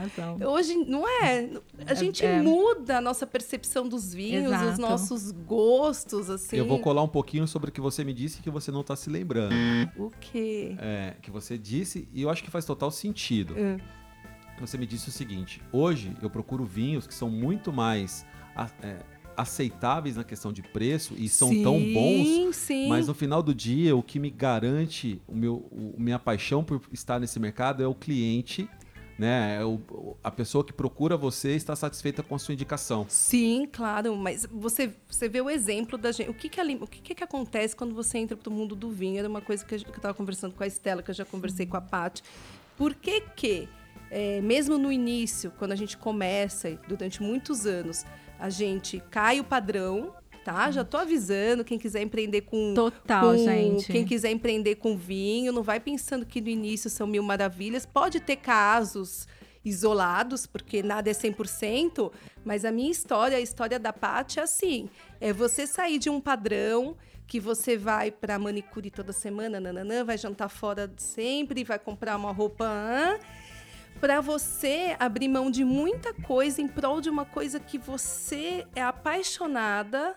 Hoje, 0.48 0.76
não 0.76 1.08
é? 1.08 1.50
A 1.88 1.94
É- 1.94 1.96
gente 1.96 2.24
é. 2.24 2.40
muda 2.40 3.00
a 3.00 3.02
nossa 3.02 3.26
percepção 3.26 3.90
dos 3.90 4.14
vinhos, 4.14 4.46
os 4.46 4.62
Exato. 4.62 4.80
nossos 4.82 5.32
gostos, 5.32 6.30
assim. 6.30 6.58
Eu 6.58 6.68
vou 6.68 6.78
colar 6.80 7.02
um 7.02 7.08
pouquinho 7.08 7.48
sobre 7.48 7.70
o 7.72 7.74
que 7.74 7.82
você 7.82 8.04
me 8.04 8.14
disse 8.14 8.44
que 8.44 8.50
você 8.52 8.70
não 8.72 8.84
tá 8.84 8.96
se 8.96 9.10
lembrando. 9.10 9.56
O 9.98 10.12
quê? 10.22 10.76
É, 10.78 11.16
que 11.20 11.32
você 11.32 11.58
disse, 11.58 12.08
e 12.14 12.22
eu 12.22 12.30
acho 12.30 12.44
que 12.44 12.52
faz 12.52 12.64
total 12.64 12.92
sentido. 12.92 13.56
Hum. 13.58 13.78
Você 14.60 14.78
me 14.78 14.86
disse 14.86 15.10
o 15.10 15.12
seguinte: 15.12 15.64
hoje 15.72 16.16
eu 16.22 16.30
procuro 16.30 16.64
vinhos 16.64 17.08
que 17.08 17.14
são 17.14 17.28
muito 17.30 17.74
mais 17.74 18.24
é, 18.84 18.98
aceitáveis 19.38 20.16
na 20.16 20.24
questão 20.24 20.52
de 20.54 20.62
preço 20.62 21.14
e 21.18 21.28
são 21.30 21.50
tão 21.64 21.80
bons, 21.94 22.28
Sim, 22.28 22.52
sim. 22.54 22.88
mas 22.88 23.08
no 23.08 23.14
final 23.14 23.42
do 23.44 23.54
dia 23.54 23.96
o 23.96 24.02
que 24.04 24.20
me 24.20 24.30
garante 24.30 25.22
o 25.28 25.36
meu, 25.36 25.56
o- 25.72 25.94
minha 25.98 26.20
paixão 26.20 26.64
por 26.64 26.82
estar 26.92 27.20
nesse 27.20 27.40
mercado 27.40 27.82
é 27.84 27.88
o 27.88 27.96
cliente. 27.96 28.70
Né, 29.18 29.60
É 29.62 29.64
o- 29.64 29.80
o- 29.92 30.18
a 30.22 30.30
pessoa 30.30 30.62
que 30.62 30.74
procura 30.74 31.16
você 31.16 31.56
está 31.56 31.74
satisfeita 31.74 32.22
com 32.22 32.36
a 32.36 32.38
sua 32.38 32.54
indicação. 32.54 33.06
Sim, 33.08 33.66
claro, 33.72 34.14
mas 34.18 34.46
você, 34.52 34.94
você 35.10 35.30
vê 35.30 35.40
o 35.40 35.50
exemplo 35.50 35.98
da 35.98 36.12
gente. 36.12 36.30
O 36.30 36.34
que 36.34 36.50
que, 36.50 36.60
ali- 36.60 36.76
o 36.82 36.86
que 36.86 37.00
que, 37.02 37.16
que 37.16 37.24
acontece 37.24 37.74
quando 37.74 37.96
você 37.96 38.18
entra 38.18 38.36
pro 38.36 38.52
mundo 38.52 38.76
do 38.76 38.90
vinho? 38.92 39.18
Era 39.18 39.30
uma 39.30 39.40
coisa 39.40 39.64
que, 39.64 39.74
eu 39.74 39.78
estava 39.80 40.14
conversando 40.14 40.54
com 40.54 40.62
a 40.64 40.68
Estela, 40.68 41.02
que 41.02 41.12
eu 41.12 41.16
já 41.16 41.24
conversei 41.24 41.66
com 41.66 41.78
a 41.78 41.82
Paty. 41.82 42.24
Por 42.76 42.94
que 42.94 43.22
que, 43.22 43.70
é, 44.12 44.42
mesmo 44.42 44.78
no 44.78 44.92
início, 44.92 45.50
quando 45.58 45.72
a 45.72 45.78
gente 45.78 45.96
começa, 45.96 46.78
durante 46.86 47.24
muitos 47.24 47.66
anos, 47.66 48.04
a 48.46 48.50
gente 48.50 49.02
cai 49.10 49.40
o 49.40 49.44
padrão, 49.44 50.14
tá? 50.44 50.70
Já 50.70 50.84
tô 50.84 50.98
avisando, 50.98 51.64
quem 51.64 51.80
quiser 51.80 52.02
empreender 52.04 52.42
com 52.42 52.74
Total, 52.76 53.32
com- 53.32 53.38
gente. 53.38 53.92
Quem 53.92 54.06
quiser 54.06 54.30
empreender 54.32 54.76
com 54.76 54.96
vinho, 54.96 55.52
não 55.52 55.64
vai 55.64 55.80
pensando 55.80 56.26
que 56.26 56.40
no 56.40 56.48
início 56.50 56.88
são 56.90 57.08
mil 57.08 57.24
maravilhas. 57.24 57.86
Pode 57.88 58.20
ter 58.20 58.36
casos 58.36 59.28
isolados, 59.64 60.46
porque 60.46 60.84
nada 60.84 61.10
é 61.10 61.14
100%, 61.14 62.12
mas 62.44 62.64
a 62.64 62.72
minha 62.72 62.92
história, 62.92 63.36
a 63.36 63.42
história 63.42 63.80
da 63.80 63.92
Paty 63.92 64.40
é 64.40 64.44
assim, 64.44 64.88
é 65.20 65.34
você 65.34 65.66
sair 65.66 65.98
de 65.98 66.08
um 66.08 66.22
padrão 66.22 66.96
que 67.26 67.40
você 67.40 67.76
vai 67.76 68.12
para 68.12 68.38
manicure 68.38 68.92
toda 68.92 69.12
semana, 69.12 69.60
nananã, 69.60 70.04
vai 70.06 70.20
jantar 70.20 70.50
fora 70.50 70.94
sempre, 70.98 71.64
vai 71.64 71.80
comprar 71.80 72.16
uma 72.16 72.32
roupa, 72.32 73.20
para 74.06 74.22
você 74.22 74.96
abrir 75.00 75.28
mão 75.28 75.50
de 75.50 75.66
muita 75.66 76.14
coisa 76.14 76.62
em 76.62 76.68
prol 76.68 77.02
de 77.02 77.10
uma 77.10 77.26
coisa 77.26 77.60
que 77.60 77.76
você 77.80 78.64
é 78.76 78.82
apaixonada, 78.84 80.16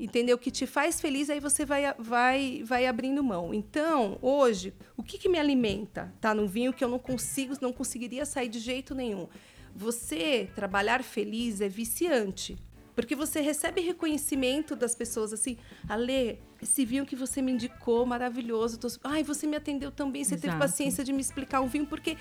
entendeu? 0.00 0.38
Que 0.38 0.50
te 0.50 0.66
faz 0.66 0.98
feliz, 1.02 1.28
aí 1.28 1.38
você 1.38 1.62
vai, 1.62 1.94
vai, 1.98 2.62
vai 2.64 2.86
abrindo 2.86 3.22
mão. 3.22 3.52
Então, 3.52 4.18
hoje, 4.22 4.72
o 4.96 5.02
que, 5.02 5.18
que 5.18 5.28
me 5.28 5.38
alimenta? 5.38 6.14
Tá 6.18 6.34
no 6.34 6.48
vinho 6.48 6.72
que 6.72 6.82
eu 6.82 6.88
não 6.88 6.98
consigo, 6.98 7.52
não 7.60 7.74
conseguiria 7.74 8.24
sair 8.24 8.48
de 8.48 8.58
jeito 8.58 8.94
nenhum. 8.94 9.28
Você 9.74 10.48
trabalhar 10.54 11.02
feliz 11.02 11.60
é 11.60 11.68
viciante. 11.68 12.56
Porque 12.94 13.14
você 13.14 13.42
recebe 13.42 13.82
reconhecimento 13.82 14.74
das 14.74 14.94
pessoas 14.94 15.34
assim, 15.34 15.58
Ale, 15.86 16.40
esse 16.62 16.86
vinho 16.86 17.04
que 17.04 17.14
você 17.14 17.42
me 17.42 17.52
indicou, 17.52 18.06
maravilhoso. 18.06 18.78
Tô... 18.78 18.88
Ai, 19.04 19.22
você 19.22 19.46
me 19.46 19.54
atendeu 19.54 19.92
tão 19.92 20.10
bem, 20.10 20.24
você 20.24 20.36
teve 20.36 20.46
Exato. 20.46 20.58
paciência 20.58 21.04
de 21.04 21.12
me 21.12 21.20
explicar 21.20 21.60
um 21.60 21.66
vinho, 21.66 21.86
porque 21.86 22.16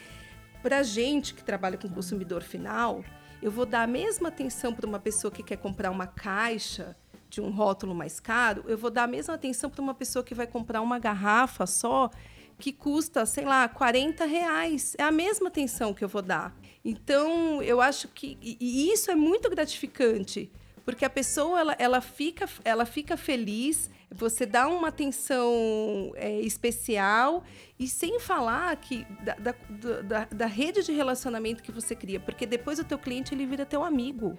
pra 0.66 0.82
gente 0.82 1.36
que 1.36 1.44
trabalha 1.44 1.78
com 1.78 1.88
consumidor 1.88 2.42
final, 2.42 3.06
eu 3.40 3.52
vou 3.52 3.68
dar 3.68 3.84
a 3.84 3.88
mesma 3.88 4.30
atenção 4.30 4.74
para 4.74 4.88
uma 4.88 5.00
pessoa 5.00 5.30
que 5.30 5.44
quer 5.44 5.58
comprar 5.58 5.92
uma 5.92 6.08
caixa 6.08 6.98
de 7.30 7.40
um 7.40 7.52
rótulo 7.52 7.94
mais 7.94 8.20
caro, 8.20 8.64
eu 8.68 8.76
vou 8.76 8.90
dar 8.90 9.04
a 9.04 9.08
mesma 9.08 9.36
atenção 9.36 9.70
para 9.70 9.80
uma 9.80 9.94
pessoa 9.94 10.24
que 10.24 10.34
vai 10.34 10.48
comprar 10.48 10.82
uma 10.82 10.98
garrafa 10.98 11.68
só 11.68 12.10
que 12.58 12.74
custa, 12.74 13.28
sei 13.28 13.46
lá, 13.46 13.70
40 13.70 14.26
reais. 14.26 14.96
É 14.98 15.04
a 15.04 15.12
mesma 15.12 15.50
atenção 15.50 15.94
que 15.94 16.04
eu 16.04 16.08
vou 16.08 16.24
dar. 16.24 16.52
Então, 16.84 17.62
eu 17.62 17.80
acho 17.80 18.08
que. 18.08 18.36
E 18.42 18.92
isso 18.92 19.12
é 19.12 19.16
muito 19.16 19.48
gratificante, 19.52 20.50
porque 20.84 21.06
a 21.06 21.10
pessoa 21.12 21.60
ela, 21.60 21.76
ela, 21.78 22.02
fica, 22.02 22.50
ela 22.64 22.88
fica 22.88 23.16
feliz, 23.16 23.92
você 24.12 24.46
dá 24.46 24.68
uma 24.68 24.90
atenção 24.90 26.12
é, 26.16 26.40
especial, 26.42 27.44
e 27.78 27.88
sem 27.88 28.20
falar 28.20 28.76
que 28.78 29.06
da, 29.24 29.36
da, 29.36 29.56
da, 30.02 30.26
da 30.26 30.46
rede 30.46 30.84
de 30.84 30.92
relacionamento 30.92 31.62
que 31.62 31.72
você 31.72 31.96
cria, 31.96 32.20
porque 32.20 32.46
depois 32.46 32.80
o 32.80 32.84
teu 32.84 32.98
cliente 32.98 33.34
ele 33.34 33.46
vira 33.46 33.66
teu 33.66 33.84
amigo. 33.84 34.38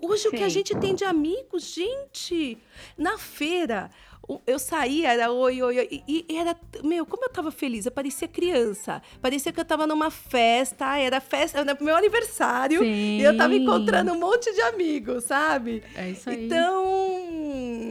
Hoje 0.00 0.22
Sim. 0.22 0.28
o 0.28 0.30
que 0.32 0.42
a 0.42 0.48
gente 0.48 0.74
tem 0.76 0.94
de 0.94 1.04
amigos, 1.04 1.62
gente, 1.62 2.58
na 2.96 3.18
feira, 3.18 3.90
eu 4.46 4.58
saía, 4.58 5.12
era 5.12 5.30
oi, 5.30 5.62
oi, 5.62 5.78
oi, 5.78 6.02
e, 6.06 6.24
e 6.28 6.36
era, 6.36 6.56
meu, 6.82 7.04
como 7.04 7.24
eu 7.24 7.28
tava 7.28 7.50
feliz, 7.50 7.86
eu 7.86 7.92
parecia 7.92 8.28
criança, 8.28 9.02
parecia 9.20 9.52
que 9.52 9.60
eu 9.60 9.64
tava 9.64 9.86
numa 9.86 10.10
festa, 10.10 10.96
era 10.98 11.20
festa, 11.20 11.58
era 11.58 11.76
meu 11.80 11.96
aniversário, 11.96 12.80
Sim. 12.80 13.18
e 13.18 13.22
eu 13.22 13.36
tava 13.36 13.54
encontrando 13.54 14.12
um 14.12 14.18
monte 14.18 14.52
de 14.52 14.60
amigos, 14.62 15.24
sabe? 15.24 15.82
É 15.94 16.10
isso 16.10 16.30
aí. 16.30 16.46
Então, 16.46 16.84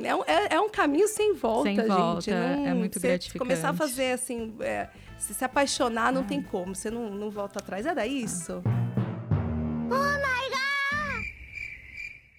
é 0.04 0.16
um, 0.16 0.24
é, 0.24 0.56
é 0.56 0.60
um 0.60 0.70
caminho 0.70 1.08
sem 1.08 1.34
volta, 1.34 1.70
sem 1.70 1.76
gente. 1.76 1.88
Volta, 1.88 2.32
não, 2.32 2.68
é 2.68 2.74
muito 2.74 3.00
gratificante. 3.00 3.40
Começar 3.40 3.70
a 3.70 3.74
fazer 3.74 4.14
assim, 4.14 4.54
é, 4.62 4.88
se 5.18 5.34
se 5.34 5.44
apaixonar, 5.44 6.14
não 6.14 6.22
é. 6.22 6.26
tem 6.26 6.42
como, 6.42 6.74
você 6.76 6.90
não, 6.90 7.10
não 7.12 7.30
volta 7.30 7.60
atrás, 7.60 7.86
era 7.86 8.08
isso. 8.08 8.64
Oh 8.66 9.96
my 9.96 10.50
God! 10.50 11.26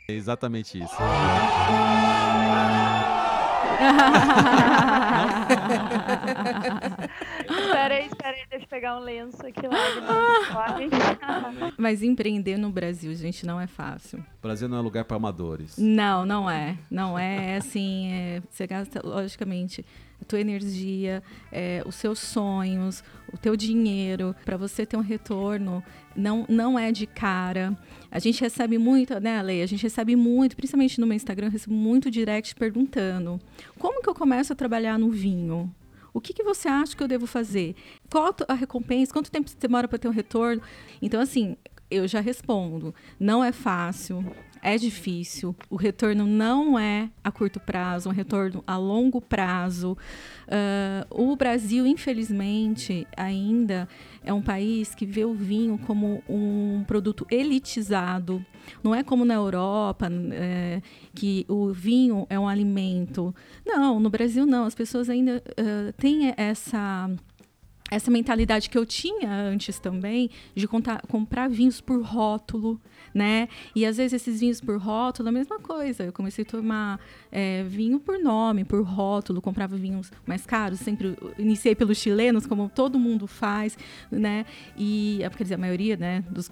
É 0.08 0.12
exatamente 0.14 0.82
isso. 0.82 0.96
Espera 7.50 7.94
aí, 7.94 8.06
espera 8.06 8.36
aí, 8.36 8.42
deixa 8.50 8.64
eu 8.64 8.68
pegar 8.68 8.96
um 8.96 9.00
lenço 9.00 9.46
aqui 9.46 9.66
lá. 9.66 9.76
Mas 11.76 12.02
empreender 12.02 12.56
no 12.56 12.70
Brasil, 12.70 13.14
gente, 13.14 13.44
não 13.46 13.60
é 13.60 13.66
fácil. 13.66 14.20
O 14.20 14.42
Brasil 14.42 14.68
não 14.68 14.78
é 14.78 14.80
lugar 14.80 15.04
para 15.04 15.16
amadores. 15.16 15.76
Não, 15.78 16.24
não 16.24 16.50
é. 16.50 16.76
Não 16.90 17.18
é, 17.18 17.54
é 17.54 17.56
assim, 17.56 18.12
é, 18.12 18.42
você 18.50 18.66
gasta, 18.66 19.00
logicamente, 19.04 19.84
a 20.20 20.24
tua 20.24 20.40
energia, 20.40 21.22
é, 21.50 21.82
os 21.84 21.96
seus 21.96 22.20
sonhos, 22.20 23.02
o 23.32 23.36
teu 23.36 23.56
dinheiro, 23.56 24.34
para 24.44 24.56
você 24.56 24.86
ter 24.86 24.96
um 24.96 25.00
retorno, 25.00 25.82
não, 26.16 26.44
não 26.48 26.78
é 26.78 26.92
de 26.92 27.06
cara. 27.06 27.76
A 28.10 28.18
gente 28.18 28.40
recebe 28.40 28.78
muito, 28.78 29.18
né, 29.20 29.40
Lei? 29.42 29.62
A 29.62 29.66
gente 29.66 29.82
recebe 29.82 30.14
muito, 30.16 30.56
principalmente 30.56 31.00
no 31.00 31.06
meu 31.06 31.16
Instagram, 31.16 31.46
eu 31.46 31.52
recebo 31.52 31.74
muito 31.74 32.10
direct 32.10 32.54
perguntando: 32.54 33.40
como 33.78 34.02
que 34.02 34.08
eu 34.08 34.14
começo 34.14 34.52
a 34.52 34.56
trabalhar 34.56 34.98
no 34.98 35.10
vinho? 35.10 35.74
O 36.14 36.20
que, 36.20 36.34
que 36.34 36.42
você 36.42 36.68
acha 36.68 36.94
que 36.94 37.02
eu 37.02 37.08
devo 37.08 37.26
fazer? 37.26 37.74
Qual 38.10 38.34
a 38.46 38.54
recompensa? 38.54 39.12
Quanto 39.12 39.30
tempo 39.30 39.50
demora 39.58 39.88
para 39.88 39.98
ter 39.98 40.08
um 40.08 40.12
retorno? 40.12 40.60
Então, 41.00 41.20
assim, 41.20 41.56
eu 41.90 42.06
já 42.06 42.20
respondo. 42.20 42.94
Não 43.18 43.42
é 43.42 43.50
fácil 43.50 44.22
é 44.62 44.78
difícil, 44.78 45.56
o 45.68 45.74
retorno 45.74 46.24
não 46.24 46.78
é 46.78 47.10
a 47.24 47.32
curto 47.32 47.58
prazo, 47.58 48.08
é 48.08 48.12
um 48.12 48.14
retorno 48.14 48.62
a 48.64 48.76
longo 48.76 49.20
prazo. 49.20 49.98
Uh, 50.46 51.32
o 51.32 51.34
Brasil, 51.34 51.84
infelizmente, 51.84 53.06
ainda 53.16 53.88
é 54.24 54.32
um 54.32 54.42
país 54.42 54.94
que 54.94 55.04
vê 55.04 55.24
o 55.24 55.34
vinho 55.34 55.78
como 55.78 56.22
um 56.28 56.84
produto 56.86 57.26
elitizado. 57.30 58.44
Não 58.82 58.94
é 58.94 59.02
como 59.02 59.24
na 59.24 59.34
Europa, 59.34 60.08
é, 60.32 60.80
que 61.14 61.44
o 61.48 61.72
vinho 61.72 62.26
é 62.30 62.38
um 62.38 62.48
alimento. 62.48 63.34
Não, 63.66 63.98
no 63.98 64.10
Brasil 64.10 64.46
não. 64.46 64.64
As 64.64 64.74
pessoas 64.74 65.10
ainda 65.10 65.42
uh, 65.58 65.92
têm 65.94 66.32
essa 66.36 67.10
essa 67.90 68.10
mentalidade 68.10 68.70
que 68.70 68.78
eu 68.78 68.86
tinha 68.86 69.30
antes 69.30 69.78
também 69.78 70.30
de 70.54 70.66
contar, 70.66 71.02
comprar 71.08 71.50
vinhos 71.50 71.78
por 71.78 72.02
rótulo, 72.02 72.80
né? 73.14 73.48
E 73.74 73.84
às 73.84 73.96
vezes 73.96 74.14
esses 74.14 74.40
vinhos 74.40 74.60
por 74.60 74.78
rótulo, 74.78 75.28
a 75.28 75.32
mesma 75.32 75.58
coisa. 75.58 76.04
Eu 76.04 76.12
comecei 76.12 76.44
a 76.44 76.46
tomar 76.46 77.00
é, 77.30 77.62
vinho 77.64 77.98
por 78.00 78.18
nome, 78.18 78.64
por 78.64 78.82
rótulo, 78.82 79.40
comprava 79.40 79.76
vinhos 79.76 80.10
mais 80.26 80.46
caros, 80.46 80.80
sempre 80.80 81.16
iniciei 81.38 81.74
pelos 81.74 81.98
chilenos, 81.98 82.46
como 82.46 82.68
todo 82.68 82.98
mundo 82.98 83.26
faz, 83.26 83.76
né? 84.10 84.46
E, 84.76 85.20
é, 85.22 85.30
quer 85.30 85.44
dizer, 85.44 85.54
a 85.54 85.58
maioria, 85.58 85.96
né, 85.96 86.24
dos, 86.30 86.50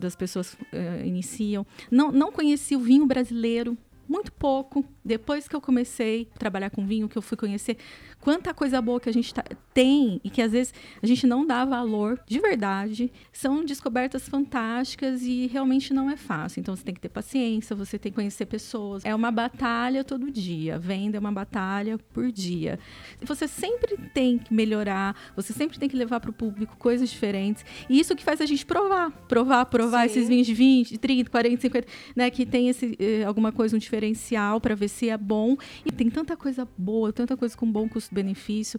das 0.00 0.16
pessoas 0.16 0.54
uh, 0.54 1.04
iniciam. 1.04 1.66
Não, 1.90 2.10
não 2.10 2.32
conheci 2.32 2.76
o 2.76 2.80
vinho 2.80 3.06
brasileiro, 3.06 3.76
muito 4.08 4.32
pouco. 4.32 4.84
Depois 5.04 5.48
que 5.48 5.54
eu 5.54 5.60
comecei 5.60 6.28
a 6.34 6.38
trabalhar 6.38 6.70
com 6.70 6.86
vinho, 6.86 7.08
que 7.08 7.16
eu 7.16 7.22
fui 7.22 7.36
conhecer 7.36 7.76
quanta 8.20 8.52
coisa 8.52 8.80
boa 8.80 8.98
que 9.00 9.08
a 9.08 9.12
gente 9.12 9.32
tá, 9.32 9.44
tem 9.72 10.20
e 10.24 10.30
que 10.30 10.42
às 10.42 10.52
vezes 10.52 10.74
a 11.02 11.06
gente 11.06 11.26
não 11.26 11.46
dá 11.46 11.64
valor 11.64 12.20
de 12.26 12.40
verdade. 12.40 13.12
São 13.32 13.64
descobertas 13.64 14.28
fantásticas 14.28 15.22
e 15.22 15.46
realmente 15.46 15.94
não 15.94 16.10
é 16.10 16.16
fácil. 16.16 16.60
Então 16.60 16.74
você 16.74 16.82
tem 16.82 16.94
que 16.94 17.00
ter 17.00 17.08
paciência, 17.08 17.76
você 17.76 17.98
tem 17.98 18.10
que 18.10 18.16
conhecer 18.16 18.46
pessoas. 18.46 19.04
É 19.04 19.14
uma 19.14 19.30
batalha 19.30 20.02
todo 20.02 20.30
dia. 20.30 20.78
Venda 20.78 21.16
é 21.16 21.20
uma 21.20 21.32
batalha 21.32 21.98
por 22.12 22.32
dia. 22.32 22.78
Você 23.22 23.46
sempre 23.46 23.96
tem 24.12 24.38
que 24.38 24.52
melhorar, 24.52 25.16
você 25.34 25.52
sempre 25.52 25.78
tem 25.78 25.88
que 25.88 25.96
levar 25.96 26.20
para 26.20 26.30
o 26.30 26.32
público 26.32 26.76
coisas 26.76 27.08
diferentes. 27.08 27.64
E 27.88 27.98
isso 28.00 28.16
que 28.16 28.24
faz 28.24 28.40
a 28.40 28.46
gente 28.46 28.66
provar, 28.66 29.10
provar, 29.28 29.66
provar 29.66 30.00
Sim. 30.00 30.06
esses 30.06 30.28
vinhos 30.28 30.46
de 30.46 30.54
20, 30.54 30.98
30, 30.98 31.30
40, 31.30 31.60
50, 31.60 31.88
né, 32.14 32.30
que 32.30 32.44
tem 32.44 32.68
esse 32.68 32.96
eh, 32.98 33.24
alguma 33.24 33.52
coisa 33.52 33.76
um 33.76 33.78
diferencial 33.96 34.60
para 34.60 34.74
ver 34.74 34.88
se 34.88 35.08
é 35.08 35.16
bom. 35.16 35.56
E 35.84 35.90
tem 35.90 36.10
tanta 36.10 36.36
coisa 36.36 36.68
boa, 36.76 37.12
tanta 37.12 37.36
coisa 37.36 37.56
com 37.56 37.70
bom 37.70 37.88
custo 37.88 37.96
custo-benefício 38.06 38.78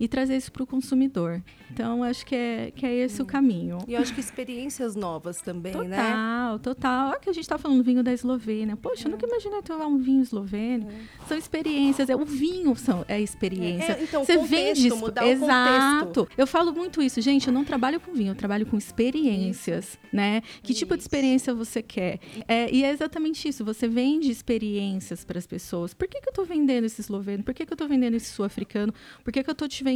e 0.00 0.08
trazer 0.08 0.34
isso 0.38 0.50
para 0.50 0.62
o 0.62 0.66
consumidor. 0.66 1.42
Então, 1.70 2.02
acho 2.02 2.24
que 2.24 2.34
é, 2.34 2.72
que 2.74 2.86
é 2.86 2.94
esse 2.94 3.20
hum. 3.20 3.24
o 3.24 3.28
caminho. 3.28 3.78
E 3.86 3.92
eu 3.92 4.00
acho 4.00 4.14
que 4.14 4.20
experiências 4.20 4.96
novas 4.96 5.42
também, 5.42 5.72
total, 5.72 5.88
né? 5.88 5.96
Total, 5.96 6.58
total. 6.58 7.08
Olha 7.10 7.20
que 7.20 7.28
a 7.28 7.32
gente 7.34 7.44
está 7.44 7.58
falando 7.58 7.78
do 7.78 7.84
vinho 7.84 8.02
da 8.02 8.10
Eslovênia. 8.10 8.76
Poxa, 8.76 9.04
é. 9.04 9.06
eu 9.06 9.10
nunca 9.10 9.26
imaginei 9.26 9.60
tomar 9.60 9.86
um 9.86 9.98
vinho 9.98 10.22
eslovênio. 10.22 10.88
É. 10.88 11.26
São 11.28 11.36
experiências. 11.36 12.08
É, 12.08 12.16
o 12.16 12.24
vinho 12.24 12.74
são, 12.74 13.04
é 13.06 13.20
experiência. 13.20 13.92
É, 13.92 14.02
então, 14.02 14.24
Você 14.24 14.38
contexto, 14.38 14.50
vende 14.50 14.86
isso. 14.88 14.96
Mudar 14.96 15.26
Exato. 15.26 16.26
Eu 16.36 16.46
falo 16.46 16.72
muito 16.72 17.02
isso. 17.02 17.20
Gente, 17.20 17.48
eu 17.48 17.52
não 17.52 17.64
trabalho 17.64 18.00
com 18.00 18.14
vinho, 18.14 18.30
eu 18.30 18.34
trabalho 18.34 18.64
com 18.64 18.78
experiências, 18.78 19.84
isso. 19.84 19.98
né? 20.10 20.40
Que 20.62 20.72
isso. 20.72 20.78
tipo 20.78 20.96
de 20.96 21.02
experiência 21.02 21.54
você 21.54 21.82
quer? 21.82 22.20
É, 22.48 22.72
e 22.72 22.82
é 22.82 22.90
exatamente 22.90 23.46
isso. 23.46 23.64
Você 23.66 23.86
vende 23.86 24.30
experiências 24.30 25.26
para 25.26 25.38
as 25.38 25.46
pessoas. 25.46 25.92
Por 25.92 26.08
que, 26.08 26.20
que 26.20 26.28
eu 26.28 26.30
estou 26.30 26.46
vendendo 26.46 26.84
esse 26.84 27.02
esloveno? 27.02 27.44
Por 27.44 27.52
que, 27.52 27.66
que 27.66 27.72
eu 27.72 27.74
estou 27.74 27.86
vendendo 27.86 28.14
esse 28.14 28.30
sul-africano? 28.30 28.94
Por 29.22 29.30
que, 29.30 29.42
que 29.44 29.50
eu 29.50 29.52
estou 29.52 29.68
te 29.68 29.84
vendendo 29.84 29.89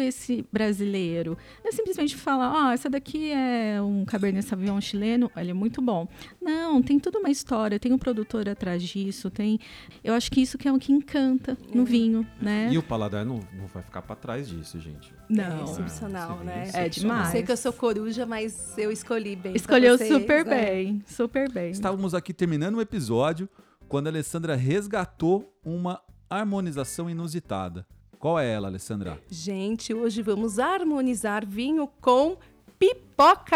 esse 0.00 0.46
brasileiro. 0.52 1.36
Não 1.62 1.68
é 1.68 1.72
simplesmente 1.72 2.16
falar, 2.16 2.52
ó, 2.52 2.68
oh, 2.68 2.70
essa 2.70 2.88
daqui 2.88 3.30
é 3.30 3.80
um 3.80 4.04
Cabernet 4.04 4.46
Sauvignon 4.46 4.80
chileno, 4.80 5.30
ele 5.36 5.50
é 5.50 5.54
muito 5.54 5.82
bom. 5.82 6.08
Não, 6.40 6.82
tem 6.82 6.98
toda 6.98 7.18
uma 7.18 7.30
história, 7.30 7.78
tem 7.78 7.92
um 7.92 7.98
produtor 7.98 8.48
atrás 8.48 8.82
disso, 8.82 9.30
tem... 9.30 9.58
Eu 10.02 10.14
acho 10.14 10.30
que 10.30 10.40
isso 10.40 10.56
que 10.56 10.68
é 10.68 10.72
o 10.72 10.78
que 10.78 10.92
encanta 10.92 11.56
no 11.72 11.82
é. 11.82 11.84
vinho, 11.84 12.26
né? 12.40 12.68
E 12.70 12.78
o 12.78 12.82
paladar 12.82 13.24
não, 13.24 13.40
não 13.52 13.66
vai 13.66 13.82
ficar 13.82 14.02
para 14.02 14.16
trás 14.16 14.48
disso, 14.48 14.78
gente. 14.80 15.12
Não. 15.28 15.60
É 15.60 15.64
excepcional, 15.64 16.40
é, 16.42 16.44
né? 16.44 16.70
É 16.72 16.88
demais. 16.88 17.26
Eu 17.26 17.32
sei 17.32 17.42
que 17.42 17.52
eu 17.52 17.56
sou 17.56 17.72
coruja, 17.72 18.26
mas 18.26 18.76
eu 18.78 18.90
escolhi 18.90 19.36
bem. 19.36 19.54
Escolheu 19.54 19.96
vocês, 19.96 20.12
super 20.12 20.44
né? 20.44 20.64
bem, 20.64 21.02
super 21.06 21.50
bem. 21.50 21.70
Estávamos 21.70 22.14
aqui 22.14 22.32
terminando 22.32 22.76
o 22.76 22.80
episódio 22.80 23.48
quando 23.88 24.06
a 24.06 24.10
Alessandra 24.10 24.54
resgatou 24.54 25.52
uma 25.64 26.00
harmonização 26.28 27.08
inusitada. 27.08 27.86
Qual 28.24 28.40
é 28.40 28.50
ela, 28.50 28.68
Alessandra? 28.68 29.18
Gente, 29.28 29.92
hoje 29.92 30.22
vamos 30.22 30.58
harmonizar 30.58 31.44
vinho 31.46 31.86
com 32.00 32.38
pipoca! 32.78 33.54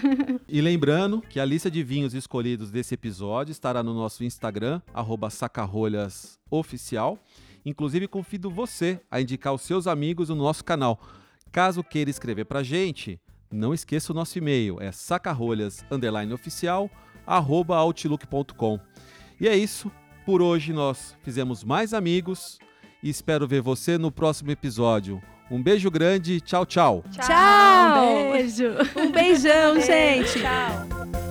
E 0.52 0.62
lembrando 0.62 1.22
que 1.30 1.40
a 1.40 1.46
lista 1.46 1.70
de 1.70 1.84
vinhos 1.84 2.14
escolhidos 2.16 2.72
desse 2.72 2.96
episódio 2.96 3.52
estará 3.52 3.84
no 3.84 3.94
nosso 3.94 4.24
Instagram, 4.24 4.82
arroba 4.94 5.30
sacarolhasoficial. 5.30 7.20
Inclusive, 7.66 8.08
convido 8.08 8.50
você 8.50 9.00
a 9.10 9.22
indicar 9.22 9.54
os 9.54 9.62
seus 9.62 9.88
amigos 9.88 10.30
no 10.30 10.36
nosso 10.36 10.64
canal. 10.64 11.00
Caso 11.52 11.84
queira 11.84 12.10
escrever 12.10 12.46
pra 12.46 12.64
gente, 12.64 13.20
não 13.52 13.74
esqueça 13.74 14.12
o 14.12 14.16
nosso 14.16 14.38
e-mail, 14.38 14.78
é 14.80 14.92
sacarolhas_oficial, 14.92 16.90
arroba 17.26 17.76
outlook.com. 17.78 18.80
E 19.40 19.48
é 19.48 19.56
isso, 19.56 19.92
por 20.26 20.42
hoje 20.42 20.74
nós 20.74 21.16
fizemos 21.24 21.64
mais 21.64 21.94
amigos 21.94 22.60
e 23.02 23.10
espero 23.10 23.48
ver 23.48 23.62
você 23.62 23.98
no 23.98 24.12
próximo 24.12 24.52
episódio. 24.52 25.22
Um 25.50 25.64
beijo 25.64 25.90
grande, 25.90 26.40
tchau, 26.40 26.66
tchau. 26.66 27.04
Tchau! 27.12 28.28
Um 28.28 28.32
beijo. 28.32 28.66
Um 28.96 29.12
beijão, 29.12 29.82
gente! 29.82 30.40
Tchau. 30.42 31.29